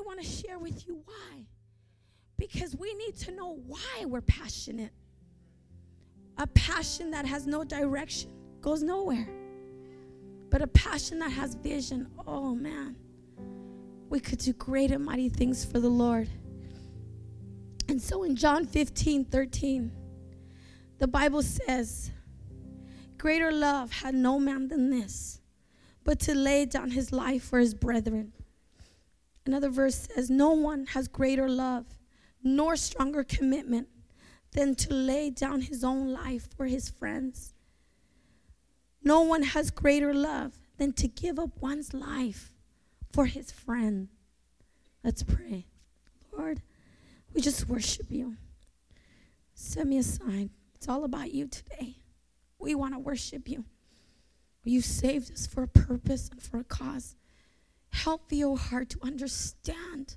I 0.00 0.02
want 0.02 0.20
to 0.20 0.26
share 0.26 0.58
with 0.58 0.86
you 0.86 1.02
why. 1.04 1.44
Because 2.38 2.74
we 2.74 2.94
need 2.94 3.16
to 3.18 3.32
know 3.32 3.60
why 3.66 4.06
we're 4.06 4.22
passionate. 4.22 4.92
A 6.38 6.46
passion 6.46 7.10
that 7.10 7.26
has 7.26 7.46
no 7.46 7.64
direction 7.64 8.30
goes 8.62 8.82
nowhere. 8.82 9.28
But 10.48 10.62
a 10.62 10.66
passion 10.68 11.18
that 11.18 11.30
has 11.32 11.54
vision, 11.54 12.08
oh 12.26 12.54
man, 12.54 12.96
we 14.08 14.20
could 14.20 14.38
do 14.38 14.54
great 14.54 14.90
and 14.90 15.04
mighty 15.04 15.28
things 15.28 15.66
for 15.66 15.78
the 15.78 15.90
Lord. 15.90 16.28
And 17.88 18.00
so 18.00 18.22
in 18.22 18.36
John 18.36 18.64
15 18.64 19.26
13, 19.26 19.92
the 20.98 21.08
Bible 21.08 21.42
says, 21.42 22.10
Greater 23.18 23.52
love 23.52 23.92
had 23.92 24.14
no 24.14 24.38
man 24.38 24.68
than 24.68 24.88
this, 24.88 25.42
but 26.04 26.18
to 26.20 26.34
lay 26.34 26.64
down 26.64 26.90
his 26.90 27.12
life 27.12 27.42
for 27.42 27.58
his 27.58 27.74
brethren. 27.74 28.32
Another 29.46 29.70
verse 29.70 30.08
says, 30.14 30.30
No 30.30 30.52
one 30.52 30.86
has 30.86 31.08
greater 31.08 31.48
love 31.48 31.86
nor 32.42 32.76
stronger 32.76 33.24
commitment 33.24 33.88
than 34.52 34.74
to 34.74 34.92
lay 34.92 35.30
down 35.30 35.62
his 35.62 35.84
own 35.84 36.12
life 36.12 36.48
for 36.56 36.66
his 36.66 36.88
friends. 36.88 37.54
No 39.02 39.22
one 39.22 39.42
has 39.42 39.70
greater 39.70 40.12
love 40.12 40.58
than 40.78 40.92
to 40.94 41.08
give 41.08 41.38
up 41.38 41.60
one's 41.60 41.94
life 41.94 42.52
for 43.12 43.26
his 43.26 43.50
friend. 43.50 44.08
Let's 45.04 45.22
pray. 45.22 45.66
Lord, 46.36 46.62
we 47.32 47.40
just 47.40 47.68
worship 47.68 48.06
you. 48.10 48.36
Set 49.54 49.86
me 49.86 49.98
aside. 49.98 50.50
It's 50.74 50.88
all 50.88 51.04
about 51.04 51.32
you 51.32 51.46
today. 51.46 51.96
We 52.58 52.74
want 52.74 52.94
to 52.94 52.98
worship 52.98 53.48
you. 53.48 53.64
You 54.64 54.80
saved 54.80 55.32
us 55.32 55.46
for 55.46 55.62
a 55.62 55.68
purpose 55.68 56.28
and 56.30 56.42
for 56.42 56.58
a 56.58 56.64
cause. 56.64 57.16
Help 57.92 58.28
the 58.28 58.44
oh 58.44 58.56
heart 58.56 58.90
to 58.90 58.98
understand 59.02 60.16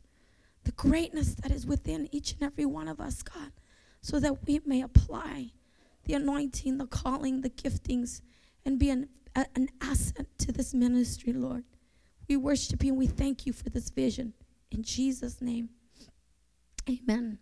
the 0.64 0.72
greatness 0.72 1.36
that 1.36 1.52
is 1.52 1.66
within 1.66 2.08
each 2.12 2.34
and 2.34 2.44
every 2.44 2.66
one 2.66 2.88
of 2.88 3.00
us, 3.00 3.22
God, 3.22 3.52
so 4.02 4.20
that 4.20 4.46
we 4.46 4.62
may 4.66 4.82
apply 4.82 5.52
the 6.06 6.14
anointing, 6.14 6.78
the 6.78 6.86
calling, 6.88 7.42
the 7.42 7.50
giftings, 7.50 8.22
and 8.66 8.80
be 8.80 8.90
an, 8.90 9.10
a, 9.36 9.46
an 9.56 9.70
asset 9.82 10.28
to 10.40 10.52
this 10.52 10.74
ministry, 10.74 11.34
Lord. 11.34 11.64
We 12.28 12.38
worship 12.38 12.84
you 12.84 12.92
and 12.92 13.00
we 13.00 13.08
thank 13.08 13.46
you 13.46 13.54
for 13.54 13.70
this 13.70 13.90
vision. 13.90 14.34
In 14.72 14.84
Jesus' 14.84 15.42
name, 15.42 15.70
amen. 16.90 17.40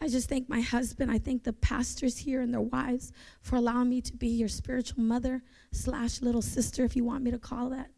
I 0.00 0.08
just 0.08 0.28
thank 0.28 0.48
my 0.48 0.60
husband. 0.60 1.10
I 1.10 1.18
thank 1.18 1.44
the 1.44 1.52
pastors 1.52 2.18
here 2.18 2.40
and 2.40 2.52
their 2.52 2.60
wives 2.60 3.12
for 3.40 3.56
allowing 3.56 3.88
me 3.88 4.00
to 4.02 4.12
be 4.12 4.28
your 4.28 4.48
spiritual 4.48 5.02
mother 5.02 5.42
slash 5.72 6.20
little 6.20 6.42
sister, 6.42 6.84
if 6.84 6.96
you 6.96 7.04
want 7.04 7.24
me 7.24 7.30
to 7.30 7.38
call 7.38 7.70
that, 7.70 7.90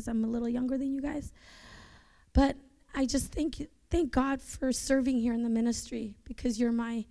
because 0.00 0.08
I'm 0.08 0.24
a 0.24 0.28
little 0.28 0.48
younger 0.48 0.78
than 0.78 0.94
you 0.94 1.02
guys. 1.02 1.30
But 2.32 2.56
I 2.94 3.04
just 3.04 3.32
thank 3.34 3.66
thank 3.90 4.10
God 4.12 4.40
for 4.40 4.72
serving 4.72 5.18
here 5.18 5.34
in 5.34 5.42
the 5.42 5.50
ministry 5.50 6.14
because 6.24 6.58
you're 6.58 6.72
my 6.72 7.04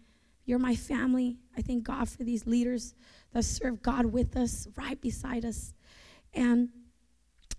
you're 0.45 0.57
my 0.57 0.75
family. 0.75 1.37
I 1.55 1.61
thank 1.61 1.83
God 1.83 2.09
for 2.09 2.23
these 2.23 2.47
leaders 2.47 2.95
that 3.33 3.45
serve 3.45 3.83
God 3.83 4.07
with 4.07 4.35
us, 4.35 4.67
right 4.75 4.99
beside 4.99 5.45
us. 5.45 5.75
And 6.33 6.69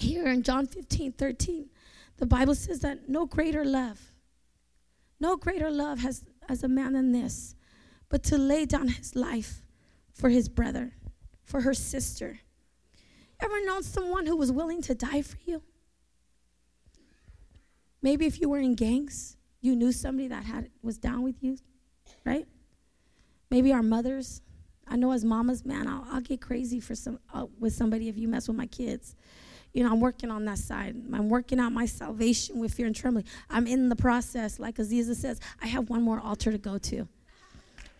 here 0.00 0.26
in 0.26 0.42
John 0.42 0.66
15, 0.66 1.12
13, 1.12 1.70
the 2.16 2.26
Bible 2.26 2.56
says 2.56 2.80
that 2.80 3.08
no 3.08 3.24
greater 3.26 3.64
love, 3.64 4.00
no 5.20 5.36
greater 5.36 5.70
love 5.70 6.00
has 6.00 6.24
as 6.48 6.64
a 6.64 6.68
man 6.68 6.94
than 6.94 7.12
this, 7.12 7.54
but 8.08 8.24
to 8.24 8.36
lay 8.36 8.64
down 8.66 8.88
his 8.88 9.14
life 9.14 9.62
for 10.12 10.28
his 10.28 10.48
brother, 10.48 10.94
for 11.44 11.60
her 11.60 11.74
sister. 11.74 12.40
Ever 13.42 13.64
known 13.64 13.82
someone 13.82 14.26
who 14.26 14.36
was 14.36 14.52
willing 14.52 14.82
to 14.82 14.94
die 14.94 15.22
for 15.22 15.38
you? 15.44 15.62
Maybe 18.02 18.26
if 18.26 18.40
you 18.40 18.48
were 18.48 18.58
in 18.58 18.74
gangs, 18.74 19.36
you 19.60 19.76
knew 19.76 19.92
somebody 19.92 20.28
that 20.28 20.44
had 20.44 20.70
was 20.82 20.98
down 20.98 21.22
with 21.22 21.42
you, 21.42 21.58
right? 22.24 22.46
Maybe 23.50 23.72
our 23.72 23.82
mothers. 23.82 24.42
I 24.88 24.96
know 24.96 25.12
as 25.12 25.24
mamas, 25.24 25.64
man, 25.64 25.86
I'll, 25.86 26.06
I'll 26.10 26.20
get 26.20 26.40
crazy 26.40 26.80
for 26.80 26.94
some 26.94 27.18
uh, 27.32 27.46
with 27.58 27.72
somebody 27.74 28.08
if 28.08 28.16
you 28.16 28.26
mess 28.26 28.48
with 28.48 28.56
my 28.56 28.66
kids. 28.66 29.14
You 29.72 29.84
know, 29.84 29.92
I'm 29.92 30.00
working 30.00 30.30
on 30.30 30.44
that 30.46 30.58
side. 30.58 30.96
I'm 31.12 31.28
working 31.28 31.60
out 31.60 31.72
my 31.72 31.86
salvation 31.86 32.58
with 32.58 32.74
fear 32.74 32.86
and 32.86 32.96
trembling. 32.96 33.24
I'm 33.48 33.66
in 33.66 33.88
the 33.88 33.96
process, 33.96 34.58
like 34.58 34.76
Aziza 34.76 35.14
says. 35.14 35.40
I 35.62 35.68
have 35.68 35.90
one 35.90 36.02
more 36.02 36.18
altar 36.18 36.50
to 36.50 36.58
go 36.58 36.78
to, 36.78 37.06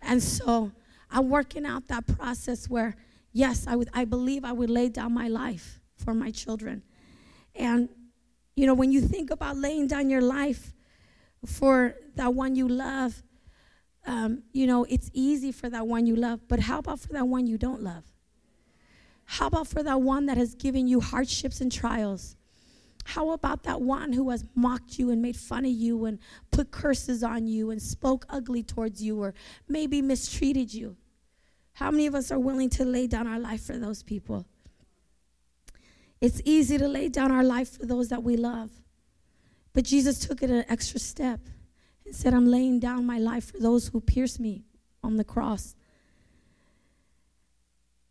and 0.03 0.23
so 0.23 0.73
I'm 1.11 1.29
working 1.29 1.67
out 1.67 1.89
that 1.89 2.07
process 2.07 2.69
where, 2.69 2.97
yes, 3.33 3.67
I 3.67 3.77
would. 3.77 3.89
I 3.93 4.05
believe 4.05 4.45
I 4.45 4.53
would 4.53 4.71
lay 4.71 4.89
down 4.89 5.13
my 5.13 5.29
life 5.29 5.81
for 5.97 6.15
my 6.15 6.31
children, 6.31 6.83
and 7.55 7.89
you 8.57 8.67
know, 8.67 8.75
when 8.75 8.93
you 8.93 9.01
think 9.01 9.31
about 9.31 9.57
laying 9.57 9.87
down 9.87 10.11
your 10.11 10.21
life 10.21 10.75
for 11.47 11.95
that 12.17 12.35
one 12.35 12.55
you 12.55 12.69
love, 12.69 13.23
um, 14.07 14.43
you 14.53 14.67
know, 14.67 14.85
it's 14.85 15.11
easy 15.13 15.53
for 15.53 15.71
that 15.71 15.87
one 15.87 16.07
you 16.07 16.17
love, 16.17 16.41
but 16.49 16.61
how 16.61 16.79
about 16.79 17.01
for 17.01 17.13
that 17.13 17.27
one 17.27 17.47
you 17.47 17.57
don't 17.57 17.83
love? 17.83 18.05
How 19.25 19.47
about 19.47 19.69
for 19.69 19.83
that 19.83 20.01
one 20.01 20.27
that 20.27 20.37
has 20.37 20.55
given 20.55 20.89
you 20.89 21.01
hardships 21.01 21.61
and 21.61 21.71
trials? 21.71 22.37
How 23.05 23.31
about 23.31 23.63
that 23.63 23.81
one 23.81 24.13
who 24.13 24.31
has 24.31 24.45
mocked 24.55 24.99
you 24.99 25.11
and 25.11 25.23
made 25.23 25.37
fun 25.37 25.65
of 25.65 25.71
you 25.71 26.05
and 26.05 26.19
put 26.51 26.71
curses 26.71 27.23
on 27.23 27.47
you 27.47 27.71
and 27.71 27.81
spoke 27.81 28.27
ugly 28.29 28.63
towards 28.63 29.03
you 29.03 29.23
or 29.23 29.35
maybe 29.69 30.03
mistreated 30.03 30.75
you? 30.75 30.97
How 31.81 31.91
many 31.91 32.07
of 32.07 32.15
us 32.15 32.31
are 32.31 32.39
willing 32.39 32.69
to 32.71 32.85
lay 32.85 33.07
down 33.07 33.27
our 33.27 33.39
life 33.39 33.65
for 33.65 33.79
those 33.79 34.03
people? 34.03 34.45
It's 36.21 36.43
easy 36.45 36.77
to 36.77 36.87
lay 36.87 37.09
down 37.09 37.33
our 37.33 37.43
life 37.43 37.79
for 37.79 37.87
those 37.87 38.11
that 38.11 38.23
we 38.23 38.37
love. 38.37 38.71
But 39.73 39.85
Jesus 39.85 40.19
took 40.19 40.43
it 40.43 40.51
an 40.51 40.67
extra 40.69 41.01
step 41.01 41.41
and 42.05 42.15
said, 42.15 42.35
I'm 42.35 42.47
laying 42.47 42.81
down 42.81 43.07
my 43.07 43.19
life 43.19 43.53
for 43.53 43.59
those 43.59 43.89
who 43.89 44.03
pierce 44.03 44.39
me 44.39 44.65
on 45.03 45.17
the 45.17 45.25
cross. 45.25 45.75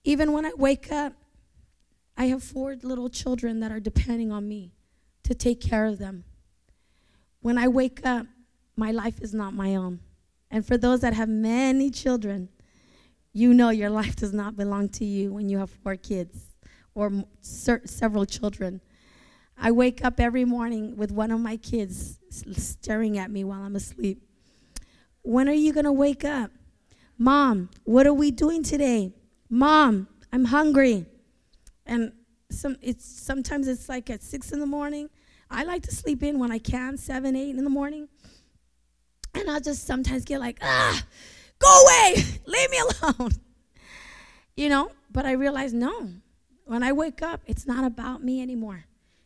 Even 0.03 0.34
when 0.34 0.47
I 0.47 0.52
wake 0.58 0.91
up, 0.91 1.13
I 2.18 2.25
have 2.25 2.44
four 2.44 2.75
little 2.81 3.08
children 3.08 3.59
that 3.59 3.72
are 3.72 3.79
depending 3.79 4.31
on 4.31 4.47
me 4.47 4.74
to 5.22 5.35
take 5.35 5.62
care 5.62 5.85
of 5.85 6.00
them. 6.00 6.24
When 7.41 7.59
I 7.59 7.68
wake 7.68 8.03
up, 8.03 8.25
my 8.75 8.90
life 8.90 9.22
is 9.22 9.35
not 9.35 9.53
my 9.53 9.75
own. 9.75 10.00
And 10.50 10.66
for 10.66 10.75
those 10.75 11.02
that 11.02 11.13
have 11.13 11.29
many 11.29 11.91
children, 11.91 12.50
you 13.34 13.53
know 13.53 13.69
your 13.69 13.90
life 13.90 14.16
does 14.16 14.34
not 14.34 14.56
belong 14.56 14.90
to 14.90 15.06
you 15.06 15.34
when 15.34 15.50
you 15.50 15.57
have 15.59 15.69
four 15.69 15.95
kids 15.95 16.56
or 16.95 17.23
several 17.41 18.25
children. 18.25 18.81
I 19.57 19.72
wake 19.72 20.03
up 20.03 20.19
every 20.19 20.45
morning 20.45 20.95
with 20.95 21.12
one 21.12 21.31
of 21.31 21.40
my 21.40 21.57
kids 21.57 22.19
staring 22.29 23.17
at 23.17 23.29
me 23.29 23.44
while 23.44 23.62
I'm 23.62 23.75
asleep. 23.75 24.23
When 25.22 25.50
are 25.50 25.53
you 25.53 25.73
going 25.73 25.85
to 25.85 25.91
wake 25.91 26.23
up? 26.23 26.51
Mom, 27.17 27.69
what 27.84 28.07
are 28.07 28.13
we 28.13 28.31
doing 28.31 28.63
today? 28.63 29.13
Mom, 29.50 30.07
I'm 30.31 30.46
hungry. 30.46 31.06
And 31.85 32.13
some 32.50 32.78
it's 32.81 33.06
sometimes 33.06 33.67
it's 33.67 33.90
like 33.90 34.09
at 34.09 34.23
six 34.23 34.51
in 34.51 34.59
the 34.59 34.66
morning. 34.66 35.09
I 35.51 35.63
like 35.63 35.84
to 35.84 35.91
sleep 35.94 36.23
in 36.23 36.40
when 36.40 36.51
I 36.51 36.59
can, 36.59 36.97
seven, 36.97 37.35
eight 37.35 37.56
in 37.56 37.63
the 37.63 37.69
morning. 37.69 38.07
And 39.34 39.50
I'll 39.50 39.59
just 39.59 39.85
sometimes 39.85 40.23
get 40.23 40.40
like, 40.40 40.59
ah, 40.61 41.03
go 41.59 41.84
away, 41.84 42.16
leave 42.46 42.70
me 42.72 42.80
alone. 43.02 43.31
You 44.56 44.70
know, 44.70 44.92
but 45.12 45.25
I 45.25 45.34
realized 45.34 45.75
no, 45.75 46.09
when 46.66 46.84
I 46.84 46.92
wake 46.92 47.22
up, 47.22 47.42
it's 47.46 47.66
not 47.66 47.84
about 47.84 48.24
me 48.24 48.42
anymore. 48.42 48.86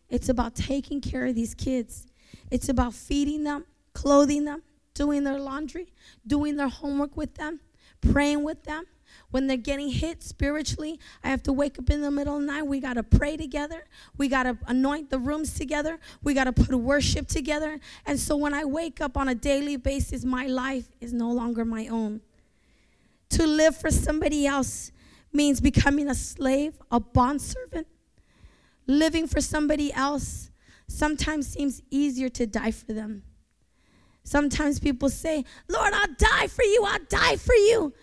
It's 0.09 0.29
about 0.29 0.55
taking 0.55 1.01
care 1.01 1.25
of 1.25 1.35
these 1.35 1.53
kids. 1.53 2.05
It's 2.51 2.69
about 2.69 2.93
feeding 2.93 3.43
them, 3.43 3.65
clothing 3.93 4.45
them, 4.45 4.61
doing 4.93 5.23
their 5.23 5.39
laundry, 5.39 5.91
doing 6.25 6.55
their 6.55 6.67
homework 6.67 7.17
with 7.17 7.35
them, 7.35 7.59
praying 8.01 8.43
with 8.43 8.63
them. 8.63 8.85
When 9.31 9.47
they're 9.47 9.57
getting 9.57 9.89
hit 9.89 10.21
spiritually, 10.21 10.99
I 11.23 11.29
have 11.29 11.43
to 11.43 11.53
wake 11.53 11.79
up 11.79 11.89
in 11.89 12.01
the 12.01 12.11
middle 12.11 12.35
of 12.35 12.41
the 12.41 12.47
night. 12.47 12.67
We 12.67 12.79
got 12.79 12.93
to 12.93 13.03
pray 13.03 13.37
together. 13.37 13.85
We 14.17 14.27
got 14.27 14.43
to 14.43 14.57
anoint 14.67 15.09
the 15.09 15.19
rooms 15.19 15.53
together. 15.53 15.99
We 16.23 16.33
got 16.33 16.43
to 16.45 16.53
put 16.53 16.73
worship 16.75 17.27
together. 17.27 17.79
And 18.05 18.19
so 18.19 18.35
when 18.35 18.53
I 18.53 18.65
wake 18.65 19.01
up 19.01 19.17
on 19.17 19.27
a 19.27 19.35
daily 19.35 19.77
basis, 19.77 20.23
my 20.23 20.45
life 20.45 20.89
is 21.01 21.13
no 21.13 21.31
longer 21.31 21.65
my 21.65 21.87
own. 21.87 22.21
To 23.31 23.47
live 23.47 23.75
for 23.75 23.89
somebody 23.89 24.45
else 24.45 24.91
means 25.31 25.59
becoming 25.59 26.07
a 26.07 26.15
slave, 26.15 26.75
a 26.91 26.99
bondservant. 26.99 27.87
Living 28.85 29.27
for 29.27 29.41
somebody 29.41 29.91
else 29.93 30.51
sometimes 30.87 31.47
seems 31.47 31.81
easier 31.89 32.29
to 32.29 32.45
die 32.45 32.71
for 32.71 32.93
them. 32.93 33.23
Sometimes 34.23 34.79
people 34.79 35.09
say, 35.09 35.43
Lord, 35.67 35.93
I'll 35.93 36.13
die 36.17 36.47
for 36.47 36.63
you, 36.63 36.85
I'll 36.85 37.05
die 37.09 37.35
for 37.35 37.55
you. 37.55 37.93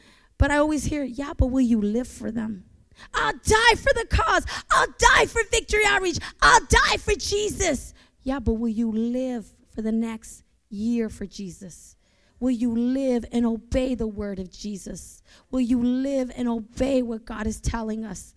But 0.41 0.51
I 0.51 0.57
always 0.57 0.85
hear, 0.85 1.05
yeah, 1.05 1.35
but 1.37 1.49
will 1.49 1.61
you 1.61 1.83
live 1.83 2.09
for 2.09 2.31
them? 2.31 2.65
I'll 3.13 3.35
die 3.35 3.75
for 3.77 3.93
the 3.93 4.07
cause. 4.09 4.47
I'll 4.71 4.87
die 4.99 5.27
for 5.27 5.43
Victory 5.51 5.85
Outreach. 5.87 6.17
I'll 6.41 6.65
die 6.67 6.97
for 6.97 7.13
Jesus. 7.13 7.93
Yeah, 8.23 8.39
but 8.39 8.55
will 8.55 8.71
you 8.71 8.91
live 8.91 9.45
for 9.75 9.83
the 9.83 9.93
next 9.93 10.43
year 10.71 11.11
for 11.11 11.27
Jesus? 11.27 11.95
Will 12.39 12.53
you 12.53 12.75
live 12.75 13.27
and 13.33 13.45
obey 13.45 13.95
the 13.95 14.07
word 14.07 14.39
of 14.39 14.51
Jesus? 14.51 15.23
Will 15.51 15.61
you 15.61 15.83
live 15.83 16.33
and 16.35 16.49
obey 16.49 17.03
what 17.03 17.27
God 17.27 17.47
is 17.47 17.61
telling 17.61 18.07
us? 18.07 18.35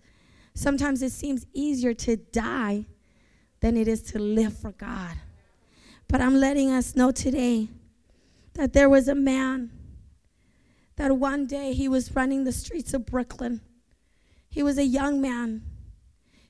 Sometimes 0.52 1.00
it 1.00 1.10
seems 1.10 1.46
easier 1.54 1.94
to 1.94 2.16
die 2.16 2.84
than 3.60 3.78
it 3.78 3.88
is 3.88 4.02
to 4.02 4.18
live 4.18 4.54
for 4.54 4.72
God. 4.72 5.16
But 6.06 6.20
I'm 6.20 6.34
letting 6.34 6.70
us 6.70 6.96
know 6.96 7.12
today 7.12 7.68
that 8.52 8.74
there 8.74 8.90
was 8.90 9.08
a 9.08 9.14
man 9.14 9.70
that 10.96 11.16
one 11.16 11.46
day 11.46 11.72
he 11.72 11.88
was 11.88 12.14
running 12.14 12.44
the 12.44 12.52
streets 12.52 12.94
of 12.94 13.06
Brooklyn. 13.06 13.60
He 14.48 14.62
was 14.62 14.78
a 14.78 14.84
young 14.84 15.20
man. 15.20 15.62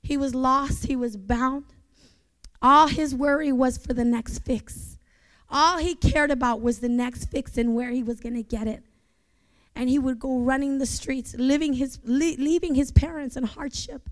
He 0.03 0.17
was 0.17 0.35
lost, 0.35 0.87
he 0.87 0.97
was 0.97 1.17
bound. 1.17 1.65
All 2.61 2.89
his 2.89 3.15
worry 3.15 3.53
was 3.53 3.79
for 3.79 3.95
the 3.95 4.05
next 4.05 4.41
fix. 4.41 4.99
All 5.51 5.79
he 5.79 5.95
cared 5.95 6.31
about 6.31 6.61
was 6.61 6.81
the 6.81 6.89
next 6.89 7.27
fix 7.27 7.57
and 7.57 7.75
where 7.75 7.91
he 7.91 8.03
was 8.03 8.21
going 8.21 8.35
to 8.35 8.43
get 8.43 8.67
it. 8.67 8.83
And 9.75 9.89
he 9.89 9.99
would 9.99 10.19
go 10.19 10.39
running 10.39 10.79
the 10.79 10.87
streets, 10.87 11.35
living 11.37 11.75
his, 11.75 11.99
leaving 12.05 12.75
his 12.75 12.93
parents 12.93 13.37
in 13.37 13.45
hardship, 13.45 14.09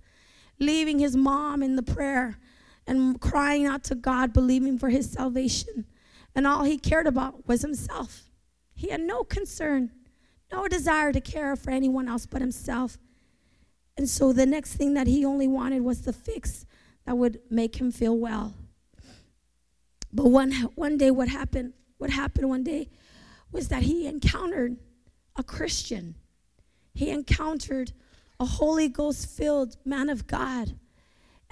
leaving 0.58 0.99
his 0.99 1.17
mom 1.17 1.62
in 1.62 1.76
the 1.76 1.82
prayer, 1.82 2.38
and 2.87 3.20
crying 3.20 3.64
out 3.64 3.85
to 3.85 3.94
God, 3.94 4.32
believing 4.32 4.78
for 4.78 4.88
his 4.88 5.11
salvation. 5.11 5.87
And 6.35 6.46
all 6.46 6.64
he 6.64 6.78
cared 6.78 7.06
about 7.06 7.46
was 7.46 7.62
himself. 7.62 8.25
He 8.75 8.88
had 8.88 9.00
no 9.00 9.23
concern, 9.23 9.93
no 10.52 10.69
desire 10.69 11.12
to 11.12 11.20
care 11.20 11.56
for 11.56 11.70
anyone 11.70 12.08
else 12.08 12.26
but 12.26 12.40
himself. 12.40 12.99
And 13.96 14.08
so 14.08 14.32
the 14.32 14.46
next 14.46 14.75
thing 14.75 14.94
that 14.94 15.06
he 15.06 15.25
only 15.25 15.49
wanted 15.49 15.82
was 15.82 16.02
the 16.02 16.12
fix 16.12 16.66
that 17.06 17.16
would 17.16 17.40
make 17.50 17.76
him 17.76 17.90
feel 17.90 18.16
well. 18.16 18.54
But 20.12 20.26
one, 20.26 20.52
one 20.75 20.99
day, 20.99 21.10
what 21.10 21.28
happened? 21.28 21.72
What 21.99 22.10
happened 22.10 22.49
one 22.49 22.62
day 22.62 22.90
was 23.50 23.69
that 23.69 23.82
he 23.82 24.06
encountered 24.06 24.76
a 25.37 25.43
Christian. 25.43 26.14
He 26.94 27.10
encountered 27.10 27.93
a 28.38 28.44
Holy 28.44 28.88
Ghost 28.88 29.28
filled 29.28 29.76
man 29.84 30.10
of 30.10 30.26
God 30.26 30.75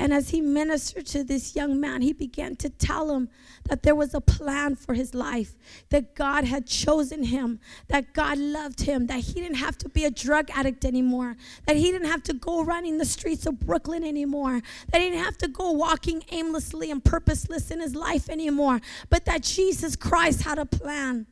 and 0.00 0.14
as 0.14 0.30
he 0.30 0.40
ministered 0.40 1.04
to 1.08 1.22
this 1.22 1.54
young 1.54 1.78
man, 1.78 2.00
he 2.00 2.14
began 2.14 2.56
to 2.56 2.70
tell 2.70 3.14
him 3.14 3.28
that 3.68 3.82
there 3.82 3.94
was 3.94 4.14
a 4.14 4.20
plan 4.22 4.74
for 4.74 4.94
his 4.94 5.14
life, 5.14 5.58
that 5.90 6.14
God 6.14 6.44
had 6.44 6.66
chosen 6.66 7.24
him, 7.24 7.60
that 7.88 8.14
God 8.14 8.38
loved 8.38 8.80
him, 8.80 9.08
that 9.08 9.20
he 9.20 9.34
didn't 9.34 9.58
have 9.58 9.76
to 9.76 9.90
be 9.90 10.06
a 10.06 10.10
drug 10.10 10.48
addict 10.54 10.86
anymore, 10.86 11.36
that 11.66 11.76
he 11.76 11.92
didn't 11.92 12.08
have 12.08 12.22
to 12.22 12.32
go 12.32 12.64
running 12.64 12.96
the 12.96 13.04
streets 13.04 13.44
of 13.44 13.60
Brooklyn 13.60 14.02
anymore, 14.02 14.62
that 14.90 15.02
he 15.02 15.10
didn't 15.10 15.22
have 15.22 15.36
to 15.36 15.48
go 15.48 15.70
walking 15.70 16.24
aimlessly 16.32 16.90
and 16.90 17.04
purposeless 17.04 17.70
in 17.70 17.80
his 17.80 17.94
life 17.94 18.30
anymore, 18.30 18.80
but 19.10 19.26
that 19.26 19.42
Jesus 19.42 19.96
Christ 19.96 20.44
had 20.44 20.58
a 20.58 20.64
plan. 20.64 21.26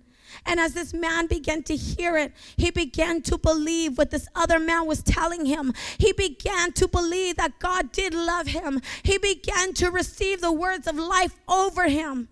And 0.45 0.61
as 0.61 0.75
this 0.75 0.93
man 0.93 1.27
began 1.27 1.63
to 1.65 1.77
hear 1.77 2.17
it, 2.17 2.33
he 2.57 2.71
began 2.71 3.23
to 3.23 3.39
believe 3.39 3.99
what 3.99 4.11
this 4.11 4.29
other 4.35 4.59
man 4.59 4.87
was 4.87 5.03
telling 5.03 5.47
him. 5.47 5.73
He 5.99 6.13
began 6.13 6.73
to 6.73 6.89
believe 6.89 7.37
that 7.37 7.59
God 7.59 7.93
did 7.93 8.15
love 8.15 8.49
him. 8.49 8.81
He 9.03 9.19
began 9.19 9.73
to 9.75 9.91
receive 9.91 10.41
the 10.41 10.53
words 10.53 10.87
of 10.87 10.97
life 10.97 11.37
over 11.49 11.89
him. 11.89 12.29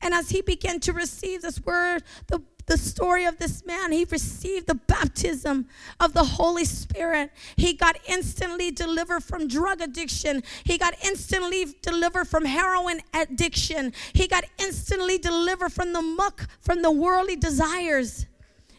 And 0.00 0.12
as 0.12 0.30
he 0.30 0.42
began 0.42 0.80
to 0.80 0.92
receive 0.92 1.42
this 1.42 1.60
word, 1.64 2.02
the 2.28 2.42
the 2.66 2.76
story 2.76 3.24
of 3.24 3.38
this 3.38 3.64
man. 3.64 3.92
He 3.92 4.04
received 4.04 4.66
the 4.66 4.74
baptism 4.74 5.66
of 6.00 6.12
the 6.12 6.24
Holy 6.24 6.64
Spirit. 6.64 7.30
He 7.56 7.72
got 7.72 7.96
instantly 8.08 8.70
delivered 8.70 9.22
from 9.22 9.48
drug 9.48 9.80
addiction. 9.80 10.42
He 10.64 10.76
got 10.78 10.94
instantly 11.04 11.76
delivered 11.80 12.26
from 12.26 12.44
heroin 12.44 13.00
addiction. 13.14 13.92
He 14.12 14.26
got 14.26 14.44
instantly 14.58 15.18
delivered 15.18 15.72
from 15.72 15.92
the 15.92 16.02
muck, 16.02 16.48
from 16.60 16.82
the 16.82 16.90
worldly 16.90 17.36
desires. 17.36 18.26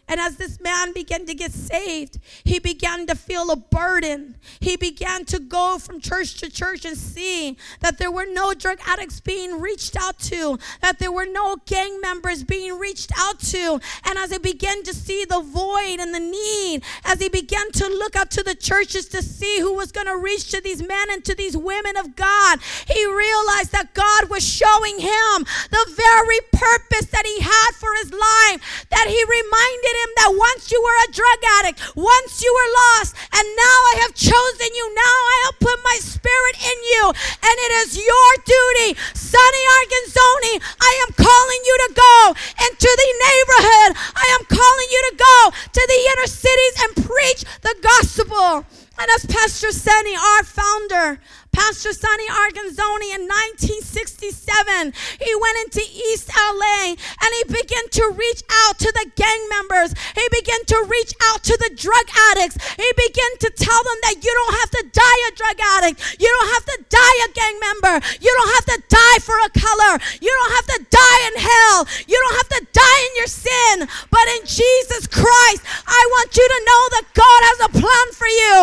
And 0.10 0.22
as 0.22 0.38
this 0.38 0.62
man 0.62 0.94
began 0.94 1.26
to 1.26 1.34
get 1.34 1.52
saved, 1.52 2.20
he 2.46 2.60
began 2.60 3.08
to 3.08 3.16
feel 3.16 3.52
a 3.52 3.58
burden. 3.58 4.36
He 4.62 4.78
began 4.78 5.26
to 5.26 5.40
go 5.40 5.78
from 5.80 6.00
church 6.00 6.36
to 6.40 6.50
church 6.50 6.86
and 6.86 6.96
see 6.96 7.58
that 7.82 7.98
there 7.98 8.12
were 8.12 8.26
no 8.26 8.54
drug 8.54 8.80
addicts 8.86 9.20
being 9.20 9.60
reached 9.60 9.98
out 9.98 10.18
to, 10.20 10.60
that 10.82 11.00
there 11.00 11.12
were 11.12 11.26
no 11.26 11.58
gang 11.66 12.00
members 12.00 12.44
being 12.44 12.80
reached 12.80 13.12
out 13.18 13.40
to. 13.40 13.82
And 14.06 14.18
as 14.18 14.32
he 14.32 14.38
began 14.38 14.84
to 14.84 14.94
see 14.94 15.26
the 15.26 15.42
void 15.42 16.00
and 16.00 16.14
the 16.14 16.20
need, 16.20 16.84
as 17.04 17.20
he 17.20 17.28
began 17.28 17.70
to 17.74 17.88
look 17.88 18.16
out 18.16 18.32
to 18.32 18.44
the 18.44 18.56
churches 18.56 19.08
to 19.10 19.22
see 19.22 19.60
who 19.60 19.74
was 19.74 19.92
going 19.92 20.08
to 20.08 20.18
reach 20.18 20.52
to 20.52 20.62
these 20.62 20.82
men 20.82 21.08
and 21.12 21.26
to 21.26 21.36
these 21.36 21.58
women 21.58 21.98
of 21.98 22.16
God, 22.16 22.60
he 22.88 23.06
realized 23.06 23.74
that 23.74 23.94
God 23.94 24.30
was 24.30 24.48
showing 24.48 25.00
him 25.00 25.46
the 25.70 25.86
very 25.96 26.40
purpose 26.54 27.08
that 27.12 27.26
he 27.26 27.42
had 27.42 27.72
for 27.76 27.94
his 27.96 28.12
life, 28.14 28.86
that 28.90 29.08
he 29.08 29.20
reminded 29.28 29.97
him 30.04 30.12
that 30.22 30.32
once 30.38 30.72
you 30.72 30.80
were 30.82 30.98
a 31.04 31.14
drug 31.14 31.40
addict, 31.60 31.78
once 31.96 32.42
you 32.42 32.52
were 32.54 32.72
lost, 32.86 33.18
and 33.34 33.46
now 33.58 33.78
I 33.94 33.96
have 34.06 34.14
chosen 34.14 34.70
you. 34.74 34.86
Now 34.94 35.18
I 35.34 35.38
have 35.46 35.56
put 35.60 35.78
my 35.84 35.98
spirit 36.02 36.56
in 36.62 36.78
you, 36.94 37.04
and 37.14 37.56
it 37.66 37.72
is 37.84 37.98
your 37.98 38.30
duty, 38.46 38.90
Sonny 39.18 39.64
Arguinzoni. 39.78 40.56
I 40.82 40.94
am 41.08 41.12
calling 41.18 41.62
you 41.66 41.76
to 41.86 41.90
go 41.98 42.18
into 42.66 42.90
the 42.90 43.10
neighborhood. 43.26 43.92
I 44.16 44.28
am 44.38 44.44
calling 44.46 44.90
you 44.92 45.02
to 45.10 45.14
go 45.18 45.38
to 45.52 45.84
the 45.86 46.00
inner 46.14 46.30
cities 46.30 46.76
and 46.84 46.92
preach 47.06 47.42
the 47.62 47.76
gospel. 47.82 48.66
And 49.00 49.08
as 49.14 49.26
Pastor 49.26 49.72
Sonny, 49.72 50.16
our 50.16 50.44
founder, 50.44 51.20
Pastor 51.58 51.90
Sonny 51.90 52.30
Arguinzoni 52.30 53.18
in 53.18 53.26
1967. 53.26 54.94
He 55.18 55.34
went 55.42 55.58
into 55.66 55.82
East 55.82 56.30
LA 56.30 56.94
and 56.94 57.30
he 57.34 57.44
began 57.50 57.90
to 57.98 58.14
reach 58.14 58.46
out 58.46 58.78
to 58.78 58.90
the 58.94 59.10
gang 59.18 59.42
members. 59.50 59.98
He 60.14 60.22
began 60.30 60.62
to 60.70 60.78
reach 60.86 61.18
out 61.34 61.42
to 61.50 61.58
the 61.58 61.74
drug 61.74 62.06
addicts. 62.30 62.62
He 62.78 62.86
began 62.94 63.32
to 63.42 63.50
tell 63.58 63.82
them 63.82 64.00
that 64.06 64.22
you 64.22 64.30
don't 64.30 64.56
have 64.62 64.70
to 64.70 64.84
die 64.94 65.20
a 65.26 65.32
drug 65.34 65.58
addict. 65.82 65.98
You 66.22 66.30
don't 66.30 66.52
have 66.54 66.66
to 66.70 66.78
die 66.94 67.18
a 67.26 67.30
gang 67.34 67.56
member. 67.58 67.96
You 68.22 68.30
don't 68.38 68.54
have 68.54 68.68
to 68.78 68.80
die 68.94 69.20
for 69.26 69.38
a 69.42 69.50
color. 69.50 69.94
You 70.22 70.30
don't 70.30 70.54
have 70.62 70.68
to 70.78 70.80
die 70.94 71.22
in 71.34 71.36
hell. 71.42 71.78
You 72.06 72.18
don't 72.22 72.38
have 72.38 72.52
to 72.54 72.62
die 72.70 73.02
in 73.10 73.14
your 73.18 73.32
sin. 73.34 73.76
But 74.14 74.26
in 74.38 74.46
Jesus 74.46 75.10
Christ, 75.10 75.66
I 75.90 76.02
want 76.22 76.38
you 76.38 76.46
to 76.46 76.60
know 76.70 76.82
that 77.02 77.06
God 77.18 77.40
has 77.50 77.60
a 77.66 77.72
plan 77.82 78.08
for 78.14 78.30
you. 78.30 78.58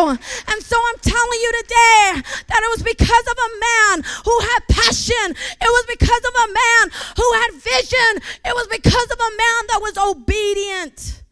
And 0.55 0.63
so 0.63 0.79
I'm 0.79 1.01
telling 1.03 1.41
you 1.43 1.51
today 1.59 2.23
that 2.55 2.63
it 2.63 2.71
was 2.71 2.84
because 2.85 3.27
of 3.27 3.37
a 3.39 3.51
man 3.61 4.05
who 4.25 4.39
had 4.41 4.61
passion. 4.69 5.37
It 5.61 5.71
was 5.71 5.87
because 5.89 6.25
of 6.25 6.35
a 6.35 6.53
man 6.53 6.91
who 7.17 7.33
had 7.33 7.51
vision. 7.55 8.23
It 8.45 8.55
was 8.55 8.69
because 8.69 9.11
of 9.11 9.19
a 9.19 9.37
man 9.37 9.61
that 9.69 9.81
was 9.81 9.99
obedient 9.99 11.23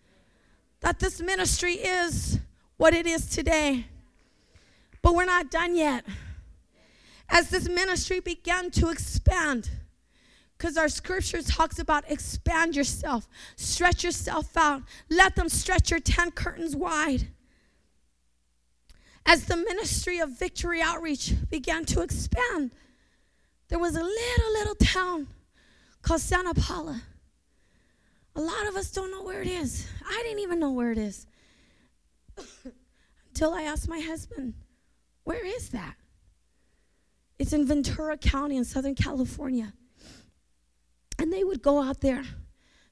that 0.80 0.98
this 0.98 1.20
ministry 1.20 1.74
is 1.74 2.38
what 2.76 2.94
it 2.94 3.06
is 3.06 3.26
today. 3.26 3.86
But 5.00 5.14
we're 5.14 5.24
not 5.24 5.50
done 5.50 5.76
yet. 5.76 6.04
As 7.28 7.50
this 7.50 7.68
ministry 7.68 8.20
began 8.20 8.70
to 8.72 8.88
expand, 8.88 9.70
because 10.58 10.76
our 10.76 10.88
scripture 10.88 11.42
talks 11.42 11.78
about 11.78 12.04
expand 12.10 12.76
yourself, 12.76 13.28
stretch 13.56 14.04
yourself 14.04 14.56
out, 14.56 14.82
let 15.08 15.34
them 15.34 15.48
stretch 15.48 15.90
your 15.90 16.00
tent 16.00 16.34
curtains 16.34 16.76
wide 16.76 17.28
as 19.24 19.46
the 19.46 19.56
ministry 19.56 20.18
of 20.18 20.30
Victory 20.30 20.80
Outreach 20.80 21.34
began 21.48 21.84
to 21.86 22.02
expand, 22.02 22.72
there 23.68 23.78
was 23.78 23.96
a 23.96 24.02
little, 24.02 24.52
little 24.52 24.74
town 24.74 25.28
called 26.02 26.20
Santa 26.20 26.54
Paula. 26.54 27.02
A 28.34 28.40
lot 28.40 28.66
of 28.66 28.76
us 28.76 28.90
don't 28.90 29.10
know 29.10 29.22
where 29.22 29.42
it 29.42 29.48
is. 29.48 29.86
I 30.06 30.22
didn't 30.24 30.40
even 30.40 30.58
know 30.58 30.72
where 30.72 30.90
it 30.90 30.98
is 30.98 31.26
until 33.28 33.54
I 33.54 33.62
asked 33.62 33.88
my 33.88 34.00
husband, 34.00 34.54
Where 35.24 35.44
is 35.44 35.70
that? 35.70 35.94
It's 37.38 37.52
in 37.52 37.66
Ventura 37.66 38.16
County 38.16 38.56
in 38.56 38.64
Southern 38.64 38.94
California. 38.94 39.72
And 41.18 41.32
they 41.32 41.44
would 41.44 41.62
go 41.62 41.82
out 41.82 42.00
there 42.00 42.24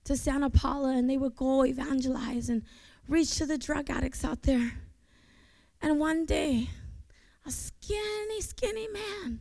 to 0.05 0.17
Santa 0.17 0.51
Paula 0.51 0.97
and 0.97 1.09
they 1.09 1.17
would 1.17 1.37
go 1.37 1.65
evangelize 1.65 2.49
and 2.49 2.63
reach 3.09 3.37
to 3.37 3.47
the 3.47 3.59
drug 3.59 3.91
addicts 3.91 4.25
out 4.25 4.43
there. 4.43 4.73
And 5.81 5.99
one 5.99 6.27
day, 6.27 6.69
a 7.47 7.51
skinny, 7.51 8.41
skinny 8.41 8.89
man 8.89 9.41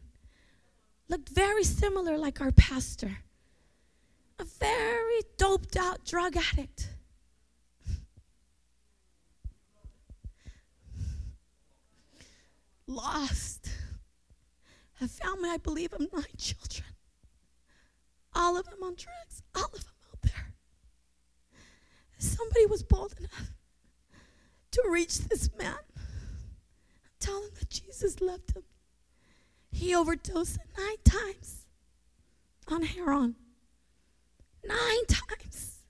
looked 1.10 1.30
very 1.30 1.64
similar 1.64 2.18
like 2.18 2.40
our 2.40 2.52
pastor, 2.52 3.18
a 4.40 4.46
very 4.46 5.22
doped 5.38 5.76
out 5.76 6.06
drug 6.06 6.38
addict. 6.38 6.90
Lost. 12.88 13.70
A 15.02 15.08
family, 15.08 15.50
I 15.50 15.58
believe, 15.58 15.94
of 15.94 16.00
nine 16.12 16.24
children. 16.38 16.90
All 18.34 18.58
of 18.58 18.66
them 18.66 18.84
on 18.84 18.96
drugs, 18.96 19.42
all 19.56 19.66
of 19.74 19.84
them 19.84 19.94
out 20.12 20.22
there. 20.24 20.54
Somebody 22.18 22.66
was 22.66 22.84
bold 22.84 23.16
enough 23.18 23.54
to 24.72 24.84
reach 24.90 25.20
this 25.20 25.50
man 25.58 25.78
Tell 27.30 27.44
him 27.44 27.50
that 27.60 27.70
Jesus 27.70 28.22
loved 28.22 28.56
him. 28.56 28.64
He 29.72 29.94
overdosed 29.94 30.58
nine 30.76 30.98
times 31.04 31.68
on 32.68 32.82
heroin. 32.82 33.36
Nine 34.66 35.06
times. 35.08 35.82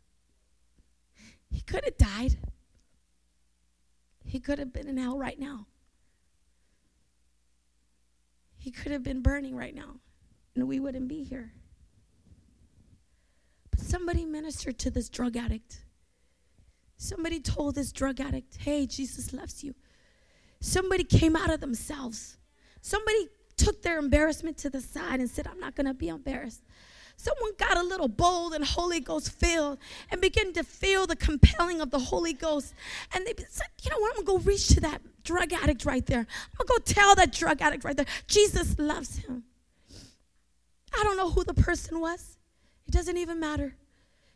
He 1.49 1.61
could 1.61 1.85
have 1.85 1.97
died. 1.97 2.35
He 4.25 4.41
could 4.41 4.59
have 4.59 4.73
been 4.73 4.89
in 4.89 4.97
hell 4.97 5.17
right 5.17 5.39
now. 5.39 5.67
He 8.57 8.69
could 8.69 8.91
have 8.91 9.03
been 9.03 9.21
burning 9.21 9.55
right 9.55 9.73
now, 9.73 9.95
and 10.55 10.67
we 10.67 10.81
wouldn't 10.81 11.07
be 11.07 11.23
here. 11.23 11.53
But 13.71 13.79
somebody 13.79 14.25
ministered 14.25 14.77
to 14.79 14.91
this 14.91 15.07
drug 15.07 15.37
addict. 15.37 15.85
Somebody 16.97 17.39
told 17.39 17.75
this 17.75 17.93
drug 17.93 18.19
addict, 18.19 18.57
hey, 18.57 18.85
Jesus 18.85 19.31
loves 19.31 19.63
you. 19.63 19.73
Somebody 20.61 21.03
came 21.03 21.35
out 21.35 21.49
of 21.49 21.61
themselves. 21.61 22.37
Somebody 22.81 23.27
took 23.57 23.81
their 23.81 23.99
embarrassment 23.99 24.57
to 24.59 24.69
the 24.69 24.81
side 24.81 25.19
and 25.19 25.29
said, 25.29 25.47
I'm 25.47 25.59
not 25.59 25.75
going 25.75 25.87
to 25.87 25.93
be 25.93 26.09
embarrassed. 26.09 26.63
Someone 27.17 27.51
got 27.57 27.75
a 27.75 27.83
little 27.83 28.07
bold 28.07 28.53
and 28.53 28.63
Holy 28.63 29.01
Ghost 29.01 29.31
filled 29.31 29.77
and 30.09 30.21
began 30.21 30.53
to 30.53 30.63
feel 30.63 31.05
the 31.05 31.17
compelling 31.17 31.81
of 31.81 31.91
the 31.91 31.99
Holy 31.99 32.31
Ghost. 32.31 32.73
And 33.13 33.25
they 33.25 33.33
said, 33.49 33.67
You 33.83 33.91
know 33.91 33.99
what? 33.99 34.17
I'm 34.17 34.23
going 34.23 34.39
to 34.39 34.45
go 34.45 34.49
reach 34.49 34.69
to 34.69 34.81
that 34.81 35.01
drug 35.23 35.51
addict 35.51 35.83
right 35.83 36.05
there. 36.05 36.19
I'm 36.19 36.65
going 36.65 36.79
to 36.79 36.93
go 36.93 36.93
tell 36.93 37.15
that 37.15 37.33
drug 37.33 37.61
addict 37.61 37.83
right 37.83 37.97
there, 37.97 38.05
Jesus 38.27 38.79
loves 38.79 39.17
him. 39.17 39.43
I 40.97 41.03
don't 41.03 41.17
know 41.17 41.29
who 41.29 41.43
the 41.43 41.53
person 41.53 41.99
was. 41.99 42.37
It 42.87 42.91
doesn't 42.91 43.17
even 43.17 43.37
matter. 43.37 43.75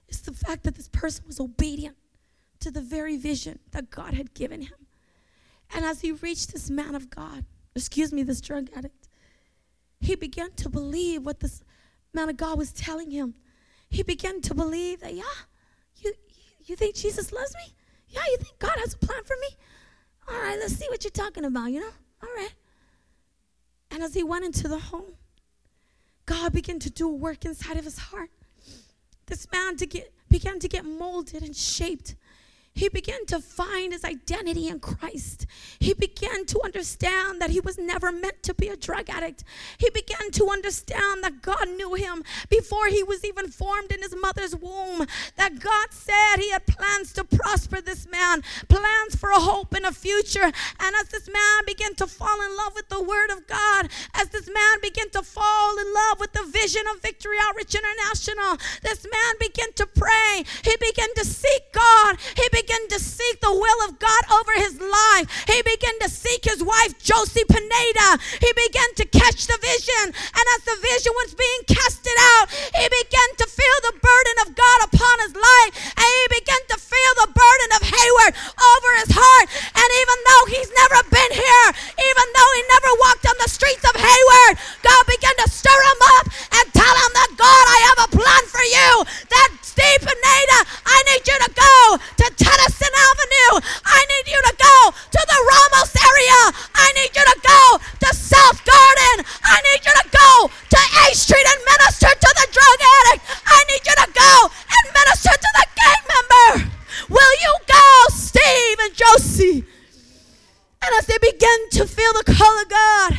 It's 0.09 0.19
the 0.19 0.33
fact 0.33 0.63
that 0.63 0.75
this 0.75 0.89
person 0.89 1.23
was 1.25 1.39
obedient 1.39 1.95
to 2.59 2.69
the 2.69 2.81
very 2.81 3.15
vision 3.15 3.59
that 3.71 3.89
God 3.89 4.13
had 4.13 4.33
given 4.33 4.61
him. 4.61 4.82
And 5.73 5.85
as 5.85 6.01
he 6.01 6.11
reached 6.11 6.53
this 6.53 6.69
man 6.69 6.95
of 6.95 7.09
God, 7.09 7.45
excuse 7.75 8.13
me, 8.13 8.23
this 8.23 8.41
drug 8.41 8.69
addict, 8.75 9.09
he 9.99 10.15
began 10.15 10.51
to 10.53 10.69
believe 10.69 11.25
what 11.25 11.39
this 11.39 11.63
man 12.13 12.29
of 12.29 12.37
God 12.37 12.57
was 12.57 12.71
telling 12.71 13.11
him. 13.11 13.33
He 13.89 14.03
began 14.03 14.41
to 14.41 14.53
believe 14.53 15.01
that, 15.01 15.13
yeah, 15.13 15.23
you, 15.97 16.13
you 16.65 16.75
think 16.75 16.95
Jesus 16.95 17.31
loves 17.31 17.55
me? 17.55 17.73
Yeah, 18.09 18.21
you 18.29 18.37
think 18.37 18.59
God 18.59 18.75
has 18.77 18.93
a 18.93 18.97
plan 18.97 19.23
for 19.23 19.35
me? 19.41 19.47
All 20.27 20.41
right, 20.41 20.57
let's 20.59 20.75
see 20.75 20.87
what 20.89 21.03
you're 21.03 21.11
talking 21.11 21.45
about, 21.45 21.71
you 21.71 21.79
know? 21.79 21.91
All 22.21 22.29
right. 22.35 22.53
And 23.91 24.03
as 24.03 24.13
he 24.13 24.23
went 24.23 24.45
into 24.45 24.67
the 24.67 24.79
home, 24.79 25.13
God 26.25 26.53
began 26.53 26.79
to 26.79 26.89
do 26.89 27.07
a 27.07 27.13
work 27.13 27.45
inside 27.45 27.77
of 27.77 27.85
his 27.85 27.97
heart. 27.97 28.29
This 29.25 29.47
man 29.51 29.77
to 29.77 29.85
get, 29.85 30.13
began 30.29 30.59
to 30.59 30.67
get 30.67 30.85
molded 30.85 31.43
and 31.43 31.55
shaped 31.55 32.15
he 32.75 32.89
began 32.89 33.25
to 33.27 33.39
find 33.39 33.93
his 33.93 34.03
identity 34.03 34.67
in 34.67 34.79
Christ. 34.79 35.45
He 35.77 35.93
began 35.93 36.45
to 36.47 36.59
understand 36.63 37.39
that 37.39 37.51
he 37.51 37.59
was 37.59 37.77
never 37.77 38.11
meant 38.11 38.41
to 38.43 38.53
be 38.55 38.67
a 38.67 38.75
drug 38.75 39.11
addict. 39.11 39.43
He 39.77 39.91
began 39.91 40.31
to 40.31 40.49
understand 40.49 41.23
that 41.23 41.43
God 41.43 41.69
knew 41.69 41.93
him 41.93 42.23
before 42.49 42.87
he 42.87 43.03
was 43.03 43.23
even 43.23 43.49
formed 43.49 43.91
in 43.91 44.01
his 44.01 44.15
mother's 44.15 44.55
womb. 44.55 45.05
That 45.35 45.59
God 45.59 45.91
said 45.91 46.37
he 46.37 46.49
had 46.49 46.65
plans 46.65 47.13
to 47.13 47.23
prosper 47.23 47.79
this 47.79 48.07
man, 48.09 48.41
plans 48.67 49.15
for 49.15 49.29
a 49.29 49.39
hope 49.39 49.75
and 49.75 49.85
a 49.85 49.91
future. 49.91 50.51
And 50.79 50.95
as 50.99 51.09
this 51.09 51.27
man 51.27 51.65
began 51.67 51.93
to 51.95 52.07
fall 52.07 52.41
in 52.41 52.57
love 52.57 52.73
with 52.73 52.89
the 52.89 53.03
Word 53.03 53.29
of 53.29 53.45
God, 53.45 53.89
as 54.15 54.29
this 54.29 54.47
man 54.47 54.81
began 54.81 55.11
to 55.11 55.21
fall 55.21 55.77
in 55.77 55.93
love 55.93 56.19
with 56.19 56.33
the 56.33 56.45
vision 56.51 56.83
of 56.91 57.03
Victory 57.03 57.37
Outreach 57.39 57.75
International, 57.75 58.57
this 58.81 59.03
man 59.03 59.33
began 59.39 59.71
to 59.73 59.85
pray. 59.85 60.43
He 60.63 60.75
began 60.77 61.13
to 61.15 61.23
seek 61.23 61.71
God. 61.71 62.17
He 62.35 62.49
began 62.51 62.62
began 62.63 62.87
to 62.87 62.99
seek 62.99 63.43
the 63.43 63.51
will 63.51 63.79
of 63.83 63.99
God 63.99 64.23
over 64.31 64.55
his 64.55 64.79
life. 64.79 65.27
He 65.51 65.59
began 65.67 65.99
to 65.99 66.07
seek 66.07 66.47
his 66.47 66.63
wife, 66.63 66.95
Josie 66.95 67.43
Pineda. 67.43 68.23
He 68.39 68.51
began 68.55 68.87
to 69.03 69.05
catch 69.11 69.51
the 69.51 69.59
vision. 69.59 70.15
And 70.15 70.45
as 70.55 70.61
the 70.63 70.79
vision 70.79 71.11
was 71.19 71.35
being 71.35 71.61
casted 71.67 72.15
out, 72.39 72.47
he 72.47 72.87
began 72.87 73.29
to 73.43 73.45
feel 73.51 73.77
the 73.83 73.99
burden 73.99 74.37
of 74.47 74.55
God 74.55 74.79
upon 74.87 75.15
his 75.27 75.35
life. 75.35 75.71
And 75.99 76.07
he 76.07 76.25
began 76.39 76.63
to 76.71 76.77
feel 76.79 77.11
the 77.19 77.35
burden 77.35 77.69
of 77.75 77.81
Hayward 77.83 78.33
over 78.55 78.89
his 79.03 79.11
heart. 79.11 79.47
And 79.75 79.89
even 79.99 80.17
though 80.23 80.45
he's 80.55 80.71
never 80.71 80.99
been 81.11 81.33
here, 81.35 81.67
even 81.99 82.27
though 82.31 82.51
he 82.55 82.63
never 82.71 82.91
walked 83.03 83.27
on 83.27 83.37
the 83.43 83.51
streets 83.51 83.83
of 83.83 83.99
Hayward, 83.99 84.55
God 84.87 85.03
began 85.11 85.35
to 85.43 85.51
stir 85.51 85.79
him 85.91 86.01
up 86.15 86.25
and 86.31 86.65
tell 86.71 86.95
him 86.95 87.11
that 87.11 87.31
God, 87.35 87.65
I 87.67 87.79
have 87.91 87.99
a 88.07 88.13
plan 88.15 88.43
for 88.47 88.63
you. 88.63 88.91
That 89.35 89.51
Steve 89.73 90.05
Pineda, 90.05 90.59
I 90.85 91.01
need 91.09 91.25
you 91.25 91.33
to 91.33 91.49
go 91.49 91.97
to 91.97 92.25
Tennyson 92.37 92.93
Avenue. 92.93 93.53
I 93.81 94.05
need 94.05 94.29
you 94.29 94.37
to 94.37 94.53
go 94.53 94.77
to 94.93 95.21
the 95.25 95.39
Ramos 95.49 95.97
area. 95.97 96.41
I 96.77 96.93
need 96.93 97.09
you 97.09 97.25
to 97.25 97.37
go 97.41 97.81
to 97.81 98.09
South 98.13 98.61
Garden. 98.69 99.25
I 99.41 99.57
need 99.65 99.81
you 99.81 99.93
to 99.97 100.05
go 100.13 100.29
to 100.53 100.77
A 100.77 101.05
Street 101.17 101.41
and 101.49 101.61
minister 101.65 102.05
to 102.05 102.29
the 102.37 102.47
drug 102.53 102.79
addict. 102.85 103.25
I 103.49 103.59
need 103.73 103.81
you 103.81 103.95
to 103.97 104.09
go 104.13 104.33
and 104.45 104.85
minister 104.93 105.33
to 105.41 105.49
the 105.57 105.65
gang 105.73 106.03
member. 106.05 106.69
Will 107.09 107.33
you 107.41 107.53
go, 107.65 107.89
Steve 108.13 108.77
and 108.77 108.93
Josie? 108.93 109.65
And 110.85 110.91
as 111.01 111.09
they 111.09 111.17
began 111.17 111.59
to 111.81 111.89
feel 111.89 112.13
the 112.13 112.29
call 112.29 112.61
of 112.61 112.69
God, 112.69 113.17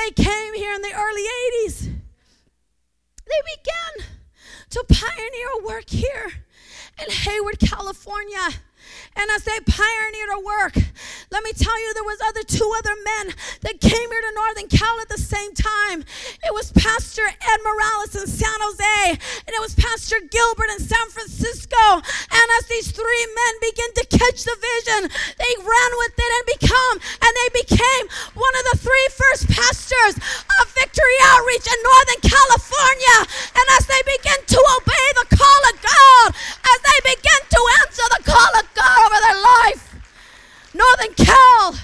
they 0.00 0.16
came 0.16 0.54
here 0.54 0.72
in 0.72 0.80
the 0.80 0.96
early 0.96 1.28
80s. 1.68 1.92
They 3.28 3.40
began 3.52 4.16
to 4.70 4.84
pioneer 4.92 5.48
a 5.58 5.64
work 5.64 5.88
here 5.88 6.32
in 7.00 7.10
Hayward, 7.10 7.58
California. 7.60 8.48
And 9.16 9.25
as 9.36 9.44
they 9.44 9.60
pioneered 9.66 10.30
a 10.34 10.40
work, 10.40 10.85
let 11.36 11.44
me 11.44 11.52
tell 11.52 11.76
you, 11.84 11.92
there 11.92 12.08
was 12.08 12.16
other 12.24 12.40
two 12.48 12.64
other 12.80 12.96
men 13.04 13.36
that 13.60 13.76
came 13.76 14.08
here 14.08 14.24
to 14.24 14.32
Northern 14.40 14.72
Cal 14.72 14.96
at 15.04 15.12
the 15.12 15.20
same 15.20 15.52
time. 15.52 16.00
It 16.40 16.48
was 16.56 16.72
Pastor 16.72 17.28
Ed 17.28 17.60
Morales 17.60 18.16
in 18.16 18.24
San 18.24 18.56
Jose, 18.56 19.20
and 19.44 19.52
it 19.52 19.60
was 19.60 19.76
Pastor 19.76 20.16
Gilbert 20.32 20.72
in 20.72 20.80
San 20.80 21.04
Francisco. 21.12 22.00
And 22.00 22.46
as 22.56 22.64
these 22.72 22.88
three 22.88 23.24
men 23.36 23.52
began 23.60 23.92
to 24.00 24.04
catch 24.16 24.48
the 24.48 24.56
vision, 24.56 25.12
they 25.36 25.52
ran 25.60 25.90
with 26.00 26.16
it 26.16 26.30
and 26.40 26.44
become, 26.56 26.96
and 27.20 27.32
they 27.36 27.50
became 27.68 28.04
one 28.32 28.54
of 28.56 28.64
the 28.72 28.80
three 28.80 29.08
first 29.12 29.52
pastors 29.52 30.16
of 30.16 30.64
Victory 30.72 31.20
Outreach 31.36 31.68
in 31.68 31.76
Northern 31.84 32.32
California. 32.32 33.18
And 33.52 33.66
as 33.76 33.84
they 33.84 34.00
began 34.08 34.40
to 34.40 34.60
obey 34.80 35.06
the 35.20 35.36
call 35.36 35.62
of 35.68 35.76
God, 35.84 36.28
as 36.32 36.78
they 36.80 37.12
began 37.12 37.42
to 37.44 37.60
answer 37.84 38.06
the 38.16 38.24
call 38.24 38.52
of 38.56 38.64
God 38.72 38.96
over 39.04 39.20
their 39.20 39.40
life, 39.44 39.95
Northern 40.76 41.14
Cal 41.14 41.74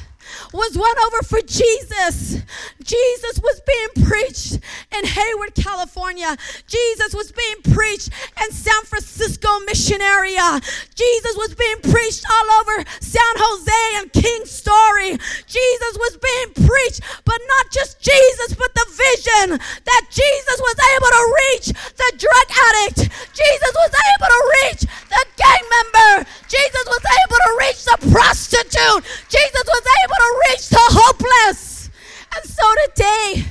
was 0.52 0.76
won 0.76 0.94
over 1.06 1.22
for 1.22 1.40
Jesus. 1.40 2.42
Jesus 2.84 3.40
was 3.42 3.60
being 3.66 4.06
preached 4.06 4.58
in 4.92 5.04
Hayward, 5.04 5.54
California. 5.54 6.36
Jesus 6.66 7.14
was 7.14 7.32
being 7.32 7.74
preached 7.74 8.10
in 8.42 8.50
San 8.52 8.82
Francisco 8.84 9.48
mission 9.66 10.00
area. 10.00 10.60
Jesus 10.94 11.36
was 11.36 11.54
being 11.54 11.80
preached 11.82 12.24
all 12.30 12.48
over 12.60 12.84
San 13.00 13.34
Jose 13.38 13.82
and 14.00 14.12
King 14.12 14.44
Story. 14.44 15.18
Jesus 15.46 15.94
was 15.98 16.18
being 16.18 16.66
preached, 16.66 17.00
but 17.24 17.40
not 17.48 17.70
just 17.72 18.00
Jesus, 18.00 18.54
but 18.54 18.74
the 18.74 18.86
vision 18.90 19.58
that 19.58 20.02
Jesus 20.10 20.58
was 20.58 20.76
able 20.96 21.10
to 21.10 21.24
reach 21.46 21.66
the 21.96 22.10
drug 22.18 22.48
addict. 22.50 23.10
Jesus 23.34 23.72
was 23.74 23.92
able 23.94 24.28
to 24.28 24.42
reach 24.62 24.82
the 25.08 25.22
gang 25.36 25.64
member. 25.70 26.28
Jesus 26.48 26.84
was 26.86 27.04
able 27.04 27.40
to 27.46 27.52
reach 27.60 27.80
the 27.84 27.98
prostitute. 28.10 29.02
Jesus 29.28 29.64
was 29.66 29.84
able 30.04 30.18
to 30.18 30.30
reach 30.48 30.68
the 30.68 30.86
hopeless. 30.90 31.90
And 32.34 32.44
so 32.48 32.64
today, 32.86 33.44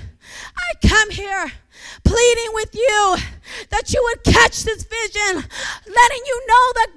I 0.57 0.88
come 0.88 1.11
here 1.11 1.51
pleading 2.03 2.51
with 2.53 2.73
you 2.73 3.17
that 3.69 3.93
you 3.93 4.01
would 4.03 4.23
catch 4.23 4.60
vision, 4.79 5.43
letting 5.87 6.23
you 6.25 6.37
know 6.47 6.65
that 6.75 6.90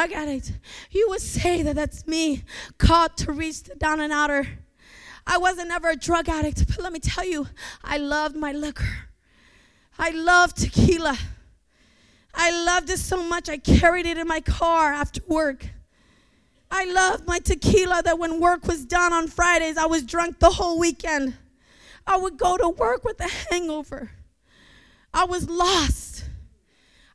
drug 0.00 0.12
addict. 0.12 0.52
You 0.90 1.10
would 1.10 1.20
say 1.20 1.62
that 1.62 1.76
that's 1.76 2.06
me, 2.06 2.42
called 2.78 3.18
to 3.18 3.32
reach 3.32 3.64
the 3.64 3.74
down 3.74 4.00
and 4.00 4.10
outer. 4.10 4.46
I 5.26 5.36
wasn't 5.36 5.70
ever 5.70 5.90
a 5.90 5.96
drug 5.96 6.26
addict, 6.26 6.66
but 6.68 6.82
let 6.82 6.90
me 6.92 7.00
tell 7.00 7.26
you, 7.26 7.46
I 7.84 7.98
loved 7.98 8.34
my 8.34 8.52
liquor. 8.52 9.08
I 9.98 10.10
loved 10.10 10.56
tequila. 10.56 11.18
I 12.32 12.50
loved 12.64 12.88
it 12.88 12.98
so 12.98 13.22
much, 13.22 13.50
I 13.50 13.58
carried 13.58 14.06
it 14.06 14.16
in 14.16 14.26
my 14.26 14.40
car 14.40 14.90
after 14.90 15.20
work. 15.28 15.68
I 16.70 16.86
loved 16.86 17.26
my 17.26 17.38
tequila 17.38 18.00
that 18.02 18.18
when 18.18 18.40
work 18.40 18.66
was 18.66 18.86
done 18.86 19.12
on 19.12 19.28
Fridays, 19.28 19.76
I 19.76 19.84
was 19.84 20.02
drunk 20.02 20.38
the 20.38 20.50
whole 20.50 20.78
weekend. 20.78 21.34
I 22.06 22.16
would 22.16 22.38
go 22.38 22.56
to 22.56 22.70
work 22.70 23.04
with 23.04 23.20
a 23.20 23.28
hangover. 23.50 24.12
I 25.12 25.24
was 25.24 25.50
lost. 25.50 26.24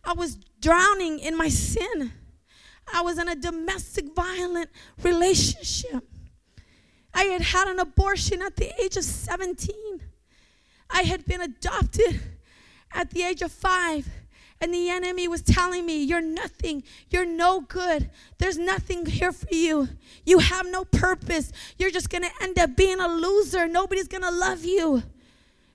I 0.04 0.14
was 0.14 0.38
drowning 0.62 1.18
in 1.18 1.36
my 1.36 1.48
sin. 1.48 2.12
I 2.94 3.02
was 3.02 3.18
in 3.18 3.28
a 3.28 3.36
domestic 3.36 4.14
violent 4.16 4.70
relationship. 5.02 6.08
I 7.14 7.24
had 7.26 7.42
had 7.42 7.68
an 7.68 7.80
abortion 7.80 8.42
at 8.42 8.58
the 8.58 8.72
age 8.82 8.98
of 8.98 9.04
17. 9.04 10.02
I 10.90 11.04
had 11.04 11.26
been 11.26 11.42
adopted 11.42 12.22
at 12.92 13.12
the 13.12 13.24
age 13.24 13.42
of 13.42 13.52
five. 13.52 14.08
And 14.62 14.74
the 14.74 14.90
enemy 14.90 15.28
was 15.28 15.42
telling 15.42 15.86
me, 15.86 16.04
You're 16.04 16.22
nothing. 16.22 16.84
You're 17.10 17.26
no 17.26 17.62
good. 17.62 18.10
There's 18.38 18.58
nothing 18.58 19.06
here 19.06 19.32
for 19.32 19.48
you. 19.52 19.90
You 20.26 20.40
have 20.40 20.66
no 20.66 20.86
purpose. 20.86 21.52
You're 21.78 21.92
just 21.92 22.10
going 22.10 22.24
to 22.24 22.32
end 22.42 22.58
up 22.58 22.76
being 22.76 23.00
a 23.00 23.08
loser. 23.08 23.68
Nobody's 23.68 24.08
going 24.08 24.24
to 24.24 24.32
love 24.32 24.64
you. 24.64 25.04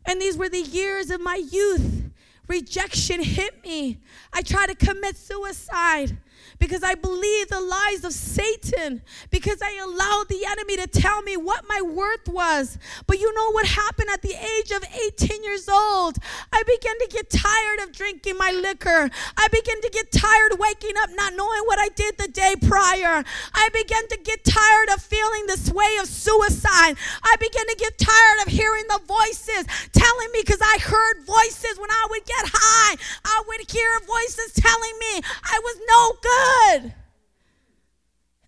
And 0.06 0.20
these 0.20 0.36
were 0.36 0.48
the 0.48 0.62
years 0.62 1.10
of 1.10 1.20
my 1.20 1.36
youth. 1.36 2.10
Rejection 2.48 3.22
hit 3.22 3.62
me. 3.62 3.98
I 4.32 4.42
tried 4.42 4.70
to 4.70 4.74
commit 4.74 5.16
suicide 5.16 6.16
because 6.58 6.82
I 6.82 6.94
believed 6.94 7.50
the 7.50 7.60
lies 7.60 8.04
of 8.04 8.12
Satan, 8.12 9.02
because 9.30 9.60
I 9.62 9.76
allowed 9.82 10.28
the 10.28 10.44
enemy 10.46 10.76
to 10.76 10.86
tell 10.86 11.22
me 11.22 11.36
what 11.36 11.64
my 11.68 11.80
worth 11.80 12.28
was. 12.28 12.78
But 13.06 13.18
you 13.18 13.32
know 13.34 13.50
what 13.52 13.66
happened 13.66 14.08
at 14.12 14.22
the 14.22 14.34
age 14.34 14.70
of 14.70 14.84
18 14.84 15.42
years 15.44 15.68
old? 15.68 16.16
I 16.52 16.62
began 16.64 16.98
to 16.98 17.08
get 17.10 17.30
tired 17.30 17.80
of 17.80 17.92
drinking 17.92 18.36
my 18.36 18.50
liquor. 18.52 19.10
I 19.36 19.48
began 19.48 19.80
to 19.80 19.90
get 19.90 20.12
tired 20.12 20.58
waking 20.58 20.96
up 20.98 21.10
not 21.14 21.34
knowing 21.34 21.62
what 21.66 21.78
I 21.78 21.88
did 21.88 22.18
the 22.18 22.28
day 22.28 22.54
prior. 22.60 23.24
I 23.54 23.68
began 23.72 24.06
to 24.08 24.18
get 24.22 24.44
tired 24.44 24.90
of 24.90 25.02
feeling 25.02 25.46
the 25.46 25.56
sway 25.56 25.96
of 26.00 26.06
suicide. 26.06 26.96
I 27.22 27.36
began 27.40 27.66
to 27.66 27.76
get 27.78 27.98
tired 27.98 28.46
of 28.46 28.52
hearing 28.52 28.84
the 28.88 29.00
voices 29.06 29.64
telling 29.92 30.30
me 30.32 30.40
because 30.44 30.60
I 30.62 30.78
heard 30.80 31.24
voices 31.26 31.78
when 31.78 31.90
I 31.90 32.06
would 32.10 32.24
get 32.24 32.44
high. 32.52 32.96
I 33.24 33.42
would 33.48 33.70
hear 33.70 33.90
voices 34.06 34.52
telling 34.54 34.96
me 34.98 35.22
I 35.44 35.58
was 35.62 35.76
no 35.88 36.00
good 36.22 36.29
good. 36.30 36.94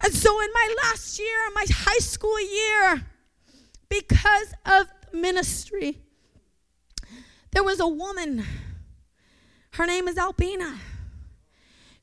And 0.01 0.12
so, 0.12 0.41
in 0.41 0.49
my 0.53 0.75
last 0.85 1.19
year, 1.19 1.39
my 1.55 1.65
high 1.71 1.99
school 1.99 2.41
year, 2.41 3.07
because 3.89 4.55
of 4.67 4.87
ministry, 5.12 5.99
there 7.53 7.62
was 7.62 7.81
a 7.81 7.87
woman. 7.87 8.45
Her 9.73 9.87
name 9.87 10.09
is 10.09 10.19
Albina. 10.19 10.79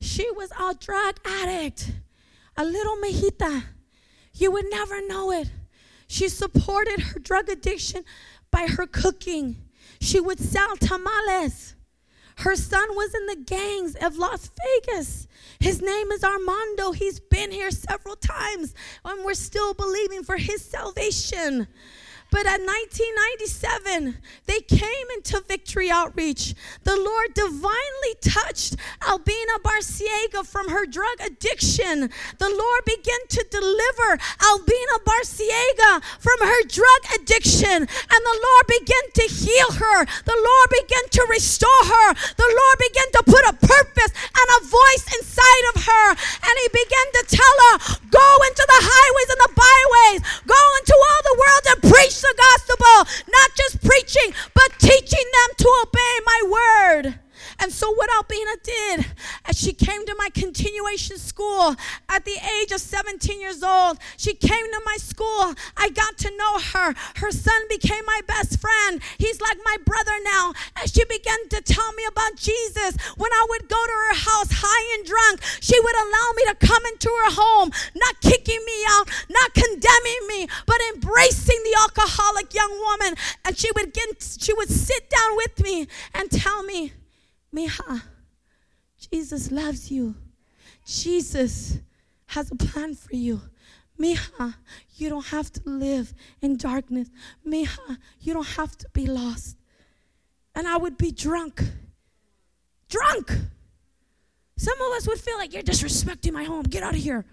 She 0.00 0.30
was 0.30 0.50
a 0.58 0.74
drug 0.74 1.16
addict, 1.24 1.92
a 2.56 2.64
little 2.64 2.96
mejita. 2.96 3.64
You 4.34 4.50
would 4.50 4.66
never 4.70 5.06
know 5.06 5.30
it. 5.30 5.50
She 6.06 6.28
supported 6.28 7.00
her 7.00 7.18
drug 7.18 7.48
addiction 7.48 8.04
by 8.50 8.66
her 8.66 8.86
cooking. 8.86 9.56
She 10.00 10.18
would 10.18 10.40
sell 10.40 10.76
tamales. 10.76 11.74
Her 12.40 12.56
son 12.56 12.96
was 12.96 13.14
in 13.14 13.26
the 13.26 13.36
gangs 13.36 13.96
of 13.96 14.16
Las 14.16 14.50
Vegas. 14.86 15.28
His 15.58 15.82
name 15.82 16.10
is 16.10 16.24
Armando. 16.24 16.92
He's 16.92 17.20
been 17.20 17.50
here 17.50 17.70
several 17.70 18.16
times, 18.16 18.74
and 19.04 19.26
we're 19.26 19.34
still 19.34 19.74
believing 19.74 20.22
for 20.22 20.38
his 20.38 20.64
salvation. 20.64 21.68
But 22.30 22.46
at 22.46 22.62
1997, 22.62 24.18
they 24.46 24.60
came 24.60 25.06
into 25.14 25.42
Victory 25.42 25.90
Outreach. 25.90 26.54
The 26.84 26.94
Lord 26.94 27.34
divinely 27.34 28.14
touched 28.22 28.76
Albina 29.02 29.58
Barciega 29.66 30.46
from 30.46 30.70
her 30.70 30.86
drug 30.86 31.18
addiction. 31.26 32.08
The 32.38 32.48
Lord 32.48 32.82
began 32.86 33.18
to 33.34 33.42
deliver 33.50 34.22
Albina 34.46 34.96
Barciega 35.02 36.02
from 36.22 36.38
her 36.46 36.62
drug 36.70 37.02
addiction. 37.18 37.82
And 37.82 38.22
the 38.22 38.38
Lord 38.46 38.66
began 38.78 39.04
to 39.14 39.24
heal 39.26 39.70
her. 39.82 40.06
The 40.22 40.38
Lord 40.38 40.68
began 40.70 41.08
to 41.10 41.26
restore 41.30 41.82
her. 41.82 42.14
The 42.14 42.46
Lord 42.46 42.76
began 42.78 43.10
to 43.18 43.22
put 43.26 43.42
a 43.42 43.58
purpose 43.58 44.12
and 44.14 44.48
a 44.54 44.66
voice 44.70 45.04
inside 45.18 45.64
of 45.74 45.82
her. 45.82 46.06
And 46.14 46.54
He 46.62 46.68
began 46.70 47.06
to 47.18 47.22
tell 47.26 47.56
her, 47.66 47.74
Go 48.06 48.28
into 48.46 48.64
the 48.70 48.80
highways 48.86 49.30
and 49.34 49.42
the 49.42 49.52
byways, 49.58 50.20
go 50.46 50.62
into 50.78 50.94
all 50.94 51.22
the 51.26 51.36
world 51.38 51.64
and 51.74 51.78
preach 51.90 52.19
the 52.20 52.34
gospel, 52.36 53.22
not 53.28 53.50
just 53.56 53.80
preaching, 53.82 54.34
but 54.54 54.78
teaching 54.78 55.24
them 55.32 55.50
to 55.58 55.68
obey 55.82 56.14
my 56.26 56.40
word. 56.50 57.18
And 57.60 57.70
so, 57.70 57.92
what 57.92 58.08
Albina 58.16 58.56
did, 58.62 59.06
as 59.44 59.60
she 59.60 59.72
came 59.72 60.06
to 60.06 60.14
my 60.16 60.30
continuation 60.30 61.18
school 61.18 61.76
at 62.08 62.24
the 62.24 62.36
age 62.58 62.72
of 62.72 62.80
17 62.80 63.38
years 63.38 63.62
old, 63.62 63.98
she 64.16 64.32
came 64.32 64.64
to 64.72 64.80
my 64.86 64.96
school. 64.96 65.54
I 65.76 65.90
got 65.90 66.16
to 66.18 66.36
know 66.36 66.58
her. 66.58 66.94
Her 67.16 67.30
son 67.30 67.60
became 67.68 68.04
my 68.06 68.20
best 68.26 68.58
friend. 68.58 69.02
He's 69.18 69.42
like 69.42 69.58
my 69.64 69.76
brother 69.84 70.12
now. 70.24 70.54
And 70.80 70.90
she 70.90 71.04
began 71.04 71.48
to 71.50 71.60
tell 71.60 71.92
me 71.92 72.04
about 72.08 72.36
Jesus. 72.36 72.96
When 73.16 73.30
I 73.30 73.46
would 73.50 73.68
go 73.68 73.76
to 73.84 73.92
her 73.92 74.14
house 74.14 74.48
high 74.50 74.98
and 74.98 75.06
drunk, 75.06 75.42
she 75.60 75.78
would 75.78 75.96
allow 75.96 76.32
me 76.36 76.42
to 76.48 76.66
come 76.66 76.82
into 76.92 77.08
her 77.08 77.32
home, 77.32 77.70
not 77.94 78.20
kicking 78.22 78.60
me 78.64 78.84
out, 78.88 79.10
not 79.28 79.52
condemning 79.52 80.22
me, 80.28 80.48
but 80.64 80.76
embracing 80.94 81.60
the 81.64 81.76
alcoholic 81.80 82.54
young 82.54 82.72
woman. 82.80 83.14
And 83.44 83.56
she 83.56 83.70
would 83.76 83.92
get, 83.92 84.22
she 84.40 84.54
would 84.54 84.70
sit 84.70 85.10
down 85.10 85.36
with 85.36 85.60
me 85.62 85.88
and 86.14 86.30
tell 86.30 86.62
me, 86.62 86.92
Mija, 87.54 88.02
Jesus 89.10 89.50
loves 89.50 89.90
you. 89.90 90.14
Jesus 90.86 91.78
has 92.26 92.50
a 92.50 92.56
plan 92.56 92.94
for 92.94 93.14
you. 93.14 93.40
Mija, 93.98 94.54
you 94.96 95.08
don't 95.08 95.26
have 95.26 95.52
to 95.52 95.62
live 95.66 96.14
in 96.40 96.56
darkness. 96.56 97.10
Mija, 97.46 97.98
you 98.20 98.32
don't 98.32 98.46
have 98.46 98.76
to 98.78 98.88
be 98.92 99.06
lost. 99.06 99.56
And 100.54 100.66
I 100.66 100.76
would 100.76 100.96
be 100.96 101.10
drunk. 101.10 101.62
Drunk. 102.88 103.30
Some 104.56 104.80
of 104.80 104.92
us 104.92 105.06
would 105.06 105.18
feel 105.18 105.38
like 105.38 105.52
you're 105.52 105.62
disrespecting 105.62 106.32
my 106.32 106.44
home. 106.44 106.62
Get 106.62 106.82
out 106.82 106.94
of 106.94 107.00
here. 107.00 107.24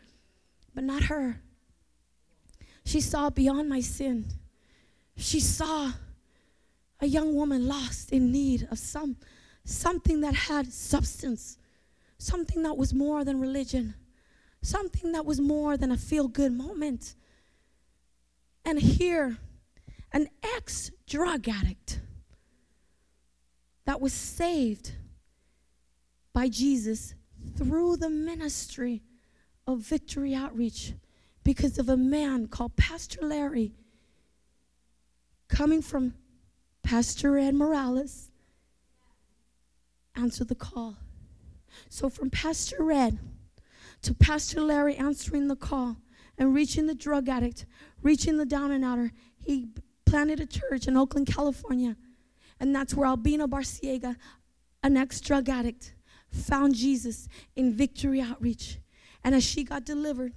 But 0.73 0.83
not 0.83 1.03
her. 1.03 1.41
She 2.85 3.01
saw 3.01 3.29
beyond 3.29 3.69
my 3.69 3.81
sin. 3.81 4.27
She 5.17 5.39
saw 5.39 5.91
a 6.99 7.05
young 7.05 7.35
woman 7.35 7.67
lost 7.67 8.11
in 8.11 8.31
need 8.31 8.67
of 8.71 8.79
some 8.79 9.17
something 9.67 10.21
that 10.21 10.33
had 10.33 10.71
substance, 10.71 11.57
something 12.17 12.63
that 12.63 12.77
was 12.77 12.93
more 12.93 13.25
than 13.25 13.39
religion, 13.39 13.93
something 14.61 15.11
that 15.11 15.25
was 15.25 15.41
more 15.41 15.75
than 15.75 15.91
a 15.91 15.97
feel 15.97 16.29
good 16.29 16.53
moment. 16.53 17.15
And 18.63 18.79
here, 18.79 19.37
an 20.13 20.29
ex 20.55 20.89
drug 21.05 21.49
addict 21.49 21.99
that 23.85 23.99
was 23.99 24.13
saved 24.13 24.93
by 26.31 26.47
Jesus 26.47 27.13
through 27.57 27.97
the 27.97 28.09
ministry 28.09 29.03
of 29.65 29.79
Victory 29.79 30.33
Outreach 30.33 30.93
because 31.43 31.77
of 31.77 31.89
a 31.89 31.97
man 31.97 32.47
called 32.47 32.77
Pastor 32.77 33.19
Larry 33.21 33.73
coming 35.49 35.81
from 35.81 36.13
Pastor 36.83 37.37
Ed 37.37 37.53
Morales 37.53 38.26
answer 40.17 40.43
the 40.43 40.55
call. 40.55 40.97
So 41.89 42.09
from 42.09 42.29
Pastor 42.29 42.83
Red 42.83 43.19
to 44.01 44.13
Pastor 44.13 44.61
Larry 44.61 44.95
answering 44.95 45.47
the 45.47 45.55
call 45.55 45.97
and 46.37 46.53
reaching 46.53 46.87
the 46.87 46.95
drug 46.95 47.29
addict, 47.29 47.65
reaching 48.01 48.37
the 48.37 48.45
down 48.45 48.71
and 48.71 48.83
outer, 48.83 49.11
he 49.39 49.69
planted 50.05 50.39
a 50.39 50.45
church 50.45 50.87
in 50.87 50.97
Oakland, 50.97 51.27
California. 51.27 51.95
And 52.59 52.75
that's 52.75 52.93
where 52.93 53.07
Albina 53.07 53.47
Barciega, 53.47 54.15
an 54.83 54.97
ex 54.97 55.21
drug 55.21 55.49
addict, 55.49 55.93
found 56.29 56.75
Jesus 56.75 57.27
in 57.55 57.73
Victory 57.73 58.21
Outreach. 58.21 58.79
And 59.23 59.35
as 59.35 59.43
she 59.43 59.63
got 59.63 59.85
delivered, 59.85 60.33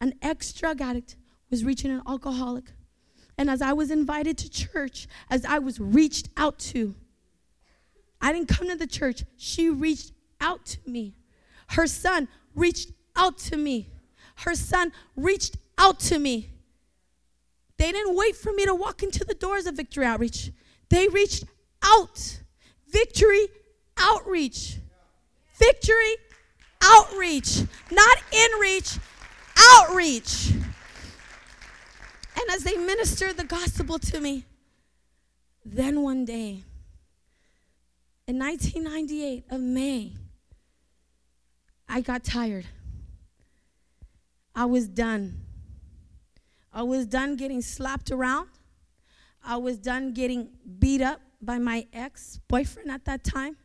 an 0.00 0.14
ex 0.22 0.52
drug 0.52 0.80
addict 0.80 1.16
was 1.50 1.64
reaching 1.64 1.90
an 1.90 2.02
alcoholic. 2.06 2.72
And 3.36 3.50
as 3.50 3.60
I 3.60 3.72
was 3.72 3.90
invited 3.90 4.38
to 4.38 4.50
church, 4.50 5.08
as 5.28 5.44
I 5.44 5.58
was 5.58 5.80
reached 5.80 6.28
out 6.36 6.58
to, 6.60 6.94
I 8.24 8.32
didn't 8.32 8.48
come 8.48 8.70
to 8.70 8.74
the 8.74 8.86
church. 8.86 9.22
She 9.36 9.68
reached 9.68 10.12
out 10.40 10.64
to 10.64 10.78
me. 10.86 11.14
Her 11.68 11.86
son 11.86 12.26
reached 12.54 12.90
out 13.14 13.36
to 13.50 13.56
me. 13.58 13.90
Her 14.36 14.54
son 14.54 14.92
reached 15.14 15.58
out 15.76 16.00
to 16.00 16.18
me. 16.18 16.48
They 17.76 17.92
didn't 17.92 18.16
wait 18.16 18.34
for 18.34 18.50
me 18.50 18.64
to 18.64 18.74
walk 18.74 19.02
into 19.02 19.24
the 19.24 19.34
doors 19.34 19.66
of 19.66 19.76
Victory 19.76 20.06
Outreach. 20.06 20.52
They 20.88 21.06
reached 21.08 21.44
out. 21.82 22.40
Victory 22.88 23.48
Outreach. 23.98 24.78
Victory 25.58 26.16
Outreach. 26.82 27.60
Not 27.90 28.18
in 28.32 28.50
reach, 28.58 28.96
outreach. 29.76 30.50
And 32.40 32.50
as 32.50 32.64
they 32.64 32.78
ministered 32.78 33.36
the 33.36 33.44
gospel 33.44 33.98
to 33.98 34.18
me, 34.18 34.46
then 35.62 36.00
one 36.00 36.24
day, 36.24 36.62
in 38.26 38.38
1998 38.38 39.44
of 39.50 39.60
May, 39.60 40.14
I 41.88 42.00
got 42.00 42.24
tired. 42.24 42.66
I 44.54 44.64
was 44.64 44.88
done. 44.88 45.42
I 46.72 46.82
was 46.82 47.06
done 47.06 47.36
getting 47.36 47.60
slapped 47.60 48.10
around. 48.10 48.48
I 49.44 49.56
was 49.56 49.78
done 49.78 50.12
getting 50.12 50.48
beat 50.78 51.02
up 51.02 51.20
by 51.42 51.58
my 51.58 51.86
ex 51.92 52.40
boyfriend 52.48 52.90
at 52.90 53.04
that 53.04 53.24
time. 53.24 53.56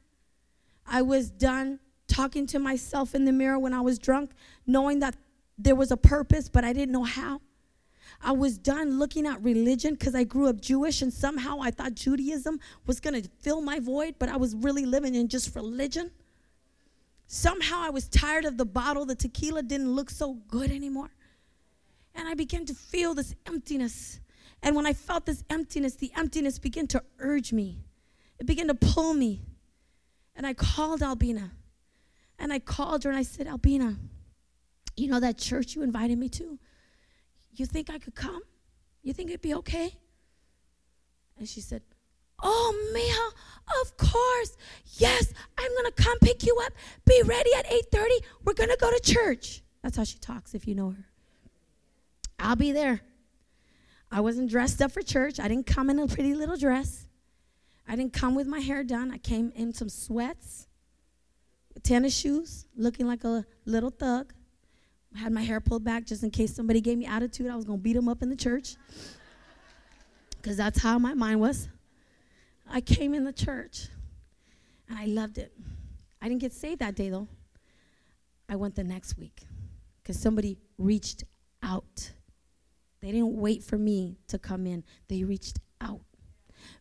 I 0.85 1.01
was 1.03 1.29
done 1.29 1.79
talking 2.07 2.45
to 2.47 2.59
myself 2.59 3.15
in 3.15 3.25
the 3.25 3.31
mirror 3.31 3.57
when 3.57 3.73
I 3.73 3.81
was 3.81 3.97
drunk, 3.97 4.31
knowing 4.67 4.99
that 4.99 5.15
there 5.57 5.75
was 5.75 5.91
a 5.91 5.97
purpose, 5.97 6.49
but 6.49 6.65
I 6.65 6.73
didn't 6.73 6.91
know 6.91 7.03
how. 7.03 7.41
I 8.21 8.33
was 8.33 8.57
done 8.57 8.99
looking 8.99 9.25
at 9.25 9.41
religion 9.41 9.93
because 9.93 10.13
I 10.13 10.23
grew 10.25 10.47
up 10.47 10.59
Jewish 10.59 11.01
and 11.01 11.11
somehow 11.11 11.59
I 11.61 11.71
thought 11.71 11.95
Judaism 11.95 12.59
was 12.85 12.99
going 12.99 13.21
to 13.21 13.29
fill 13.39 13.61
my 13.61 13.79
void, 13.79 14.15
but 14.19 14.29
I 14.29 14.37
was 14.37 14.55
really 14.55 14.85
living 14.85 15.15
in 15.15 15.29
just 15.29 15.55
religion. 15.55 16.11
Somehow 17.27 17.79
I 17.81 17.91
was 17.91 18.09
tired 18.09 18.43
of 18.43 18.57
the 18.57 18.65
bottle. 18.65 19.05
The 19.05 19.15
tequila 19.15 19.63
didn't 19.63 19.91
look 19.91 20.09
so 20.09 20.33
good 20.47 20.71
anymore. 20.71 21.11
And 22.15 22.27
I 22.27 22.33
began 22.33 22.65
to 22.65 22.73
feel 22.73 23.13
this 23.13 23.35
emptiness. 23.45 24.19
And 24.61 24.75
when 24.75 24.85
I 24.85 24.93
felt 24.93 25.25
this 25.25 25.43
emptiness, 25.49 25.95
the 25.95 26.11
emptiness 26.17 26.59
began 26.59 26.87
to 26.87 27.03
urge 27.19 27.53
me, 27.53 27.79
it 28.39 28.45
began 28.45 28.67
to 28.67 28.75
pull 28.75 29.13
me. 29.13 29.43
And 30.35 30.45
I 30.45 30.53
called 30.53 31.01
Albina. 31.03 31.51
And 32.37 32.53
I 32.53 32.59
called 32.59 33.03
her 33.03 33.09
and 33.09 33.19
I 33.19 33.23
said, 33.23 33.47
Albina, 33.47 33.97
you 34.95 35.09
know 35.09 35.19
that 35.19 35.37
church 35.37 35.75
you 35.75 35.83
invited 35.83 36.17
me 36.17 36.29
to? 36.29 36.57
You 37.53 37.65
think 37.65 37.89
I 37.89 37.99
could 37.99 38.15
come? 38.15 38.41
You 39.01 39.13
think 39.13 39.29
it'd 39.29 39.41
be 39.41 39.55
okay? 39.55 39.97
And 41.37 41.47
she 41.47 41.61
said, 41.61 41.81
Oh, 42.41 42.91
Mia, 42.93 43.81
of 43.81 43.97
course. 43.97 44.55
Yes, 44.97 45.33
I'm 45.57 45.71
going 45.71 45.91
to 45.91 46.03
come 46.03 46.17
pick 46.19 46.45
you 46.45 46.57
up. 46.65 46.73
Be 47.05 47.21
ready 47.23 47.51
at 47.57 47.65
8:30. 47.65 48.07
We're 48.45 48.53
going 48.53 48.69
to 48.69 48.77
go 48.79 48.89
to 48.89 48.99
church. 49.01 49.61
That's 49.83 49.97
how 49.97 50.03
she 50.03 50.19
talks 50.19 50.53
if 50.53 50.67
you 50.67 50.75
know 50.75 50.91
her. 50.91 51.05
I'll 52.39 52.55
be 52.55 52.71
there. 52.71 53.01
I 54.11 54.21
wasn't 54.21 54.49
dressed 54.49 54.81
up 54.81 54.91
for 54.91 55.01
church. 55.01 55.39
I 55.39 55.47
didn't 55.47 55.67
come 55.67 55.89
in 55.89 55.99
a 55.99 56.07
pretty 56.07 56.33
little 56.33 56.57
dress. 56.57 57.05
I 57.87 57.95
didn't 57.95 58.13
come 58.13 58.35
with 58.35 58.47
my 58.47 58.59
hair 58.59 58.83
done. 58.83 59.11
I 59.11 59.17
came 59.17 59.51
in 59.55 59.73
some 59.73 59.89
sweats, 59.89 60.67
tennis 61.83 62.17
shoes, 62.17 62.65
looking 62.75 63.07
like 63.07 63.23
a 63.23 63.45
little 63.65 63.89
thug. 63.89 64.33
Had 65.15 65.31
my 65.31 65.41
hair 65.41 65.59
pulled 65.59 65.83
back 65.83 66.05
just 66.05 66.23
in 66.23 66.29
case 66.29 66.55
somebody 66.55 66.81
gave 66.81 66.97
me 66.97 67.05
attitude. 67.05 67.49
I 67.49 67.55
was 67.55 67.65
going 67.65 67.79
to 67.79 67.83
beat 67.83 67.93
them 67.93 68.07
up 68.07 68.21
in 68.21 68.29
the 68.29 68.35
church. 68.35 68.75
Because 70.37 70.57
that's 70.57 70.81
how 70.81 70.99
my 70.99 71.13
mind 71.13 71.39
was. 71.39 71.67
I 72.69 72.81
came 72.81 73.13
in 73.13 73.23
the 73.23 73.33
church 73.33 73.87
and 74.87 74.97
I 74.97 75.05
loved 75.05 75.37
it. 75.37 75.51
I 76.21 76.27
didn't 76.27 76.41
get 76.41 76.53
saved 76.53 76.79
that 76.79 76.95
day 76.95 77.09
though. 77.09 77.27
I 78.47 78.55
went 78.55 78.75
the 78.75 78.83
next 78.83 79.17
week 79.17 79.41
because 80.01 80.19
somebody 80.19 80.57
reached 80.77 81.23
out. 81.63 82.11
They 83.01 83.11
didn't 83.11 83.35
wait 83.35 83.63
for 83.63 83.77
me 83.77 84.17
to 84.27 84.37
come 84.37 84.65
in, 84.65 84.83
they 85.07 85.23
reached 85.23 85.59
out. 85.81 86.01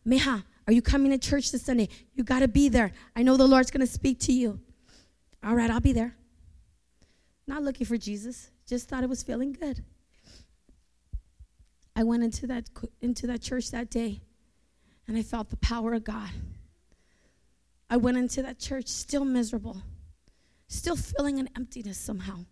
Meha, 0.05 0.43
are 0.67 0.73
you 0.73 0.81
coming 0.81 1.11
to 1.11 1.17
church 1.17 1.51
this 1.51 1.63
Sunday? 1.63 1.89
You 2.13 2.23
got 2.23 2.39
to 2.39 2.47
be 2.47 2.69
there. 2.69 2.91
I 3.15 3.23
know 3.23 3.37
the 3.37 3.47
Lord's 3.47 3.71
going 3.71 3.85
to 3.85 3.91
speak 3.91 4.19
to 4.21 4.33
you. 4.33 4.59
All 5.43 5.55
right, 5.55 5.69
I'll 5.69 5.79
be 5.79 5.93
there. 5.93 6.15
Not 7.49 7.63
looking 7.63 7.87
for 7.87 7.97
Jesus, 7.97 8.51
just 8.67 8.87
thought 8.87 9.03
it 9.03 9.09
was 9.09 9.23
feeling 9.23 9.53
good. 9.53 9.83
I 11.95 12.03
went 12.03 12.21
into 12.21 12.45
that 12.45 12.69
into 13.01 13.25
that 13.25 13.41
church 13.41 13.71
that 13.71 13.89
day 13.89 14.21
and 15.07 15.17
I 15.17 15.23
felt 15.23 15.49
the 15.49 15.57
power 15.57 15.93
of 15.93 16.03
God. 16.03 16.29
I 17.89 17.97
went 17.97 18.17
into 18.17 18.43
that 18.43 18.59
church 18.59 18.85
still 18.85 19.25
miserable, 19.25 19.81
still 20.67 20.95
feeling 20.95 21.39
an 21.39 21.49
emptiness 21.55 21.97
somehow, 21.97 22.45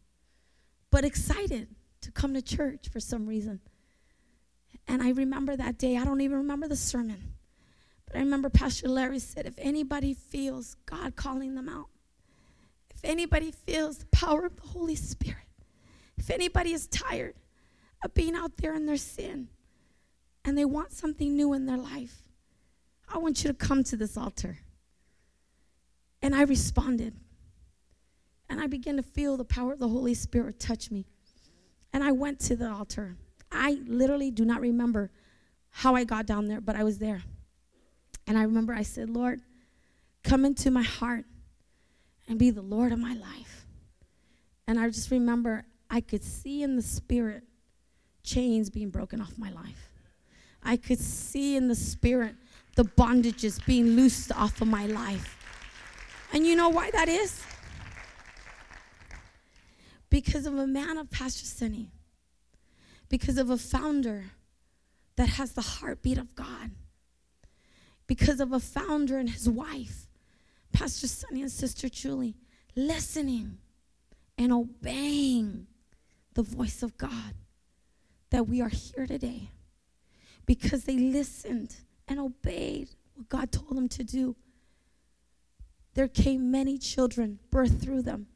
but 0.90 1.06
excited 1.06 1.68
to 2.02 2.12
come 2.12 2.34
to 2.34 2.42
church 2.42 2.90
for 2.90 3.00
some 3.00 3.28
reason. 3.28 3.60
And 4.88 5.04
I 5.04 5.12
remember 5.12 5.56
that 5.56 5.78
day, 5.78 5.96
I 5.98 6.06
don't 6.06 6.22
even 6.22 6.40
remember 6.40 6.68
the 6.68 6.76
sermon, 6.76 7.36
but 8.08 8.16
I 8.16 8.20
remember 8.22 8.50
Pastor 8.50 8.90
Larry 8.90 9.20
said, 9.20 9.46
if 9.46 9.60
anybody 9.60 10.16
feels 10.16 10.76
God 10.88 11.16
calling 11.16 11.54
them 11.54 11.70
out, 11.70 11.90
if 12.98 13.08
anybody 13.08 13.52
feels 13.52 14.00
the 14.00 14.08
power 14.08 14.46
of 14.48 14.56
the 14.56 14.68
Holy 14.70 14.96
Spirit, 14.96 15.46
if 16.18 16.32
anybody 16.32 16.74
is 16.74 16.88
tired 16.88 17.36
of 18.04 18.14
being 18.16 18.36
out 18.36 18.58
there 18.58 18.74
in 18.74 18.88
their 18.88 18.98
sin 18.98 19.50
and 20.44 20.58
they 20.58 20.66
want 20.66 20.92
something 20.92 21.36
new 21.36 21.54
in 21.54 21.68
their 21.68 21.78
life, 21.78 22.24
I 23.08 23.20
want 23.20 23.44
you 23.44 23.50
to 23.50 23.54
come 23.54 23.84
to 23.86 23.98
this 23.98 24.18
altar. 24.18 24.58
And 26.24 26.34
I 26.34 26.42
responded. 26.42 27.14
And 28.50 28.60
I 28.60 28.66
began 28.66 28.98
to 28.98 29.04
feel 29.04 29.38
the 29.38 29.46
power 29.46 29.74
of 29.74 29.80
the 29.80 29.88
Holy 29.88 30.16
Spirit 30.16 30.60
touch 30.60 30.90
me. 30.90 31.06
And 31.94 32.04
I 32.04 32.12
went 32.12 32.40
to 32.42 32.56
the 32.56 32.70
altar. 32.70 33.16
I 33.52 33.80
literally 33.86 34.32
do 34.32 34.44
not 34.44 34.62
remember 34.62 35.12
how 35.70 35.96
I 35.96 36.04
got 36.04 36.26
down 36.26 36.48
there, 36.48 36.62
but 36.62 36.76
I 36.76 36.84
was 36.84 36.98
there. 36.98 37.22
And 38.26 38.38
I 38.38 38.44
remember 38.44 38.74
I 38.74 38.82
said, 38.82 39.10
Lord, 39.10 39.42
come 40.24 40.46
into 40.46 40.72
my 40.72 40.82
heart 40.82 41.26
and 42.28 42.38
be 42.38 42.50
the 42.50 42.62
Lord 42.62 42.92
of 42.92 43.00
my 43.00 43.13
life. 43.13 43.66
And 44.68 44.80
I 44.80 44.90
just 44.90 45.12
remember 45.12 45.66
I 45.90 46.02
could 46.02 46.24
see 46.24 46.63
in 46.63 46.76
the 46.76 46.82
spirit 46.82 47.44
chains 48.24 48.70
being 48.70 48.90
broken 48.90 49.22
off 49.22 49.38
my 49.38 49.52
life. 49.52 49.90
I 50.62 50.76
could 50.76 51.00
see 51.00 51.56
in 51.56 51.70
the 51.70 51.76
spirit 51.76 52.36
the 52.76 52.84
bondages 52.84 53.66
being 53.66 53.96
loosed 53.96 54.32
off 54.34 54.62
of 54.62 54.68
my 54.68 54.86
life. 54.86 55.38
And 56.34 56.46
you 56.46 56.56
know 56.56 56.70
why 56.70 56.92
that 56.92 57.08
is? 57.08 57.42
Because 60.10 60.46
of 60.46 60.58
a 60.58 60.68
man 60.68 60.98
of 60.98 61.10
Pastor 61.10 61.46
Sonny. 61.46 61.92
Because 63.10 63.38
of 63.38 63.50
a 63.50 63.58
founder 63.58 64.32
that 65.16 65.30
has 65.30 65.54
the 65.54 65.62
heartbeat 65.62 66.18
of 66.18 66.36
God. 66.36 66.72
Because 68.06 68.40
of 68.40 68.52
a 68.52 68.60
founder 68.60 69.18
and 69.18 69.30
his 69.30 69.50
wife, 69.50 70.07
Pastor 70.73 71.08
Sonny 71.08 71.41
and 71.41 71.51
Sister 71.51 71.89
Julie, 71.89 72.36
listening 72.75 73.58
and 74.38 74.51
obeying 74.51 75.67
the 76.34 76.43
voice 76.43 76.84
of 76.84 76.97
God, 76.97 77.34
that 78.30 78.47
we 78.47 78.62
are 78.62 78.69
here 78.69 79.08
today. 79.08 79.51
Because 80.45 80.84
they 80.84 80.97
listened 80.97 81.75
and 82.08 82.19
obeyed 82.19 82.89
what 83.15 83.27
God 83.27 83.51
told 83.51 83.75
them 83.75 83.89
to 83.89 84.03
do. 84.03 84.36
There 85.93 86.08
came 86.08 86.51
many 86.51 86.77
children 86.77 87.39
birthed 87.51 87.82
through 87.82 88.03
them. 88.03 88.27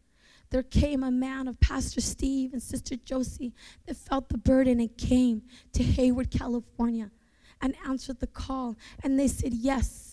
There 0.50 0.64
came 0.64 1.04
a 1.04 1.12
man 1.12 1.48
of 1.48 1.60
Pastor 1.62 2.02
Steve 2.02 2.52
and 2.52 2.62
Sister 2.62 2.98
Josie 2.98 3.54
that 3.86 3.96
felt 3.96 4.28
the 4.28 4.38
burden 4.38 4.80
and 4.82 4.98
came 4.98 5.44
to 5.74 5.84
Hayward, 5.84 6.30
California 6.30 7.12
and 7.62 7.76
answered 7.88 8.20
the 8.20 8.28
call. 8.28 8.76
And 9.04 9.18
they 9.18 9.30
said, 9.30 9.54
Yes, 9.54 10.11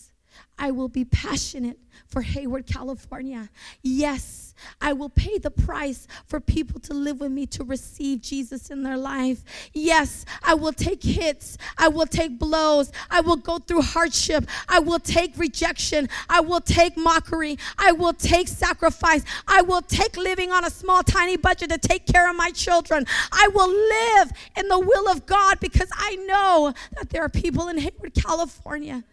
I 0.57 0.71
will 0.71 0.89
be 0.89 1.05
passionate 1.05 1.79
for 2.07 2.21
Hayward, 2.21 2.65
California. 2.65 3.49
Yes, 3.81 4.53
I 4.81 4.93
will 4.93 5.09
pay 5.09 5.37
the 5.37 5.51
price 5.51 6.07
for 6.25 6.39
people 6.39 6.79
to 6.81 6.93
live 6.93 7.21
with 7.21 7.31
me 7.31 7.45
to 7.47 7.63
receive 7.63 8.21
Jesus 8.21 8.69
in 8.69 8.83
their 8.83 8.97
life. 8.97 9.43
Yes, 9.73 10.25
I 10.43 10.55
will 10.55 10.73
take 10.73 11.01
hits. 11.03 11.57
I 11.77 11.87
will 11.87 12.05
take 12.05 12.37
blows. 12.37 12.91
I 13.09 13.21
will 13.21 13.37
go 13.37 13.59
through 13.59 13.83
hardship. 13.83 14.49
I 14.67 14.79
will 14.79 14.99
take 14.99 15.37
rejection. 15.37 16.09
I 16.29 16.41
will 16.41 16.61
take 16.61 16.97
mockery. 16.97 17.57
I 17.77 17.93
will 17.93 18.13
take 18.13 18.47
sacrifice. 18.47 19.23
I 19.47 19.61
will 19.61 19.81
take 19.81 20.17
living 20.17 20.51
on 20.51 20.65
a 20.65 20.69
small, 20.69 21.03
tiny 21.03 21.37
budget 21.37 21.69
to 21.69 21.77
take 21.77 22.05
care 22.05 22.29
of 22.29 22.35
my 22.35 22.51
children. 22.51 23.05
I 23.31 23.47
will 23.53 23.69
live 23.69 24.31
in 24.57 24.67
the 24.67 24.79
will 24.79 25.07
of 25.09 25.25
God 25.25 25.59
because 25.59 25.89
I 25.93 26.15
know 26.15 26.73
that 26.97 27.11
there 27.11 27.23
are 27.23 27.29
people 27.29 27.69
in 27.69 27.77
Hayward, 27.77 28.13
California 28.13 29.03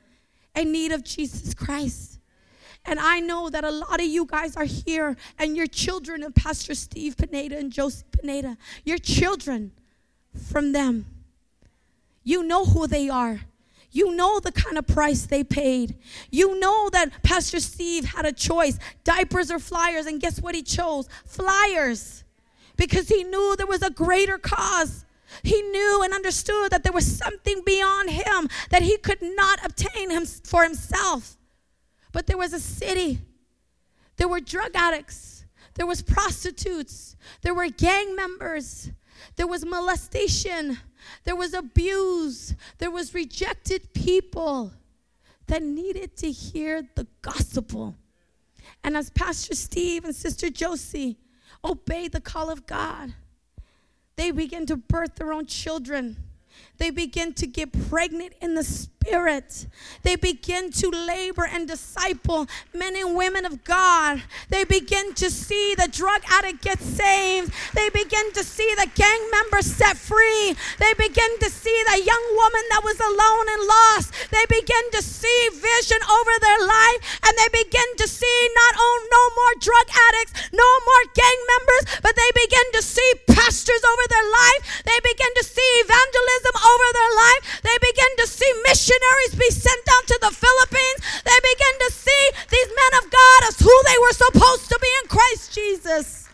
in 0.57 0.73
need 0.73 0.93
of 0.93 1.05
Jesus 1.05 1.55
Christ. 1.55 2.19
And 2.85 2.99
I 3.01 3.21
know 3.21 3.51
that 3.51 3.65
a 3.65 3.71
lot 3.71 4.01
of 4.01 4.07
you 4.07 4.25
guys 4.25 4.57
are 4.57 4.65
here 4.65 5.17
and 5.39 5.57
you're 5.57 5.67
children 5.67 6.23
of 6.23 6.35
Pastor 6.35 6.75
Steve 6.75 7.17
Pineda 7.17 7.59
and 7.59 7.73
Josie 7.73 8.05
Pineda. 8.13 8.57
You're 8.85 8.99
children 8.99 9.73
from 10.51 10.73
them. 10.73 11.07
You 12.23 12.43
know 12.45 12.65
who 12.65 12.87
they 12.87 13.09
are. 13.09 13.41
You 13.91 14.15
know 14.15 14.41
the 14.41 14.53
kind 14.53 14.77
of 14.79 14.87
price 14.87 15.27
they 15.27 15.43
paid. 15.43 15.97
You 16.31 16.61
know 16.61 16.91
that 16.91 17.23
Pastor 17.23 17.61
Steve 17.61 18.05
had 18.05 18.27
a 18.27 18.33
choice 18.33 18.79
diapers 19.05 19.51
or 19.51 19.59
flyers. 19.59 20.07
And 20.07 20.21
guess 20.21 20.41
what 20.41 20.55
he 20.55 20.63
chose? 20.63 21.09
Flyers. 21.25 22.23
Because 22.77 23.09
he 23.09 23.25
knew 23.25 23.57
there 23.57 23.67
was 23.67 23.83
a 23.83 23.91
greater 23.91 24.39
cause. 24.39 25.06
He 25.43 25.61
knew 25.63 26.03
and 26.03 26.13
understood 26.13 26.71
that 26.71 26.83
there 26.83 26.93
was 26.93 27.19
something 27.19 27.63
beyond 27.65 28.11
him 28.11 28.49
that 28.71 28.83
he 28.83 28.97
could 28.97 29.23
not 29.23 29.65
obtain 29.65 30.11
him 30.11 30.25
for 30.25 30.63
himself. 30.63 31.37
But 32.13 32.27
there 32.27 32.39
was 32.39 32.53
a 32.53 32.61
city. 32.61 33.21
There 34.17 34.29
were 34.29 34.41
drug 34.41 34.73
addicts. 34.75 35.45
There 35.75 35.87
was 35.87 36.03
prostitutes. 36.03 37.17
There 37.43 37.55
were 37.55 37.69
gang 37.69 38.17
members. 38.17 38.91
There 39.37 39.47
was 39.47 39.65
molestation. 39.65 40.79
There 41.25 41.37
was 41.37 41.53
abuse. 41.53 42.55
There 42.79 42.91
was 42.91 43.15
rejected 43.15 43.93
people 43.93 44.73
that 45.47 45.63
needed 45.63 46.17
to 46.19 46.31
hear 46.31 46.83
the 46.95 47.07
gospel. 47.23 47.97
And 48.83 48.97
as 48.97 49.11
Pastor 49.11 49.55
Steve 49.55 50.05
and 50.05 50.15
Sister 50.15 50.51
Josie 50.51 51.19
obeyed 51.65 52.13
the 52.13 52.21
call 52.21 52.51
of 52.51 52.67
God, 52.67 53.15
they 54.17 54.31
begin 54.31 54.67
to 54.67 54.77
birth 54.77 55.17
their 55.17 55.33
own 55.33 55.47
children. 55.47 56.17
they 56.79 56.91
begin 56.91 57.33
to 57.35 57.47
get 57.47 57.89
pregnant 57.89 58.33
in 58.41 58.55
the 58.55 58.65
spirit. 58.65 58.96
They 60.03 60.17
begin 60.17 60.71
to 60.73 60.91
labor 60.91 61.47
and 61.47 61.67
disciple 61.67 62.47
men 62.73 62.95
and 62.97 63.17
women 63.17 63.45
of 63.45 63.65
God. 63.65 64.23
They 64.49 64.65
begin 64.65 65.15
to 65.15 65.31
see 65.31 65.75
the 65.75 65.89
drug 65.91 66.23
addict 66.31 66.63
get 66.63 66.81
saved. 66.81 67.53
They 67.75 67.91
begin 67.91 68.33
to 68.33 68.45
see 68.45 68.73
the 68.77 68.89
gang 68.95 69.21
member 69.31 69.63
set 69.63 69.97
free. 69.97 70.55
They 70.79 70.95
begin 70.95 71.39
to 71.41 71.51
see 71.51 71.75
the 71.91 72.03
young 72.03 72.25
woman 72.39 72.65
that 72.71 72.83
was 72.85 72.99
alone 73.03 73.47
and 73.51 73.63
lost. 73.67 74.31
They 74.31 74.47
begin 74.47 74.85
to 74.93 75.03
see 75.03 75.41
vision 75.51 75.99
over 76.07 76.35
their 76.41 76.61
life 76.63 77.01
and 77.27 77.35
they 77.35 77.51
begin 77.51 77.91
to 77.99 78.07
see 78.07 78.39
not 78.55 78.75
only 78.79 79.09
no 79.11 79.25
more 79.35 79.55
drug 79.59 79.87
addicts, 79.91 80.33
no 80.53 80.71
more 80.87 81.05
gang 81.15 81.41
members, 81.59 81.99
but 82.03 82.15
they 82.15 82.31
begin 82.35 82.67
to 82.79 82.83
see 82.83 83.11
pastors 83.27 83.83
over 83.83 84.05
their 84.09 84.29
life. 84.31 84.83
They 84.87 84.99
begin 85.03 85.33
to 85.41 85.45
see 85.45 85.71
evangelism 85.83 86.55
over 86.63 86.89
their 86.95 87.13
life. 87.17 87.43
They 87.63 87.77
begin 87.83 88.13
to 88.23 88.27
see 88.27 88.51
missionaries 88.97 89.35
be 89.39 89.51
sent 89.51 89.85
down 89.85 90.03
to 90.07 90.19
the 90.23 90.31
Philippines. 90.31 91.23
They 91.25 91.39
begin 91.43 91.89
to 91.89 91.93
see 91.93 92.31
these 92.51 92.69
men 92.69 93.03
of 93.03 93.11
God 93.11 93.41
as 93.49 93.59
who 93.59 93.83
they 93.85 93.99
were 93.99 94.13
supposed 94.13 94.69
to 94.69 94.79
be 94.81 94.89
in 95.03 95.09
Christ 95.09 95.55
Jesus. 95.55 96.26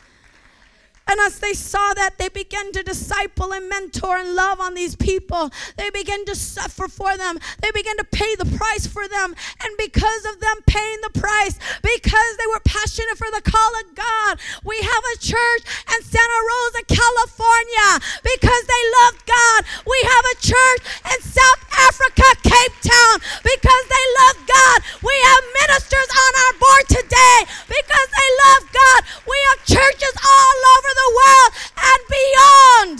And 1.08 1.20
as 1.20 1.40
they 1.40 1.52
saw 1.52 1.94
that, 1.94 2.18
they 2.18 2.28
began 2.28 2.72
to 2.72 2.82
disciple 2.82 3.52
and 3.52 3.68
mentor 3.68 4.16
and 4.16 4.34
love 4.34 4.60
on 4.60 4.74
these 4.74 4.96
people. 4.96 5.50
They 5.76 5.90
began 5.90 6.24
to 6.26 6.34
suffer 6.34 6.88
for 6.88 7.16
them. 7.16 7.38
They 7.60 7.70
began 7.72 7.96
to 7.98 8.04
pay 8.04 8.34
the 8.36 8.46
price 8.56 8.86
for 8.86 9.08
them. 9.08 9.34
And 9.62 9.72
because 9.76 10.24
of 10.26 10.40
them 10.40 10.56
paying 10.66 10.98
the 11.02 11.18
price, 11.18 11.58
because 11.82 12.36
they 12.38 12.46
were 12.46 12.62
passionate 12.64 13.18
for 13.18 13.28
the 13.34 13.42
call 13.42 13.72
of 13.82 13.94
God, 13.94 14.38
we 14.64 14.78
have 14.78 15.04
a 15.14 15.18
church 15.18 15.62
in 15.90 16.00
Santa 16.02 16.40
Rosa, 16.48 16.82
California, 16.86 17.90
because 18.22 18.62
they 18.64 18.84
loved 19.02 19.26
God. 19.26 19.60
We 19.86 19.98
have 20.06 20.24
a 20.32 20.36
church 20.40 20.82
in 21.12 21.18
South 21.20 21.62
Africa, 21.82 22.26
Cape 22.46 22.76
Town, 22.82 23.16
because 23.42 23.84
they 23.90 24.06
love 24.22 24.38
God. 24.46 24.78
We 25.02 25.14
have 25.28 25.42
ministers 25.66 26.10
on 26.14 26.32
our 26.40 26.54
board 26.62 26.84
today 26.88 27.38
because 27.66 28.08
they 28.12 28.28
love 28.46 28.62
God. 28.70 29.00
We 29.26 29.36
have 29.50 29.58
churches 29.66 30.14
all 30.22 30.58
over 30.76 30.90
the 30.94 31.10
world 31.18 31.50
and 31.76 32.00
beyond. 32.08 32.96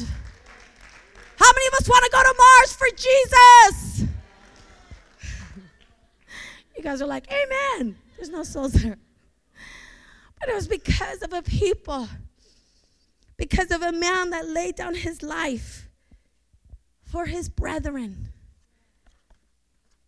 How 1.37 1.51
many 1.53 1.67
of 1.69 1.75
us 1.75 1.89
want 1.89 2.05
to 2.05 2.11
go 2.11 2.23
to 2.23 2.35
Mars 2.39 2.73
for 2.73 2.89
Jesus? 2.97 4.09
You 6.77 6.82
guys 6.93 7.01
are 7.01 7.07
like, 7.07 7.27
Amen. 7.33 7.97
There's 8.17 8.29
no 8.29 8.43
souls 8.43 8.73
there. 8.73 8.99
But 10.39 10.49
it 10.51 10.55
was 10.55 10.69
because 10.69 11.23
of 11.23 11.33
a 11.33 11.41
people, 11.41 12.09
because 13.37 13.71
of 13.71 13.81
a 13.81 13.93
man 13.93 14.31
that 14.31 14.47
laid 14.47 14.77
down 14.77 14.95
his 14.95 15.23
life 15.23 15.89
for 17.05 17.27
his 17.27 17.49
brethren. 17.49 18.29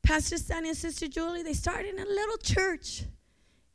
Pastor 0.02 0.36
Sonny 0.36 0.68
and 0.68 0.76
Sister 0.76 1.08
Julie, 1.08 1.42
they 1.42 1.54
started 1.54 1.94
in 1.94 1.98
a 1.98 2.04
little 2.04 2.36
church 2.36 3.04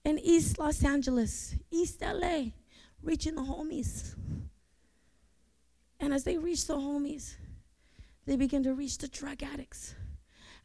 in 0.06 0.20
East 0.20 0.60
Los 0.60 0.84
Angeles, 0.84 1.56
East 1.72 2.02
LA, 2.02 2.52
reaching 3.02 3.34
the 3.36 3.42
homies. 3.42 4.14
And 6.00 6.14
as 6.14 6.26
they 6.26 6.38
reached 6.38 6.68
the 6.68 6.78
homies, 6.78 7.34
they 8.28 8.36
begin 8.36 8.62
to 8.64 8.74
reach 8.76 9.00
the 9.00 9.08
drug 9.08 9.42
addicts. 9.42 9.96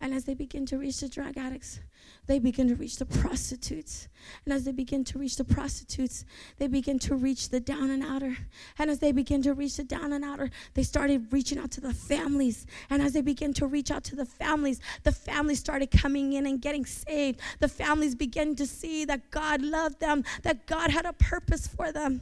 And 0.00 0.12
as 0.14 0.24
they 0.24 0.34
begin 0.34 0.66
to 0.66 0.78
reach 0.78 1.00
the 1.00 1.08
drug 1.08 1.36
addicts, 1.36 1.80
they 2.26 2.38
begin 2.38 2.68
to 2.68 2.74
reach 2.74 2.96
the 2.96 3.06
prostitutes. 3.06 4.08
And 4.44 4.52
as 4.52 4.64
they 4.64 4.72
begin 4.72 5.04
to 5.04 5.18
reach 5.18 5.36
the 5.36 5.44
prostitutes, 5.44 6.24
they 6.58 6.66
begin 6.66 6.98
to 7.00 7.14
reach 7.14 7.50
the 7.50 7.60
down 7.60 7.90
and 7.90 8.02
outer. 8.02 8.36
And 8.78 8.90
as 8.90 8.98
they 8.98 9.12
begin 9.12 9.42
to 9.42 9.52
reach 9.52 9.76
the 9.76 9.84
down 9.84 10.12
and 10.12 10.24
outer, 10.24 10.50
they 10.74 10.82
started 10.82 11.32
reaching 11.32 11.58
out 11.58 11.70
to 11.72 11.80
the 11.80 11.94
families. 11.94 12.66
And 12.90 13.02
as 13.02 13.12
they 13.12 13.22
begin 13.22 13.52
to 13.54 13.66
reach 13.66 13.90
out 13.90 14.04
to 14.04 14.16
the 14.16 14.26
families, 14.26 14.80
the 15.02 15.12
families 15.12 15.60
started 15.60 15.90
coming 15.90 16.32
in 16.32 16.46
and 16.46 16.60
getting 16.60 16.86
saved. 16.86 17.40
The 17.60 17.68
families 17.68 18.14
began 18.14 18.56
to 18.56 18.66
see 18.66 19.04
that 19.04 19.30
God 19.30 19.62
loved 19.62 20.00
them, 20.00 20.24
that 20.42 20.66
God 20.66 20.90
had 20.90 21.06
a 21.06 21.12
purpose 21.12 21.66
for 21.66 21.92
them. 21.92 22.20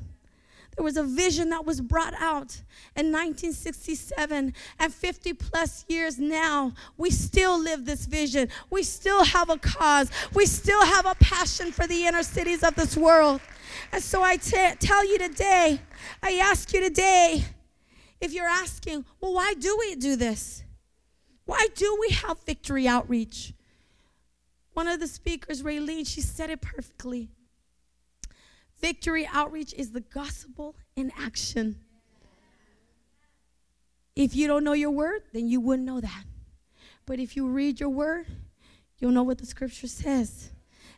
There 0.76 0.84
was 0.84 0.96
a 0.96 1.02
vision 1.02 1.50
that 1.50 1.66
was 1.66 1.80
brought 1.80 2.14
out 2.14 2.62
in 2.96 3.12
1967, 3.12 4.54
and 4.78 4.94
50 4.94 5.32
plus 5.34 5.84
years 5.86 6.18
now, 6.18 6.72
we 6.96 7.10
still 7.10 7.62
live 7.62 7.84
this 7.84 8.06
vision. 8.06 8.48
We 8.70 8.82
still 8.82 9.24
have 9.24 9.50
a 9.50 9.58
cause. 9.58 10.10
We 10.32 10.46
still 10.46 10.82
have 10.84 11.04
a 11.04 11.14
passion 11.16 11.72
for 11.72 11.86
the 11.86 12.06
inner 12.06 12.22
cities 12.22 12.62
of 12.62 12.74
this 12.74 12.96
world. 12.96 13.42
And 13.92 14.02
so 14.02 14.22
I 14.22 14.36
t- 14.36 14.74
tell 14.78 15.06
you 15.06 15.18
today, 15.18 15.80
I 16.22 16.32
ask 16.36 16.72
you 16.72 16.80
today, 16.80 17.44
if 18.20 18.32
you're 18.32 18.46
asking, 18.46 19.04
well, 19.20 19.34
why 19.34 19.54
do 19.54 19.76
we 19.78 19.94
do 19.96 20.16
this? 20.16 20.62
Why 21.44 21.66
do 21.74 21.98
we 22.00 22.14
have 22.14 22.40
victory 22.44 22.88
outreach? 22.88 23.52
One 24.72 24.88
of 24.88 25.00
the 25.00 25.06
speakers, 25.06 25.62
Raylene, 25.62 26.06
she 26.06 26.22
said 26.22 26.48
it 26.48 26.62
perfectly. 26.62 27.28
Victory 28.82 29.26
outreach 29.32 29.72
is 29.74 29.92
the 29.92 30.00
gospel 30.00 30.74
in 30.96 31.12
action. 31.18 31.76
If 34.16 34.34
you 34.34 34.48
don't 34.48 34.64
know 34.64 34.72
your 34.72 34.90
word, 34.90 35.22
then 35.32 35.48
you 35.48 35.60
wouldn't 35.60 35.86
know 35.86 36.00
that. 36.00 36.24
But 37.06 37.20
if 37.20 37.36
you 37.36 37.48
read 37.48 37.80
your 37.80 37.88
word, 37.88 38.26
you'll 38.98 39.12
know 39.12 39.22
what 39.22 39.38
the 39.38 39.46
scripture 39.46 39.86
says. 39.86 40.50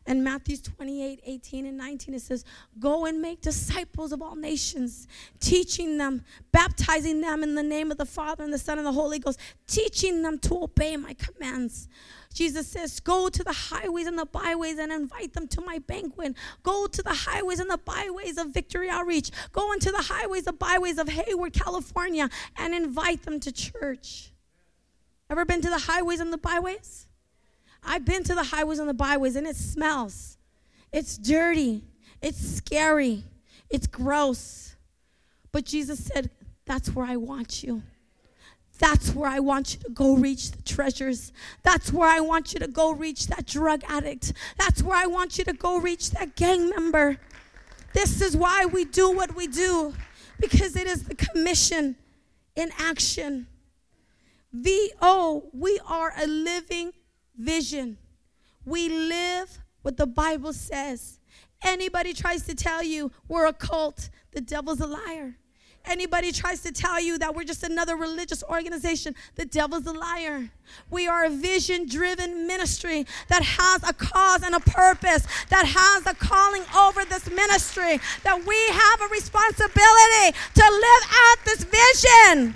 And 0.06 0.22
Matthew 0.22 0.56
28 0.56 1.20
18 1.24 1.66
and 1.66 1.78
19, 1.78 2.14
it 2.14 2.20
says, 2.20 2.44
Go 2.78 3.06
and 3.06 3.22
make 3.22 3.40
disciples 3.40 4.12
of 4.12 4.20
all 4.20 4.36
nations, 4.36 5.06
teaching 5.40 5.96
them, 5.96 6.24
baptizing 6.52 7.20
them 7.20 7.42
in 7.42 7.54
the 7.54 7.62
name 7.62 7.90
of 7.90 7.96
the 7.96 8.04
Father 8.04 8.44
and 8.44 8.52
the 8.52 8.58
Son 8.58 8.78
and 8.78 8.86
the 8.86 8.92
Holy 8.92 9.18
Ghost, 9.18 9.40
teaching 9.66 10.22
them 10.22 10.38
to 10.40 10.64
obey 10.64 10.96
my 10.96 11.14
commands. 11.14 11.88
Jesus 12.34 12.66
says, 12.66 13.00
Go 13.00 13.28
to 13.28 13.44
the 13.44 13.52
highways 13.52 14.08
and 14.08 14.18
the 14.18 14.26
byways 14.26 14.78
and 14.78 14.92
invite 14.92 15.32
them 15.32 15.46
to 15.48 15.60
my 15.60 15.78
banquet. 15.78 16.34
Go 16.64 16.86
to 16.88 17.02
the 17.02 17.14
highways 17.14 17.60
and 17.60 17.70
the 17.70 17.78
byways 17.78 18.36
of 18.36 18.48
Victory 18.48 18.90
Outreach. 18.90 19.30
Go 19.52 19.72
into 19.72 19.92
the 19.92 20.02
highways 20.02 20.46
and 20.46 20.58
byways 20.58 20.98
of 20.98 21.08
Hayward, 21.08 21.52
California, 21.52 22.28
and 22.56 22.74
invite 22.74 23.22
them 23.22 23.38
to 23.40 23.52
church. 23.52 24.32
Ever 25.30 25.44
been 25.44 25.62
to 25.62 25.70
the 25.70 25.78
highways 25.78 26.20
and 26.20 26.32
the 26.32 26.38
byways? 26.38 27.06
I've 27.84 28.04
been 28.04 28.24
to 28.24 28.34
the 28.34 28.44
highways 28.44 28.80
and 28.80 28.88
the 28.88 28.94
byways, 28.94 29.36
and 29.36 29.46
it 29.46 29.56
smells. 29.56 30.36
It's 30.92 31.16
dirty. 31.16 31.84
It's 32.20 32.38
scary. 32.38 33.22
It's 33.70 33.86
gross. 33.86 34.74
But 35.52 35.64
Jesus 35.64 36.04
said, 36.04 36.30
That's 36.66 36.90
where 36.94 37.06
I 37.06 37.16
want 37.16 37.62
you. 37.62 37.82
That's 38.78 39.14
where 39.14 39.30
I 39.30 39.38
want 39.38 39.74
you 39.74 39.80
to 39.80 39.90
go 39.90 40.16
reach 40.16 40.50
the 40.50 40.62
treasures. 40.62 41.32
That's 41.62 41.92
where 41.92 42.08
I 42.08 42.20
want 42.20 42.52
you 42.52 42.60
to 42.60 42.66
go 42.66 42.92
reach 42.92 43.28
that 43.28 43.46
drug 43.46 43.82
addict. 43.88 44.32
That's 44.58 44.82
where 44.82 44.96
I 44.96 45.06
want 45.06 45.38
you 45.38 45.44
to 45.44 45.52
go 45.52 45.78
reach 45.78 46.10
that 46.10 46.34
gang 46.34 46.70
member. 46.70 47.18
This 47.92 48.20
is 48.20 48.36
why 48.36 48.66
we 48.66 48.84
do 48.84 49.12
what 49.12 49.36
we 49.36 49.46
do, 49.46 49.94
because 50.40 50.74
it 50.74 50.88
is 50.88 51.04
the 51.04 51.14
commission 51.14 51.94
in 52.56 52.70
action. 52.78 53.46
VO, 54.52 55.48
we 55.52 55.80
are 55.86 56.12
a 56.20 56.26
living 56.26 56.92
vision. 57.36 57.96
We 58.64 58.88
live 58.88 59.60
what 59.82 59.96
the 59.96 60.06
Bible 60.06 60.52
says. 60.52 61.20
Anybody 61.62 62.12
tries 62.12 62.44
to 62.46 62.54
tell 62.54 62.82
you 62.82 63.12
we're 63.28 63.46
a 63.46 63.52
cult, 63.52 64.10
the 64.32 64.40
devil's 64.40 64.80
a 64.80 64.86
liar 64.86 65.36
anybody 65.86 66.32
tries 66.32 66.60
to 66.62 66.72
tell 66.72 67.00
you 67.00 67.18
that 67.18 67.34
we're 67.34 67.44
just 67.44 67.62
another 67.62 67.96
religious 67.96 68.42
organization, 68.44 69.14
the 69.34 69.44
devil's 69.44 69.86
a 69.86 69.92
liar. 69.92 70.50
We 70.90 71.06
are 71.06 71.24
a 71.24 71.30
vision 71.30 71.86
driven 71.86 72.46
ministry 72.46 73.06
that 73.28 73.42
has 73.42 73.82
a 73.88 73.92
cause 73.92 74.42
and 74.42 74.54
a 74.54 74.60
purpose, 74.60 75.26
that 75.50 75.66
has 75.66 76.06
a 76.06 76.14
calling 76.14 76.62
over 76.76 77.04
this 77.04 77.28
ministry, 77.30 78.00
that 78.22 78.44
we 78.46 78.56
have 78.68 79.00
a 79.00 79.12
responsibility 79.12 80.38
to 80.54 80.62
live 80.62 81.02
out 81.12 81.36
this 81.44 81.64
vision. 81.64 82.54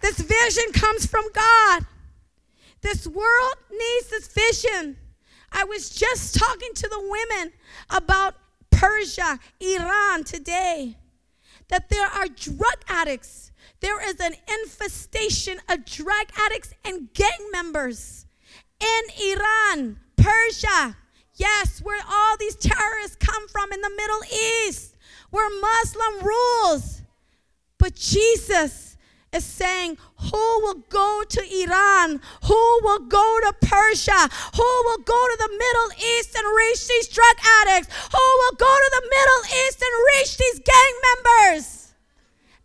This 0.00 0.18
vision 0.18 0.72
comes 0.72 1.06
from 1.06 1.24
God. 1.34 1.86
This 2.80 3.06
world 3.06 3.54
needs 3.70 4.08
this 4.08 4.28
vision. 4.28 4.96
I 5.52 5.64
was 5.64 5.90
just 5.90 6.36
talking 6.36 6.72
to 6.74 6.88
the 6.88 7.00
women 7.00 7.52
about 7.90 8.36
Persia, 8.70 9.38
Iran 9.60 10.24
today 10.24 10.96
that 11.70 11.88
there 11.88 12.06
are 12.06 12.26
drug 12.26 12.76
addicts. 12.88 13.52
There 13.80 14.06
is 14.06 14.20
an 14.20 14.34
infestation 14.62 15.58
of 15.68 15.84
drug 15.84 16.26
addicts 16.36 16.74
and 16.84 17.12
gang 17.14 17.50
members 17.50 18.26
in 18.80 19.32
Iran, 19.32 19.98
Persia. 20.16 20.96
Yes, 21.36 21.80
where 21.80 22.02
all 22.06 22.36
these 22.36 22.56
terrorists 22.56 23.16
come 23.16 23.48
from 23.48 23.72
in 23.72 23.80
the 23.80 23.90
Middle 23.96 24.20
East, 24.66 24.96
where 25.30 25.48
Muslim 25.60 26.26
rules. 26.26 27.02
But 27.78 27.94
Jesus 27.94 28.89
is 29.32 29.44
saying, 29.44 29.96
Who 30.30 30.60
will 30.62 30.82
go 30.88 31.22
to 31.28 31.40
Iran? 31.62 32.20
Who 32.44 32.80
will 32.82 33.00
go 33.00 33.38
to 33.44 33.54
Persia? 33.60 34.28
Who 34.56 34.70
will 34.84 34.98
go 34.98 35.20
to 35.28 35.36
the 35.38 35.50
Middle 35.50 35.90
East 36.18 36.34
and 36.36 36.56
reach 36.56 36.86
these 36.88 37.08
drug 37.08 37.36
addicts? 37.62 37.94
Who 38.12 38.18
will 38.18 38.56
go 38.56 38.66
to 38.66 38.90
the 38.92 39.08
Middle 39.08 39.42
East 39.66 39.82
and 39.82 40.06
reach 40.16 40.36
these 40.36 40.60
gang 40.60 40.94
members? 41.08 41.80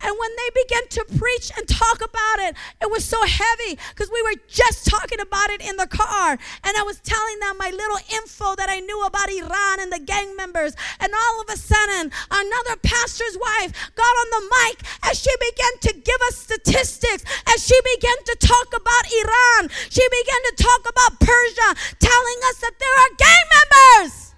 And 0.00 0.14
when 0.18 0.30
they 0.36 0.62
began 0.62 0.88
to 0.88 1.18
preach 1.18 1.50
and 1.56 1.66
talk 1.66 1.96
about 1.96 2.38
it, 2.40 2.54
it 2.82 2.90
was 2.90 3.04
so 3.04 3.18
heavy 3.24 3.78
because 3.90 4.10
we 4.12 4.22
were 4.22 4.34
just 4.46 4.86
talking 4.86 5.20
about 5.20 5.50
it 5.50 5.66
in 5.66 5.76
the 5.76 5.86
car. 5.86 6.32
And 6.64 6.76
I 6.76 6.82
was 6.82 7.00
telling 7.00 7.40
them 7.40 7.56
my 7.56 7.70
little 7.70 7.98
info 8.12 8.54
that 8.56 8.68
I 8.68 8.80
knew 8.80 9.04
about 9.06 9.30
Iran 9.30 9.80
and 9.80 9.90
the 9.90 9.98
gang 9.98 10.36
members. 10.36 10.76
And 11.00 11.12
all 11.14 11.40
of 11.40 11.48
a 11.48 11.56
sudden, 11.56 12.12
another 12.30 12.76
pastor's 12.82 13.38
wife 13.40 13.72
got 13.96 14.02
on 14.02 14.28
the 14.30 14.54
mic 14.60 14.82
as 15.10 15.18
she 15.18 15.32
began 15.40 15.78
to 15.80 16.00
give 16.00 16.20
us 16.28 16.44
statistics, 16.76 17.24
as 17.48 17.66
she 17.66 17.78
began 17.94 18.16
to 18.24 18.36
talk 18.40 18.68
about 18.68 19.04
Iran. 19.08 19.70
She 19.88 20.02
began 20.08 20.42
to 20.44 20.62
talk 20.62 20.80
about 20.88 21.20
Persia, 21.20 21.68
telling 21.98 22.38
us 22.48 22.56
that 22.60 22.72
there 22.78 22.92
are 22.92 23.10
gang 23.16 23.46
members. 23.56 24.34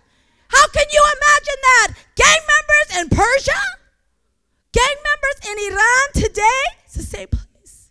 How 0.48 0.66
can 0.68 0.87
you 0.90 1.03
imagine 1.16 1.61
that? 1.62 1.88
Gang 2.14 2.42
members 2.55 3.03
in 3.03 3.09
Persia? 3.16 3.61
Gang 4.72 4.96
members 5.05 5.38
in 5.51 5.72
Iran 5.72 6.07
today? 6.14 6.62
It's 6.85 6.94
the 6.94 7.03
same 7.03 7.29
place. 7.29 7.90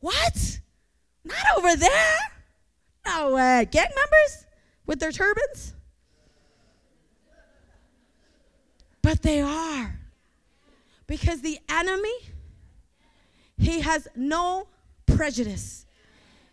What? 0.00 0.60
Not 1.24 1.58
over 1.58 1.76
there. 1.76 2.18
No 3.06 3.34
way. 3.34 3.66
Gang 3.70 3.88
members 3.94 4.46
with 4.86 5.00
their 5.00 5.12
turbans? 5.12 5.74
But 9.02 9.22
they 9.22 9.40
are. 9.40 9.98
Because 11.06 11.42
the 11.42 11.58
enemy, 11.68 12.14
he 13.58 13.80
has 13.80 14.08
no 14.14 14.68
prejudice. 15.06 15.86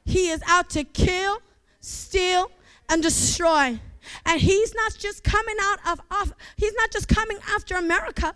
He 0.05 0.29
is 0.29 0.41
out 0.47 0.69
to 0.71 0.83
kill, 0.83 1.41
steal, 1.79 2.51
and 2.89 3.01
destroy. 3.01 3.79
And 4.25 4.41
he's 4.41 4.73
not 4.73 4.95
just 4.97 5.23
coming 5.23 5.55
out 5.61 5.79
of, 5.87 6.01
off, 6.11 6.33
he's 6.57 6.73
not 6.73 6.91
just 6.91 7.07
coming 7.07 7.37
after 7.53 7.75
America. 7.75 8.35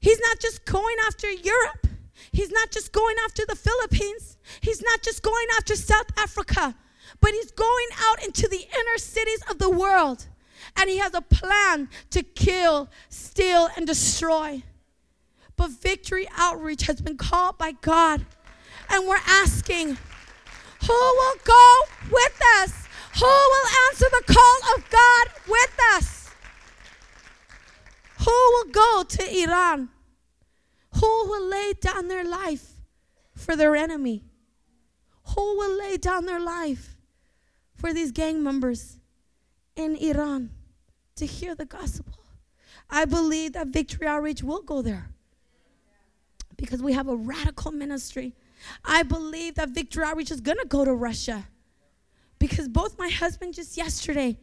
He's 0.00 0.20
not 0.20 0.38
just 0.40 0.64
going 0.64 0.96
after 1.06 1.30
Europe. 1.30 1.86
He's 2.32 2.50
not 2.50 2.70
just 2.70 2.92
going 2.92 3.16
after 3.24 3.44
the 3.46 3.56
Philippines. 3.56 4.36
He's 4.60 4.82
not 4.82 5.02
just 5.02 5.22
going 5.22 5.46
after 5.56 5.74
South 5.74 6.06
Africa. 6.16 6.74
But 7.20 7.32
he's 7.32 7.50
going 7.50 7.86
out 8.08 8.24
into 8.24 8.48
the 8.48 8.60
inner 8.60 8.98
cities 8.98 9.40
of 9.50 9.58
the 9.58 9.70
world. 9.70 10.26
And 10.76 10.90
he 10.90 10.98
has 10.98 11.14
a 11.14 11.22
plan 11.22 11.88
to 12.10 12.22
kill, 12.22 12.88
steal, 13.08 13.68
and 13.76 13.86
destroy. 13.86 14.62
But 15.56 15.70
Victory 15.70 16.28
Outreach 16.36 16.82
has 16.82 17.00
been 17.00 17.16
called 17.16 17.58
by 17.58 17.72
God. 17.72 18.26
And 18.90 19.06
we're 19.06 19.20
asking, 19.26 19.96
who 20.86 20.92
will 20.92 21.36
go 21.44 21.80
with 22.10 22.40
us? 22.58 22.86
Who 23.18 23.24
will 23.24 23.68
answer 23.88 24.06
the 24.10 24.32
call 24.32 24.76
of 24.76 24.90
God 24.90 25.26
with 25.48 25.76
us? 25.94 26.30
Who 28.18 28.30
will 28.30 28.70
go 28.70 29.02
to 29.08 29.42
Iran? 29.42 29.88
Who 31.00 31.06
will 31.26 31.48
lay 31.48 31.72
down 31.80 32.08
their 32.08 32.24
life 32.24 32.72
for 33.34 33.56
their 33.56 33.74
enemy? 33.74 34.24
Who 35.34 35.56
will 35.56 35.78
lay 35.78 35.96
down 35.96 36.26
their 36.26 36.40
life 36.40 36.96
for 37.74 37.92
these 37.92 38.12
gang 38.12 38.42
members 38.42 38.98
in 39.74 39.96
Iran 39.96 40.50
to 41.16 41.26
hear 41.26 41.54
the 41.54 41.64
gospel? 41.64 42.18
I 42.88 43.04
believe 43.04 43.54
that 43.54 43.68
Victory 43.68 44.06
Outreach 44.06 44.42
will 44.42 44.62
go 44.62 44.82
there 44.82 45.10
because 46.56 46.82
we 46.82 46.92
have 46.92 47.08
a 47.08 47.16
radical 47.16 47.70
ministry. 47.70 48.34
I 48.84 49.02
believe 49.02 49.56
that 49.56 49.70
Victory 49.70 50.04
Outreach 50.04 50.30
is 50.30 50.40
going 50.40 50.58
to 50.58 50.66
go 50.66 50.84
to 50.84 50.94
Russia. 50.94 51.46
Because 52.38 52.68
both 52.68 52.98
my 52.98 53.08
husband 53.08 53.54
just 53.54 53.76
yesterday, 53.76 54.38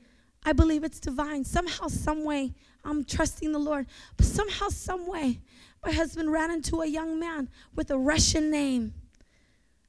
I 0.45 0.53
believe 0.53 0.83
it's 0.83 0.99
divine. 0.99 1.43
Somehow, 1.45 1.87
some 1.87 2.23
way, 2.23 2.53
I'm 2.83 3.03
trusting 3.03 3.51
the 3.51 3.59
Lord. 3.59 3.87
But 4.17 4.25
somehow, 4.25 4.69
some 4.69 5.07
way, 5.07 5.39
my 5.85 5.91
husband 5.91 6.31
ran 6.31 6.51
into 6.51 6.81
a 6.81 6.87
young 6.87 7.19
man 7.19 7.49
with 7.75 7.91
a 7.91 7.97
Russian 7.97 8.49
name. 8.51 8.93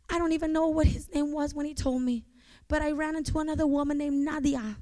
I 0.08 0.18
don't 0.18 0.32
even 0.32 0.52
know 0.52 0.68
what 0.68 0.86
his 0.86 1.12
name 1.12 1.32
was 1.32 1.54
when 1.54 1.66
he 1.66 1.74
told 1.74 2.02
me. 2.02 2.24
But 2.68 2.82
I 2.82 2.92
ran 2.92 3.16
into 3.16 3.38
another 3.38 3.66
woman 3.66 3.98
named 3.98 4.24
Nadia. 4.24 4.76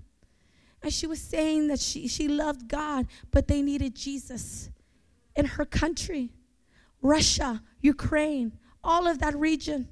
And 0.83 0.93
she 0.93 1.07
was 1.07 1.21
saying 1.21 1.69
that 1.69 1.79
she, 1.79 2.09
she 2.09 2.27
loved 2.27 2.69
God, 2.69 3.07
but 3.31 3.47
they 3.47 3.63
needed 3.63 3.95
Jesus 3.95 4.69
in 5.37 5.45
her 5.45 5.65
country 5.65 6.31
Russia, 7.03 7.63
Ukraine, 7.81 8.53
all 8.83 9.07
of 9.07 9.19
that 9.19 9.37
region. 9.37 9.89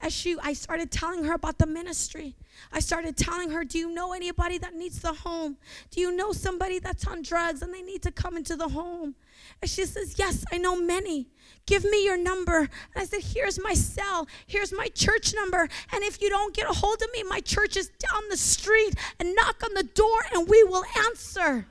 As 0.00 0.12
she, 0.12 0.36
I 0.42 0.52
started 0.52 0.92
telling 0.92 1.24
her 1.24 1.34
about 1.34 1.58
the 1.58 1.66
ministry. 1.66 2.36
I 2.72 2.78
started 2.78 3.16
telling 3.16 3.50
her, 3.50 3.64
Do 3.64 3.78
you 3.78 3.92
know 3.92 4.12
anybody 4.12 4.56
that 4.58 4.74
needs 4.74 5.00
the 5.00 5.12
home? 5.12 5.56
Do 5.90 6.00
you 6.00 6.14
know 6.14 6.32
somebody 6.32 6.78
that's 6.78 7.06
on 7.06 7.22
drugs 7.22 7.62
and 7.62 7.74
they 7.74 7.82
need 7.82 8.02
to 8.02 8.12
come 8.12 8.36
into 8.36 8.54
the 8.54 8.68
home? 8.68 9.16
And 9.60 9.68
she 9.68 9.84
says, 9.86 10.16
Yes, 10.16 10.44
I 10.52 10.58
know 10.58 10.80
many. 10.80 11.28
Give 11.66 11.82
me 11.82 12.04
your 12.04 12.16
number. 12.16 12.58
And 12.58 12.68
I 12.96 13.04
said, 13.06 13.22
Here's 13.22 13.58
my 13.60 13.74
cell. 13.74 14.28
Here's 14.46 14.72
my 14.72 14.86
church 14.94 15.34
number. 15.34 15.68
And 15.92 16.04
if 16.04 16.22
you 16.22 16.28
don't 16.28 16.54
get 16.54 16.70
a 16.70 16.74
hold 16.74 17.02
of 17.02 17.08
me, 17.12 17.24
my 17.24 17.40
church 17.40 17.76
is 17.76 17.88
down 17.88 18.22
the 18.30 18.36
street 18.36 18.94
and 19.18 19.34
knock 19.34 19.62
on 19.64 19.74
the 19.74 19.82
door 19.82 20.20
and 20.32 20.48
we 20.48 20.62
will 20.62 20.84
answer. 21.08 21.66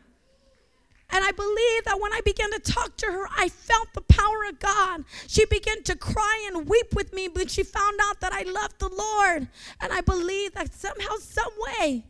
And 1.09 1.23
I 1.23 1.31
believe 1.31 1.85
that 1.85 1.99
when 2.01 2.11
I 2.13 2.21
began 2.25 2.51
to 2.51 2.59
talk 2.59 2.97
to 2.97 3.05
her, 3.05 3.27
I 3.35 3.47
felt 3.47 3.93
the 3.93 4.01
power 4.01 4.43
of 4.49 4.59
God. 4.59 5.05
She 5.27 5.45
began 5.45 5.81
to 5.83 5.95
cry 5.95 6.49
and 6.51 6.67
weep 6.67 6.93
with 6.93 7.13
me 7.13 7.29
when 7.29 7.47
she 7.47 7.63
found 7.63 7.97
out 8.03 8.19
that 8.19 8.33
I 8.33 8.41
loved 8.43 8.79
the 8.79 8.89
Lord. 8.89 9.47
And 9.81 9.93
I 9.93 10.01
believe 10.01 10.53
that 10.53 10.73
somehow, 10.73 11.15
some 11.19 11.51
way, 11.79 12.03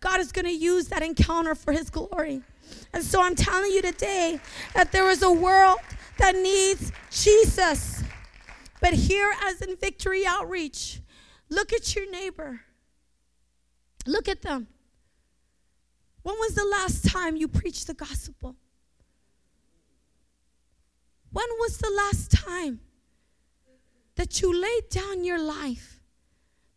God 0.00 0.20
is 0.20 0.32
going 0.32 0.46
to 0.46 0.52
use 0.52 0.88
that 0.88 1.02
encounter 1.02 1.54
for 1.54 1.72
His 1.72 1.90
glory. 1.90 2.42
And 2.92 3.04
so 3.04 3.22
I'm 3.22 3.34
telling 3.34 3.70
you 3.70 3.82
today 3.82 4.40
that 4.74 4.92
there 4.92 5.10
is 5.10 5.22
a 5.22 5.30
world 5.30 5.78
that 6.18 6.34
needs 6.34 6.90
Jesus. 7.10 8.02
But 8.80 8.94
here, 8.94 9.32
as 9.44 9.60
in 9.60 9.76
Victory 9.76 10.26
Outreach, 10.26 11.00
look 11.50 11.72
at 11.72 11.94
your 11.94 12.10
neighbor. 12.10 12.60
Look 14.06 14.28
at 14.28 14.42
them. 14.42 14.68
When 16.28 16.36
was 16.40 16.54
the 16.54 16.66
last 16.66 17.06
time 17.10 17.36
you 17.36 17.48
preached 17.48 17.86
the 17.86 17.94
gospel? 17.94 18.54
When 21.32 21.46
was 21.58 21.78
the 21.78 21.90
last 21.90 22.30
time 22.30 22.80
that 24.16 24.42
you 24.42 24.52
laid 24.52 24.90
down 24.90 25.24
your 25.24 25.40
life, 25.40 26.02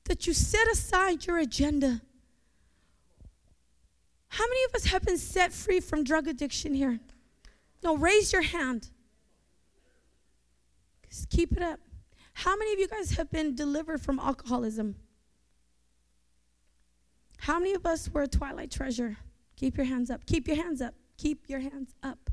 that 0.05 0.25
you 0.25 0.31
set 0.31 0.69
aside 0.69 1.25
your 1.25 1.37
agenda? 1.37 1.99
How 4.29 4.45
many 4.47 4.63
of 4.69 4.75
us 4.75 4.85
have 4.85 5.03
been 5.03 5.17
set 5.17 5.51
free 5.51 5.81
from 5.81 6.05
drug 6.05 6.29
addiction 6.29 6.73
here? 6.73 7.01
No, 7.83 7.97
raise 7.97 8.31
your 8.31 8.43
hand. 8.43 8.87
Just 11.09 11.29
keep 11.29 11.51
it 11.51 11.61
up. 11.61 11.81
How 12.35 12.55
many 12.55 12.71
of 12.71 12.79
you 12.79 12.87
guys 12.87 13.17
have 13.17 13.29
been 13.29 13.53
delivered 13.53 13.99
from 13.99 14.17
alcoholism? 14.17 14.95
How 17.39 17.59
many 17.59 17.73
of 17.73 17.85
us 17.85 18.09
were 18.13 18.21
a 18.21 18.29
twilight 18.29 18.71
treasure? 18.71 19.17
Keep 19.61 19.77
your 19.77 19.85
hands 19.85 20.09
up. 20.09 20.25
Keep 20.25 20.47
your 20.47 20.55
hands 20.55 20.81
up. 20.81 20.95
Keep 21.19 21.47
your 21.47 21.59
hands 21.59 21.93
up. 22.01 22.31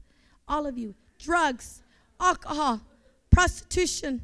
All 0.49 0.67
of 0.67 0.79
you. 0.79 0.95
Drugs, 1.19 1.83
alcohol, 2.19 2.81
prostitution. 3.31 4.23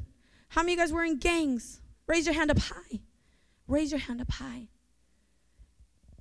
How 0.49 0.63
many 0.63 0.73
of 0.73 0.79
you 0.79 0.83
guys 0.83 0.91
were 0.91 1.03
in 1.03 1.19
gangs? 1.19 1.81
Raise 2.07 2.25
your 2.25 2.33
hand 2.33 2.49
up 2.49 2.57
high. 2.57 2.99
Raise 3.67 3.91
your 3.91 3.99
hand 3.99 4.21
up 4.21 4.31
high. 4.31 4.69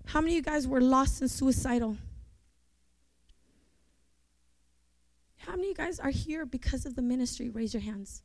How 0.04 0.20
many 0.20 0.34
of 0.34 0.36
you 0.36 0.42
guys 0.42 0.68
were 0.68 0.82
lost 0.82 1.22
and 1.22 1.30
suicidal? 1.30 1.96
How 5.38 5.52
many 5.52 5.62
of 5.62 5.68
you 5.68 5.74
guys 5.74 5.98
are 5.98 6.10
here 6.10 6.44
because 6.44 6.84
of 6.84 6.96
the 6.96 7.02
ministry? 7.02 7.48
Raise 7.48 7.72
your 7.72 7.82
hands. 7.82 8.22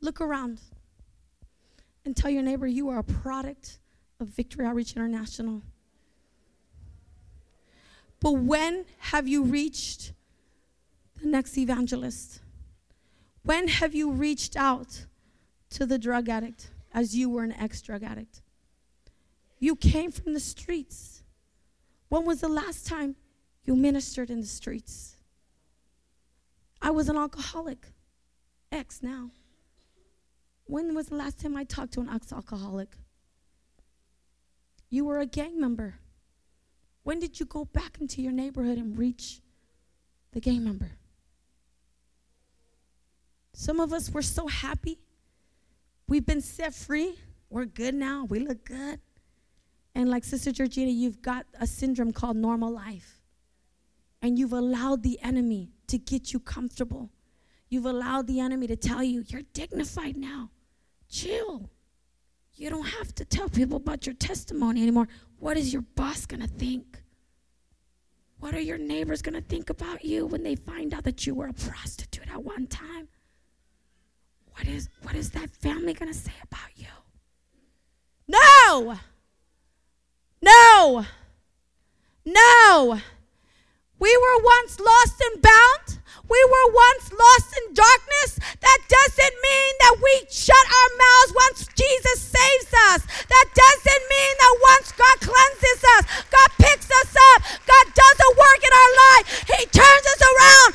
Look 0.00 0.20
around 0.20 0.60
and 2.04 2.16
tell 2.16 2.30
your 2.30 2.42
neighbor 2.42 2.68
you 2.68 2.88
are 2.88 3.00
a 3.00 3.04
product 3.04 3.80
of 4.20 4.28
Victory 4.28 4.64
Outreach 4.64 4.92
International. 4.92 5.62
But 8.20 8.32
when 8.32 8.84
have 8.98 9.28
you 9.28 9.42
reached 9.42 10.12
the 11.20 11.28
next 11.28 11.56
evangelist? 11.58 12.40
When 13.42 13.68
have 13.68 13.94
you 13.94 14.10
reached 14.10 14.56
out 14.56 15.06
to 15.70 15.86
the 15.86 15.98
drug 15.98 16.28
addict 16.28 16.70
as 16.92 17.14
you 17.14 17.30
were 17.30 17.44
an 17.44 17.52
ex 17.52 17.82
drug 17.82 18.02
addict? 18.02 18.42
You 19.58 19.76
came 19.76 20.10
from 20.10 20.34
the 20.34 20.40
streets. 20.40 21.22
When 22.08 22.24
was 22.24 22.40
the 22.40 22.48
last 22.48 22.86
time 22.86 23.16
you 23.64 23.74
ministered 23.74 24.30
in 24.30 24.40
the 24.40 24.46
streets? 24.46 25.16
I 26.80 26.90
was 26.90 27.08
an 27.08 27.16
alcoholic, 27.16 27.86
ex 28.70 29.02
now. 29.02 29.30
When 30.64 30.94
was 30.94 31.06
the 31.06 31.16
last 31.16 31.40
time 31.40 31.56
I 31.56 31.64
talked 31.64 31.92
to 31.94 32.00
an 32.00 32.08
ex 32.08 32.32
alcoholic? 32.32 32.96
You 34.90 35.04
were 35.04 35.20
a 35.20 35.26
gang 35.26 35.60
member. 35.60 36.00
When 37.06 37.20
did 37.20 37.38
you 37.38 37.46
go 37.46 37.64
back 37.64 37.98
into 38.00 38.20
your 38.20 38.32
neighborhood 38.32 38.78
and 38.78 38.98
reach 38.98 39.40
the 40.32 40.40
gang 40.40 40.64
member? 40.64 40.90
Some 43.52 43.78
of 43.78 43.92
us 43.92 44.10
were 44.10 44.22
so 44.22 44.48
happy. 44.48 44.98
We've 46.08 46.26
been 46.26 46.40
set 46.40 46.74
free. 46.74 47.14
We're 47.48 47.66
good 47.66 47.94
now. 47.94 48.24
We 48.24 48.40
look 48.40 48.64
good. 48.64 48.98
And 49.94 50.10
like 50.10 50.24
Sister 50.24 50.50
Georgina, 50.50 50.90
you've 50.90 51.22
got 51.22 51.46
a 51.60 51.66
syndrome 51.68 52.12
called 52.12 52.38
normal 52.38 52.72
life. 52.72 53.20
And 54.20 54.36
you've 54.36 54.52
allowed 54.52 55.04
the 55.04 55.20
enemy 55.22 55.70
to 55.86 55.98
get 55.98 56.32
you 56.32 56.40
comfortable. 56.40 57.10
You've 57.68 57.86
allowed 57.86 58.26
the 58.26 58.40
enemy 58.40 58.66
to 58.66 58.74
tell 58.74 59.04
you, 59.04 59.22
you're 59.28 59.42
dignified 59.52 60.16
now. 60.16 60.50
Chill. 61.08 61.70
You 62.56 62.70
don't 62.70 62.86
have 62.86 63.14
to 63.16 63.24
tell 63.24 63.48
people 63.48 63.76
about 63.76 64.06
your 64.06 64.14
testimony 64.14 64.82
anymore. 64.82 65.08
What 65.38 65.56
is 65.56 65.72
your 65.72 65.82
boss 65.82 66.24
going 66.24 66.40
to 66.40 66.48
think? 66.48 67.02
What 68.38 68.54
are 68.54 68.60
your 68.60 68.78
neighbors 68.78 69.22
going 69.22 69.34
to 69.34 69.46
think 69.46 69.70
about 69.70 70.04
you 70.04 70.26
when 70.26 70.42
they 70.42 70.54
find 70.54 70.94
out 70.94 71.04
that 71.04 71.26
you 71.26 71.34
were 71.34 71.48
a 71.48 71.52
prostitute 71.52 72.28
at 72.30 72.42
one 72.42 72.66
time? 72.66 73.08
What 74.52 74.66
is 74.66 74.88
what 75.02 75.14
is 75.14 75.30
that 75.30 75.50
family 75.50 75.92
going 75.92 76.10
to 76.12 76.18
say 76.18 76.32
about 76.42 76.70
you? 76.76 76.86
No. 78.26 78.96
No. 80.42 81.04
No. 82.24 83.00
We 83.98 84.12
were 84.12 84.38
once 84.44 84.78
lost 84.78 85.16
and 85.24 85.40
bound. 85.40 85.98
We 86.28 86.40
were 86.44 86.68
once 86.74 87.12
lost 87.12 87.48
in 87.56 87.72
darkness. 87.72 88.36
That 88.60 88.80
doesn't 88.88 89.36
mean 89.40 89.72
that 89.80 89.96
we 90.02 90.14
shut 90.28 90.66
our 90.68 90.90
mouths 90.98 91.32
once 91.32 91.58
Jesus 91.72 92.18
saves 92.20 92.72
us. 92.92 93.00
That 93.06 93.46
doesn't 93.54 94.04
mean 94.10 94.34
that 94.36 94.54
once 94.74 94.92
God 94.92 95.16
cleanses 95.22 95.80
us, 95.96 96.04
God 96.28 96.50
picks 96.58 96.90
us 96.90 97.12
up, 97.32 97.40
God 97.64 97.86
does 97.94 98.18
a 98.20 98.30
work 98.36 98.60
in 98.60 98.74
our 98.74 98.92
life, 99.06 99.24
He 99.48 99.60
turns 99.70 100.06
us 100.12 100.20
around. 100.20 100.70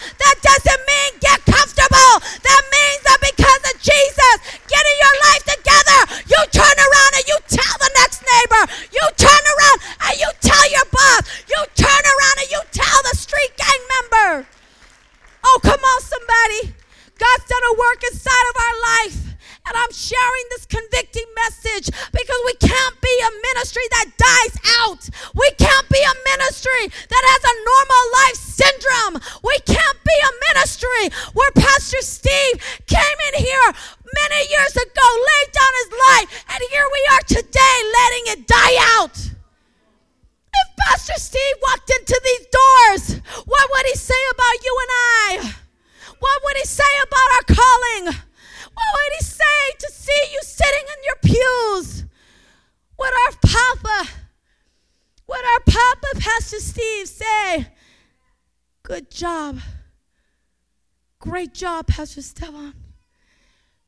Pastor 62.12 62.24
Stefan. 62.24 62.74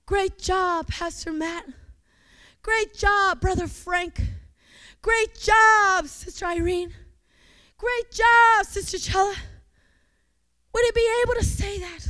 Great 0.05 0.39
job, 0.39 0.87
Pastor 0.87 1.33
Matt. 1.33 1.65
Great 2.61 2.93
job, 2.93 3.41
Brother 3.41 3.67
Frank. 3.67 4.17
Great 5.01 5.37
job, 5.37 6.07
Sister 6.07 6.45
Irene. 6.45 6.93
Great 7.77 8.11
job, 8.13 8.65
Sister 8.65 8.97
Chella. 8.97 9.35
Would 10.73 10.85
he 10.85 10.91
be 10.95 11.21
able 11.21 11.33
to 11.33 11.43
say 11.43 11.79
that? 11.79 12.07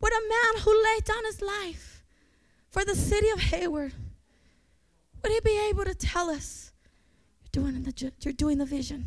Would 0.00 0.12
a 0.12 0.28
man 0.28 0.62
who 0.62 0.84
laid 0.84 1.02
down 1.02 1.24
his 1.24 1.42
life 1.42 2.04
for 2.70 2.84
the 2.84 2.94
city 2.94 3.30
of 3.30 3.40
Hayward, 3.40 3.94
would 5.24 5.32
he 5.32 5.40
be 5.40 5.70
able 5.70 5.86
to 5.86 5.94
tell 5.96 6.30
us, 6.30 6.70
you're 7.42 7.64
doing 7.64 7.82
the, 7.82 8.12
you're 8.20 8.32
doing 8.32 8.58
the 8.58 8.64
vision? 8.64 9.06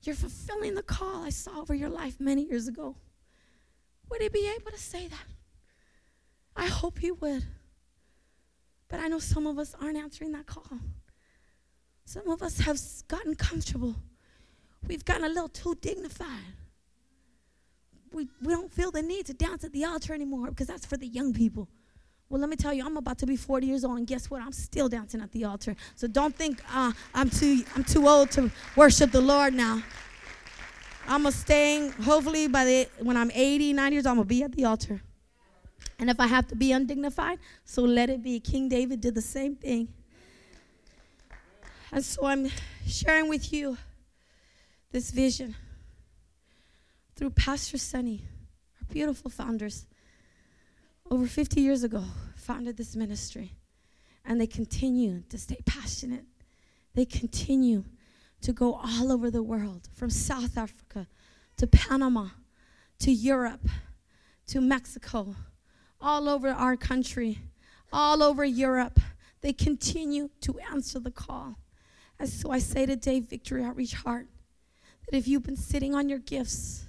You're 0.00 0.14
fulfilling 0.14 0.74
the 0.74 0.82
call 0.82 1.22
I 1.22 1.28
saw 1.28 1.60
over 1.60 1.74
your 1.74 1.90
life 1.90 2.18
many 2.18 2.44
years 2.44 2.66
ago. 2.66 2.96
Would 4.10 4.22
he 4.22 4.28
be 4.28 4.50
able 4.54 4.70
to 4.70 4.78
say 4.78 5.08
that? 5.08 5.26
I 6.54 6.66
hope 6.66 6.98
he 6.98 7.10
would. 7.10 7.44
But 8.88 9.00
I 9.00 9.08
know 9.08 9.18
some 9.18 9.46
of 9.46 9.58
us 9.58 9.74
aren't 9.80 9.98
answering 9.98 10.32
that 10.32 10.46
call. 10.46 10.78
Some 12.04 12.28
of 12.28 12.42
us 12.42 12.60
have 12.60 12.80
gotten 13.08 13.34
comfortable. 13.34 13.96
We've 14.86 15.04
gotten 15.04 15.24
a 15.24 15.28
little 15.28 15.48
too 15.48 15.76
dignified. 15.80 16.54
We, 18.12 18.28
we 18.40 18.52
don't 18.52 18.72
feel 18.72 18.92
the 18.92 19.02
need 19.02 19.26
to 19.26 19.34
dance 19.34 19.64
at 19.64 19.72
the 19.72 19.84
altar 19.84 20.14
anymore 20.14 20.48
because 20.48 20.68
that's 20.68 20.86
for 20.86 20.96
the 20.96 21.06
young 21.06 21.34
people. 21.34 21.68
Well, 22.28 22.40
let 22.40 22.50
me 22.50 22.56
tell 22.56 22.72
you, 22.72 22.84
I'm 22.84 22.96
about 22.96 23.18
to 23.18 23.26
be 23.26 23.36
40 23.36 23.66
years 23.66 23.84
old, 23.84 23.98
and 23.98 24.06
guess 24.06 24.30
what? 24.30 24.42
I'm 24.42 24.52
still 24.52 24.88
dancing 24.88 25.20
at 25.20 25.30
the 25.30 25.44
altar. 25.44 25.76
So 25.94 26.08
don't 26.08 26.34
think 26.34 26.60
uh, 26.72 26.92
I'm 27.14 27.30
too 27.30 27.62
I'm 27.76 27.84
too 27.84 28.08
old 28.08 28.30
to 28.32 28.50
worship 28.74 29.12
the 29.12 29.20
Lord 29.20 29.54
now. 29.54 29.82
I'm 31.08 31.30
staying. 31.30 31.92
Hopefully, 31.92 32.48
by 32.48 32.64
the 32.64 32.88
when 33.00 33.16
I'm 33.16 33.30
80, 33.32 33.72
90 33.72 33.94
years, 33.94 34.06
I'm 34.06 34.16
gonna 34.16 34.24
be 34.24 34.42
at 34.42 34.52
the 34.52 34.64
altar. 34.64 35.00
And 35.98 36.10
if 36.10 36.20
I 36.20 36.26
have 36.26 36.46
to 36.48 36.56
be 36.56 36.72
undignified, 36.72 37.38
so 37.64 37.82
let 37.82 38.10
it 38.10 38.22
be. 38.22 38.40
King 38.40 38.68
David 38.68 39.00
did 39.00 39.14
the 39.14 39.22
same 39.22 39.56
thing. 39.56 39.88
And 41.92 42.04
so 42.04 42.26
I'm 42.26 42.50
sharing 42.86 43.28
with 43.28 43.52
you 43.52 43.78
this 44.90 45.10
vision 45.10 45.54
through 47.14 47.30
Pastor 47.30 47.78
Sonny, 47.78 48.22
our 48.80 48.92
beautiful 48.92 49.30
founders, 49.30 49.86
over 51.10 51.26
50 51.26 51.60
years 51.60 51.84
ago, 51.84 52.04
founded 52.36 52.76
this 52.76 52.96
ministry. 52.96 53.52
And 54.24 54.40
they 54.40 54.46
continue 54.46 55.22
to 55.28 55.38
stay 55.38 55.58
passionate. 55.64 56.24
They 56.94 57.04
continue 57.04 57.84
to 58.46 58.52
go 58.52 58.74
all 58.74 59.10
over 59.10 59.28
the 59.28 59.42
world, 59.42 59.88
from 59.92 60.08
South 60.08 60.56
Africa 60.56 61.08
to 61.56 61.66
Panama 61.66 62.28
to 63.00 63.10
Europe 63.10 63.68
to 64.46 64.60
Mexico, 64.60 65.34
all 66.00 66.28
over 66.28 66.50
our 66.50 66.76
country, 66.76 67.40
all 67.92 68.22
over 68.22 68.44
Europe. 68.44 69.00
They 69.40 69.52
continue 69.52 70.30
to 70.42 70.60
answer 70.72 71.00
the 71.00 71.10
call. 71.10 71.58
And 72.20 72.28
so 72.28 72.52
I 72.52 72.60
say 72.60 72.86
today, 72.86 73.18
Victory 73.18 73.64
Outreach 73.64 73.94
Heart, 73.94 74.28
that 75.04 75.16
if 75.16 75.26
you've 75.26 75.42
been 75.42 75.56
sitting 75.56 75.96
on 75.96 76.08
your 76.08 76.20
gifts, 76.20 76.84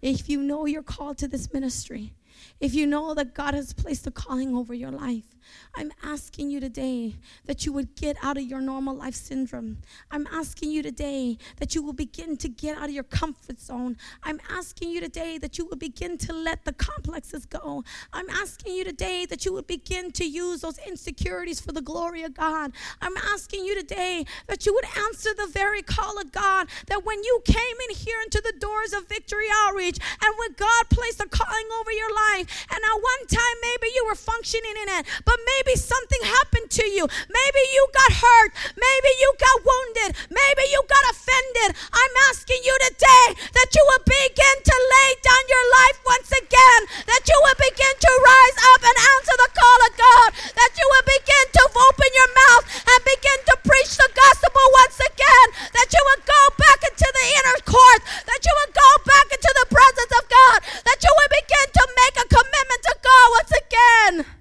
if 0.00 0.30
you 0.30 0.42
know 0.42 0.64
you're 0.64 0.82
called 0.82 1.18
to 1.18 1.28
this 1.28 1.52
ministry, 1.52 2.14
if 2.58 2.74
you 2.74 2.86
know 2.86 3.12
that 3.12 3.34
God 3.34 3.52
has 3.52 3.74
placed 3.74 4.06
a 4.06 4.10
calling 4.10 4.56
over 4.56 4.72
your 4.72 4.92
life, 4.92 5.35
I'm 5.74 5.92
asking 6.02 6.50
you 6.50 6.60
today 6.60 7.16
that 7.44 7.66
you 7.66 7.72
would 7.72 7.94
get 7.96 8.16
out 8.22 8.36
of 8.36 8.44
your 8.44 8.60
normal 8.60 8.94
life 8.96 9.14
syndrome. 9.14 9.78
I'm 10.10 10.26
asking 10.32 10.70
you 10.70 10.82
today 10.82 11.38
that 11.58 11.74
you 11.74 11.82
will 11.82 11.92
begin 11.92 12.36
to 12.38 12.48
get 12.48 12.78
out 12.78 12.84
of 12.84 12.90
your 12.90 13.04
comfort 13.04 13.60
zone. 13.60 13.96
I'm 14.22 14.40
asking 14.50 14.90
you 14.90 15.00
today 15.00 15.38
that 15.38 15.58
you 15.58 15.66
will 15.66 15.76
begin 15.76 16.18
to 16.18 16.32
let 16.32 16.64
the 16.64 16.72
complexes 16.72 17.46
go. 17.46 17.84
I'm 18.12 18.28
asking 18.30 18.74
you 18.74 18.84
today 18.84 19.26
that 19.26 19.44
you 19.44 19.52
would 19.52 19.66
begin 19.66 20.12
to 20.12 20.24
use 20.24 20.60
those 20.60 20.78
insecurities 20.78 21.60
for 21.60 21.72
the 21.72 21.82
glory 21.82 22.22
of 22.22 22.34
God. 22.34 22.72
I'm 23.00 23.16
asking 23.16 23.64
you 23.64 23.74
today 23.74 24.24
that 24.46 24.66
you 24.66 24.74
would 24.74 24.86
answer 24.96 25.30
the 25.36 25.48
very 25.52 25.82
call 25.82 26.18
of 26.20 26.32
God 26.32 26.68
that 26.86 27.04
when 27.04 27.22
you 27.22 27.42
came 27.44 27.76
in 27.88 27.96
here 27.96 28.18
into 28.24 28.40
the 28.40 28.54
doors 28.58 28.92
of 28.92 29.08
Victory 29.08 29.46
Outreach 29.64 29.98
and 30.22 30.34
when 30.38 30.54
God 30.56 30.88
placed 30.90 31.20
a 31.20 31.28
calling 31.28 31.68
over 31.80 31.92
your 31.92 32.12
life 32.14 32.66
and 32.70 32.80
at 32.82 32.94
one 32.94 33.26
time 33.28 33.56
maybe 33.62 33.92
you 33.94 34.04
were 34.06 34.14
functioning 34.14 34.74
in 34.82 34.98
it, 35.00 35.06
but 35.24 35.35
but 35.36 35.44
maybe 35.60 35.76
something 35.76 36.22
happened 36.24 36.72
to 36.72 36.84
you. 36.88 37.04
Maybe 37.28 37.62
you 37.76 37.84
got 37.92 38.24
hurt. 38.24 38.50
Maybe 38.72 39.10
you 39.20 39.28
got 39.36 39.56
wounded. 39.60 40.16
Maybe 40.32 40.64
you 40.72 40.80
got 40.88 41.04
offended. 41.12 41.76
I'm 41.92 42.14
asking 42.32 42.64
you 42.64 42.72
today 42.88 43.36
that 43.52 43.68
you 43.76 43.84
will 43.84 44.04
begin 44.08 44.56
to 44.64 44.76
lay 44.96 45.10
down 45.20 45.44
your 45.44 45.66
life 45.84 45.98
once 46.08 46.32
again, 46.32 46.80
that 47.04 47.28
you 47.28 47.36
will 47.36 47.58
begin 47.60 47.94
to 48.00 48.10
rise 48.16 48.58
up 48.72 48.80
and 48.80 48.96
answer 48.96 49.36
the 49.36 49.52
call 49.52 49.78
of 49.84 49.92
God, 50.00 50.28
that 50.56 50.72
you 50.72 50.86
will 50.88 51.04
begin 51.04 51.44
to 51.52 51.62
open 51.84 52.10
your 52.16 52.30
mouth 52.32 52.64
and 52.88 53.00
begin 53.04 53.38
to 53.52 53.54
preach 53.60 53.92
the 53.92 54.08
gospel 54.16 54.64
once 54.88 54.96
again, 55.04 55.48
that 55.76 55.92
you 55.92 56.00
will 56.00 56.22
go 56.24 56.42
back 56.56 56.80
into 56.80 57.08
the 57.12 57.26
inner 57.44 57.60
court, 57.68 58.00
that 58.24 58.40
you 58.40 58.52
will 58.56 58.72
go 58.72 58.90
back 59.04 59.28
into 59.36 59.52
the 59.52 59.68
presence 59.68 60.12
of 60.16 60.24
God, 60.32 60.58
that 60.88 61.00
you 61.04 61.12
will 61.12 61.32
begin 61.44 61.66
to 61.76 61.84
make 61.92 62.16
a 62.24 62.26
commitment 62.32 62.80
to 62.88 62.94
God 63.04 63.26
once 63.36 63.52
again 63.52 64.35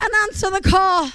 and 0.00 0.10
answer 0.24 0.50
the 0.50 0.60
call. 0.60 1.10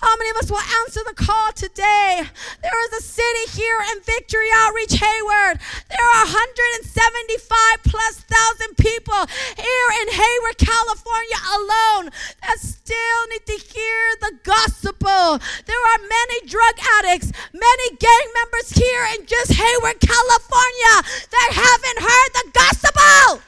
How 0.00 0.16
many 0.16 0.30
of 0.30 0.36
us 0.36 0.50
will 0.50 0.64
answer 0.80 1.00
the 1.04 1.12
call 1.12 1.52
today? 1.52 2.24
There 2.62 2.84
is 2.88 2.92
a 2.96 3.04
city 3.04 3.60
here 3.60 3.80
in 3.92 4.00
Victory 4.00 4.48
Outreach 4.54 4.96
Hayward. 4.96 5.60
There 5.92 6.08
are 6.16 6.24
175 6.24 7.84
plus 7.84 8.24
thousand 8.24 8.80
people 8.80 9.20
here 9.60 9.90
in 10.00 10.08
Hayward, 10.08 10.56
California 10.56 11.40
alone 11.52 12.04
that 12.40 12.56
still 12.64 13.20
need 13.28 13.44
to 13.44 13.60
hear 13.60 14.00
the 14.24 14.40
gospel. 14.42 15.36
There 15.68 15.84
are 15.92 16.00
many 16.00 16.48
drug 16.48 16.80
addicts, 17.04 17.32
many 17.52 17.86
gang 18.00 18.26
members 18.40 18.72
here 18.72 19.04
in 19.20 19.26
just 19.26 19.52
Hayward, 19.52 20.00
California 20.00 20.94
that 21.28 21.50
haven't 21.52 22.00
heard 22.08 22.30
the 22.40 22.46
gospel 22.56 23.44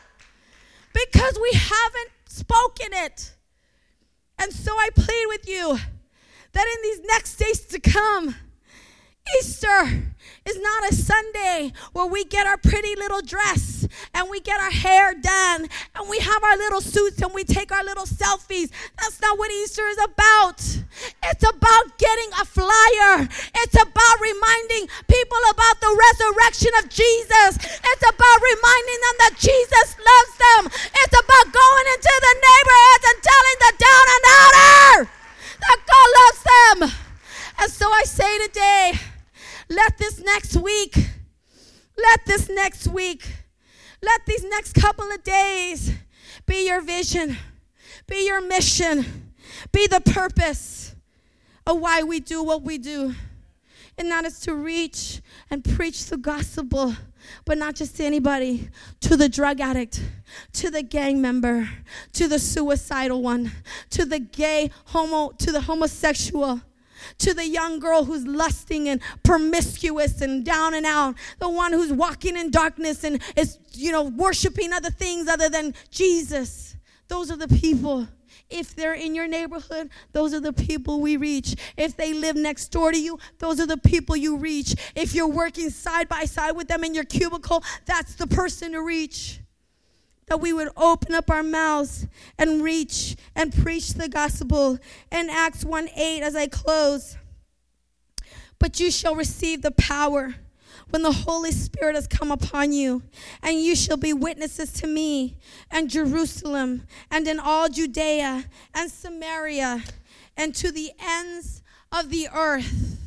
because 0.92 1.38
we 1.40 1.56
haven't 1.56 2.12
spoken 2.28 2.92
it. 2.92 3.32
And 4.38 4.52
so 4.52 4.72
I 4.72 4.88
plead 4.94 5.26
with 5.28 5.48
you 5.48 5.78
that 6.52 6.76
in 6.76 6.82
these 6.82 7.00
next 7.06 7.36
days 7.36 7.60
to 7.66 7.80
come, 7.80 8.34
Easter 9.38 10.02
is 10.44 10.58
not 10.58 10.90
a 10.90 10.94
Sunday 10.94 11.72
where 11.92 12.06
we 12.06 12.24
get 12.24 12.46
our 12.46 12.56
pretty 12.56 12.96
little 12.96 13.22
dress 13.22 13.86
and 14.14 14.28
we 14.28 14.40
get 14.40 14.60
our 14.60 14.70
hair 14.70 15.14
done 15.14 15.68
and 15.94 16.08
we 16.10 16.18
have 16.18 16.42
our 16.42 16.56
little 16.56 16.80
suits 16.80 17.22
and 17.22 17.32
we 17.32 17.44
take 17.44 17.70
our 17.70 17.84
little 17.84 18.04
selfies. 18.04 18.70
That's 18.98 19.20
not 19.20 19.38
what 19.38 19.50
Easter 19.50 19.86
is 19.86 19.98
about. 20.02 20.58
It's 21.22 21.48
about 21.48 21.98
getting 21.98 22.30
a 22.40 22.44
flyer, 22.44 23.28
it's 23.62 23.78
about 23.78 24.16
reminding 24.20 24.88
people 25.06 25.38
about 25.50 25.80
the 25.80 25.94
resurrection 25.94 26.70
of 26.82 26.90
Jesus, 26.90 27.56
it's 27.62 28.04
about 28.04 28.38
reminding 28.42 29.00
them 29.00 29.16
that 29.22 29.34
Jesus 29.38 29.88
loves 29.96 30.34
them, 30.38 30.62
it's 30.66 31.16
about 31.16 31.46
going 31.54 31.86
into 31.94 32.14
the 32.20 32.34
neighborhoods 32.42 33.04
and 33.06 33.18
telling 33.22 33.58
the 33.62 33.72
down 33.78 34.06
and 34.10 34.24
outer 34.42 35.10
that 35.62 35.78
God 35.86 36.08
loves 36.20 36.42
them. 36.42 36.78
And 37.58 37.70
so 37.70 37.90
I 37.90 38.02
say 38.04 38.46
today, 38.46 38.92
let 39.72 39.96
this 39.98 40.20
next 40.20 40.56
week, 40.56 40.94
let 41.96 42.26
this 42.26 42.48
next 42.48 42.88
week, 42.88 43.26
let 44.02 44.26
these 44.26 44.44
next 44.44 44.74
couple 44.74 45.10
of 45.10 45.22
days 45.24 45.94
be 46.46 46.66
your 46.66 46.82
vision, 46.82 47.36
be 48.06 48.26
your 48.26 48.40
mission, 48.46 49.32
be 49.72 49.86
the 49.86 50.00
purpose 50.00 50.94
of 51.66 51.80
why 51.80 52.02
we 52.02 52.20
do 52.20 52.42
what 52.42 52.62
we 52.62 52.76
do. 52.76 53.14
And 53.96 54.10
that 54.10 54.24
is 54.24 54.40
to 54.40 54.54
reach 54.54 55.20
and 55.50 55.64
preach 55.64 56.06
the 56.06 56.16
gospel, 56.16 56.94
but 57.44 57.56
not 57.56 57.74
just 57.74 57.96
to 57.96 58.04
anybody, 58.04 58.68
to 59.00 59.16
the 59.16 59.28
drug 59.28 59.60
addict, 59.60 60.02
to 60.54 60.70
the 60.70 60.82
gang 60.82 61.22
member, 61.22 61.68
to 62.14 62.28
the 62.28 62.38
suicidal 62.38 63.22
one, 63.22 63.52
to 63.90 64.04
the 64.04 64.18
gay 64.18 64.70
homo, 64.86 65.30
to 65.38 65.52
the 65.52 65.62
homosexual 65.62 66.60
to 67.18 67.34
the 67.34 67.46
young 67.46 67.78
girl 67.78 68.04
who's 68.04 68.26
lusting 68.26 68.88
and 68.88 69.00
promiscuous 69.22 70.20
and 70.20 70.44
down 70.44 70.74
and 70.74 70.86
out, 70.86 71.14
the 71.38 71.48
one 71.48 71.72
who's 71.72 71.92
walking 71.92 72.36
in 72.36 72.50
darkness 72.50 73.04
and 73.04 73.20
is, 73.36 73.58
you 73.72 73.92
know, 73.92 74.02
worshiping 74.02 74.72
other 74.72 74.90
things 74.90 75.28
other 75.28 75.48
than 75.48 75.74
Jesus. 75.90 76.76
Those 77.08 77.30
are 77.30 77.36
the 77.36 77.48
people. 77.48 78.08
If 78.48 78.74
they're 78.74 78.94
in 78.94 79.14
your 79.14 79.26
neighborhood, 79.26 79.90
those 80.12 80.34
are 80.34 80.40
the 80.40 80.52
people 80.52 81.00
we 81.00 81.16
reach. 81.16 81.56
If 81.76 81.96
they 81.96 82.12
live 82.12 82.36
next 82.36 82.68
door 82.68 82.92
to 82.92 82.98
you, 82.98 83.18
those 83.38 83.60
are 83.60 83.66
the 83.66 83.78
people 83.78 84.14
you 84.14 84.36
reach. 84.36 84.74
If 84.94 85.14
you're 85.14 85.28
working 85.28 85.70
side 85.70 86.08
by 86.08 86.24
side 86.24 86.52
with 86.52 86.68
them 86.68 86.84
in 86.84 86.94
your 86.94 87.04
cubicle, 87.04 87.64
that's 87.86 88.14
the 88.14 88.26
person 88.26 88.72
to 88.72 88.82
reach 88.82 89.41
that 90.26 90.40
we 90.40 90.52
would 90.52 90.68
open 90.76 91.14
up 91.14 91.30
our 91.30 91.42
mouths 91.42 92.06
and 92.38 92.62
reach 92.62 93.16
and 93.34 93.52
preach 93.52 93.94
the 93.94 94.08
gospel. 94.08 94.78
In 95.10 95.28
Acts 95.30 95.64
1 95.64 95.88
8, 95.94 96.22
as 96.22 96.36
I 96.36 96.46
close, 96.46 97.16
but 98.58 98.78
you 98.80 98.90
shall 98.90 99.14
receive 99.14 99.62
the 99.62 99.72
power 99.72 100.34
when 100.90 101.02
the 101.02 101.12
Holy 101.12 101.52
Spirit 101.52 101.94
has 101.94 102.06
come 102.06 102.30
upon 102.30 102.72
you, 102.72 103.02
and 103.42 103.60
you 103.60 103.74
shall 103.74 103.96
be 103.96 104.12
witnesses 104.12 104.72
to 104.74 104.86
me 104.86 105.38
and 105.70 105.88
Jerusalem 105.88 106.86
and 107.10 107.26
in 107.26 107.40
all 107.40 107.68
Judea 107.68 108.44
and 108.74 108.90
Samaria 108.90 109.82
and 110.36 110.54
to 110.54 110.70
the 110.70 110.90
ends 111.00 111.62
of 111.90 112.10
the 112.10 112.28
earth. 112.34 112.98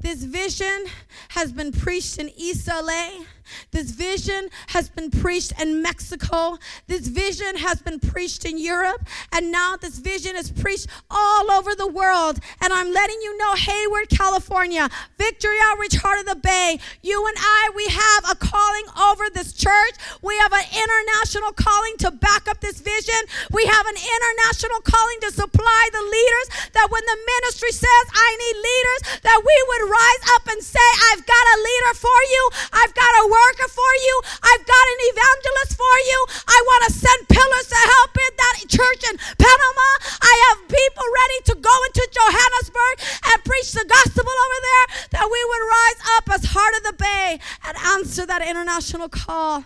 This 0.00 0.24
vision 0.24 0.86
has 1.30 1.52
been 1.52 1.72
preached 1.72 2.18
in 2.18 2.30
East 2.36 2.68
LA. 2.68 3.24
This 3.70 3.90
vision 3.90 4.48
has 4.68 4.88
been 4.88 5.10
preached 5.10 5.60
in 5.60 5.82
Mexico. 5.82 6.58
This 6.86 7.06
vision 7.06 7.56
has 7.56 7.82
been 7.82 8.00
preached 8.00 8.44
in 8.44 8.58
Europe. 8.58 9.06
And 9.32 9.52
now 9.52 9.76
this 9.76 9.98
vision 9.98 10.36
is 10.36 10.50
preached 10.50 10.86
all 11.10 11.50
over 11.50 11.74
the 11.74 11.86
world. 11.86 12.38
And 12.60 12.72
I'm 12.72 12.92
letting 12.92 13.20
you 13.22 13.36
know, 13.38 13.54
Hayward, 13.54 14.08
California, 14.10 14.88
Victory 15.18 15.58
Outreach 15.64 15.96
Heart 15.96 16.20
of 16.20 16.26
the 16.26 16.36
Bay, 16.36 16.78
you 17.02 17.26
and 17.26 17.36
I, 17.38 17.70
we 17.74 17.86
have 17.86 18.24
a 18.30 18.36
calling 18.36 18.86
over 18.98 19.28
this 19.32 19.52
church. 19.52 19.94
We 20.22 20.36
have 20.38 20.52
an 20.52 20.64
international 20.70 21.52
calling 21.52 21.96
to 21.98 22.10
back 22.10 22.48
up 22.48 22.60
this 22.60 22.80
vision. 22.80 23.20
We 23.50 23.64
have 23.66 23.86
an 23.86 23.96
international 23.96 24.80
calling 24.82 25.18
to 25.22 25.30
supply 25.30 25.82
the 25.92 26.04
leaders 26.04 26.70
that 26.72 26.88
when 26.90 27.04
the 27.06 27.18
ministry 27.18 27.72
says, 27.72 28.04
I 28.12 28.28
need 28.36 28.56
leaders, 28.60 29.00
that 29.22 29.40
we 29.40 29.56
would 29.68 29.84
rise 29.90 30.24
up 30.36 30.44
and 30.48 30.60
say, 30.62 30.88
I've 31.12 31.24
got 31.24 31.44
a 31.54 31.58
leader 31.58 31.94
for 31.96 32.20
you. 32.30 32.42
I've 32.72 32.94
got 32.94 33.12
a 33.22 33.24
worker 33.40 33.68
for 33.72 33.92
you. 34.04 34.14
I've 34.44 34.64
got 34.64 34.84
an 34.94 35.00
evangelist 35.12 35.72
for 35.80 35.96
you. 36.10 36.18
I 36.48 36.58
want 36.68 36.82
to 36.88 36.92
send 36.92 37.20
pillars 37.28 37.68
to 37.72 37.80
help 37.80 38.12
in 38.16 38.32
that 38.36 38.56
church 38.68 39.02
in 39.08 39.16
Panama. 39.16 39.88
I 40.20 40.34
have 40.46 40.58
people 40.68 41.06
ready 41.20 41.38
to 41.50 41.54
go 41.56 41.74
into 41.88 42.04
Johannesburg 42.12 42.96
and 43.32 43.44
preach 43.44 43.72
the 43.72 43.86
gospel 43.88 44.28
over 44.28 44.58
there 44.68 44.86
that 45.16 45.26
we 45.26 45.40
would 45.48 45.64
rise 45.76 46.00
up 46.16 46.24
as 46.36 46.42
Heart 46.52 46.74
of 46.78 46.82
the 46.84 46.96
Bay 47.00 47.38
and 47.66 47.74
answer 47.96 48.26
that 48.26 48.46
international 48.46 49.08
call. 49.08 49.64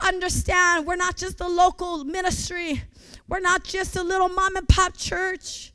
Understand, 0.00 0.86
we're 0.86 0.96
not 0.96 1.16
just 1.16 1.40
a 1.40 1.48
local 1.48 2.04
ministry. 2.04 2.82
We're 3.28 3.40
not 3.40 3.64
just 3.64 3.96
a 3.96 4.02
little 4.02 4.28
mom 4.28 4.56
and 4.56 4.68
pop 4.68 4.96
church. 4.96 5.72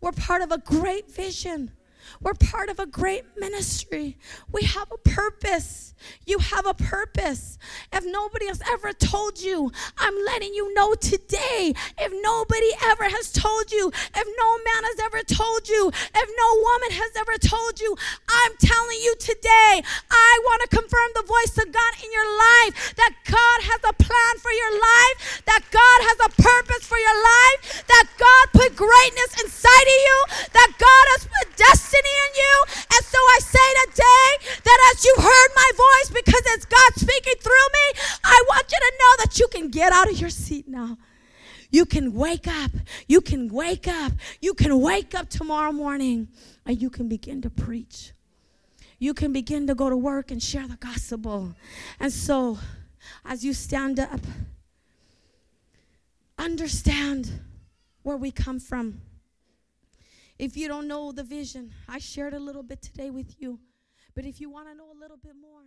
We're 0.00 0.12
part 0.12 0.42
of 0.42 0.52
a 0.52 0.58
great 0.58 1.10
vision. 1.10 1.72
We're 2.20 2.34
part 2.34 2.68
of 2.68 2.78
a 2.78 2.86
great 2.86 3.24
ministry. 3.36 4.18
We 4.52 4.62
have 4.62 4.88
a 4.92 4.98
purpose. 4.98 5.91
You 6.26 6.38
have 6.38 6.66
a 6.66 6.74
purpose. 6.74 7.58
If 7.92 8.04
nobody 8.04 8.46
has 8.46 8.62
ever 8.70 8.92
told 8.92 9.40
you, 9.40 9.70
I'm 9.98 10.14
letting 10.24 10.54
you 10.54 10.72
know 10.74 10.94
today. 10.94 11.74
If 11.98 12.12
nobody 12.22 12.70
ever 12.84 13.04
has 13.04 13.32
told 13.32 13.72
you, 13.72 13.88
if 13.88 14.26
no 14.38 14.48
man 14.64 14.82
has 14.84 14.98
ever 15.00 15.22
told 15.22 15.68
you, 15.68 15.88
if 15.88 16.28
no 16.36 16.48
woman 16.62 16.92
has 16.98 17.12
ever 17.16 17.38
told 17.38 17.80
you, 17.80 17.96
I'm 18.28 18.52
telling 18.58 19.00
you 19.02 19.14
today, 19.18 19.82
I 20.10 20.32
want 20.44 20.62
to 20.62 20.76
confirm 20.76 21.10
the 21.14 21.26
voice 21.26 21.56
of 21.58 21.72
God 21.72 21.92
in 22.02 22.10
your 22.12 22.30
life 22.38 22.94
that 22.96 23.12
God 23.26 23.58
has 23.68 23.80
a 23.88 23.94
plan 23.94 24.34
for 24.38 24.52
your 24.52 24.74
life, 24.78 25.42
that 25.46 25.62
God 25.70 25.98
has 26.06 26.18
a 26.26 26.30
purpose 26.36 26.84
for 26.86 26.98
your 26.98 27.18
life, 27.18 27.84
that 27.88 28.06
God 28.18 28.44
put 28.52 28.76
greatness 28.76 29.32
inside 29.42 29.88
of 29.88 29.98
you, 30.06 30.18
that 30.52 30.70
God 30.78 31.04
has 31.16 31.22
put 31.26 31.46
destiny 31.56 32.14
in 32.28 32.32
you. 32.36 32.54
And 32.92 33.02
so 33.04 33.18
I 33.18 33.38
say 33.40 33.68
today 33.86 34.28
that 34.64 34.78
as 34.92 35.04
you 35.04 35.14
heard 35.18 35.50
my 35.56 35.70
voice, 35.92 36.22
because 36.22 36.42
it's 36.46 36.64
God 36.64 36.92
speaking 36.96 37.34
through 37.40 37.52
me, 37.52 38.00
I 38.24 38.44
want 38.48 38.70
you 38.70 38.78
to 38.78 38.92
know 39.00 39.24
that 39.24 39.38
you 39.38 39.48
can 39.48 39.68
get 39.68 39.92
out 39.92 40.10
of 40.10 40.18
your 40.18 40.30
seat 40.30 40.68
now. 40.68 40.98
You 41.70 41.86
can 41.86 42.12
wake 42.12 42.46
up. 42.46 42.70
You 43.08 43.20
can 43.20 43.48
wake 43.48 43.88
up. 43.88 44.12
You 44.40 44.54
can 44.54 44.80
wake 44.80 45.14
up 45.14 45.30
tomorrow 45.30 45.72
morning 45.72 46.28
and 46.66 46.80
you 46.80 46.90
can 46.90 47.08
begin 47.08 47.40
to 47.42 47.50
preach. 47.50 48.12
You 48.98 49.14
can 49.14 49.32
begin 49.32 49.66
to 49.66 49.74
go 49.74 49.88
to 49.90 49.96
work 49.96 50.30
and 50.30 50.40
share 50.42 50.68
the 50.68 50.76
gospel. 50.76 51.56
And 51.98 52.12
so, 52.12 52.58
as 53.24 53.44
you 53.44 53.52
stand 53.54 53.98
up, 53.98 54.20
understand 56.38 57.40
where 58.02 58.16
we 58.16 58.30
come 58.30 58.60
from. 58.60 59.00
If 60.38 60.56
you 60.56 60.68
don't 60.68 60.86
know 60.86 61.10
the 61.10 61.24
vision, 61.24 61.72
I 61.88 61.98
shared 61.98 62.34
a 62.34 62.38
little 62.38 62.62
bit 62.62 62.82
today 62.82 63.10
with 63.10 63.40
you. 63.40 63.58
But 64.14 64.24
if 64.24 64.40
you 64.40 64.50
want 64.50 64.68
to 64.68 64.74
know 64.74 64.90
a 64.92 64.98
little 65.00 65.16
bit 65.16 65.34
more, 65.40 65.62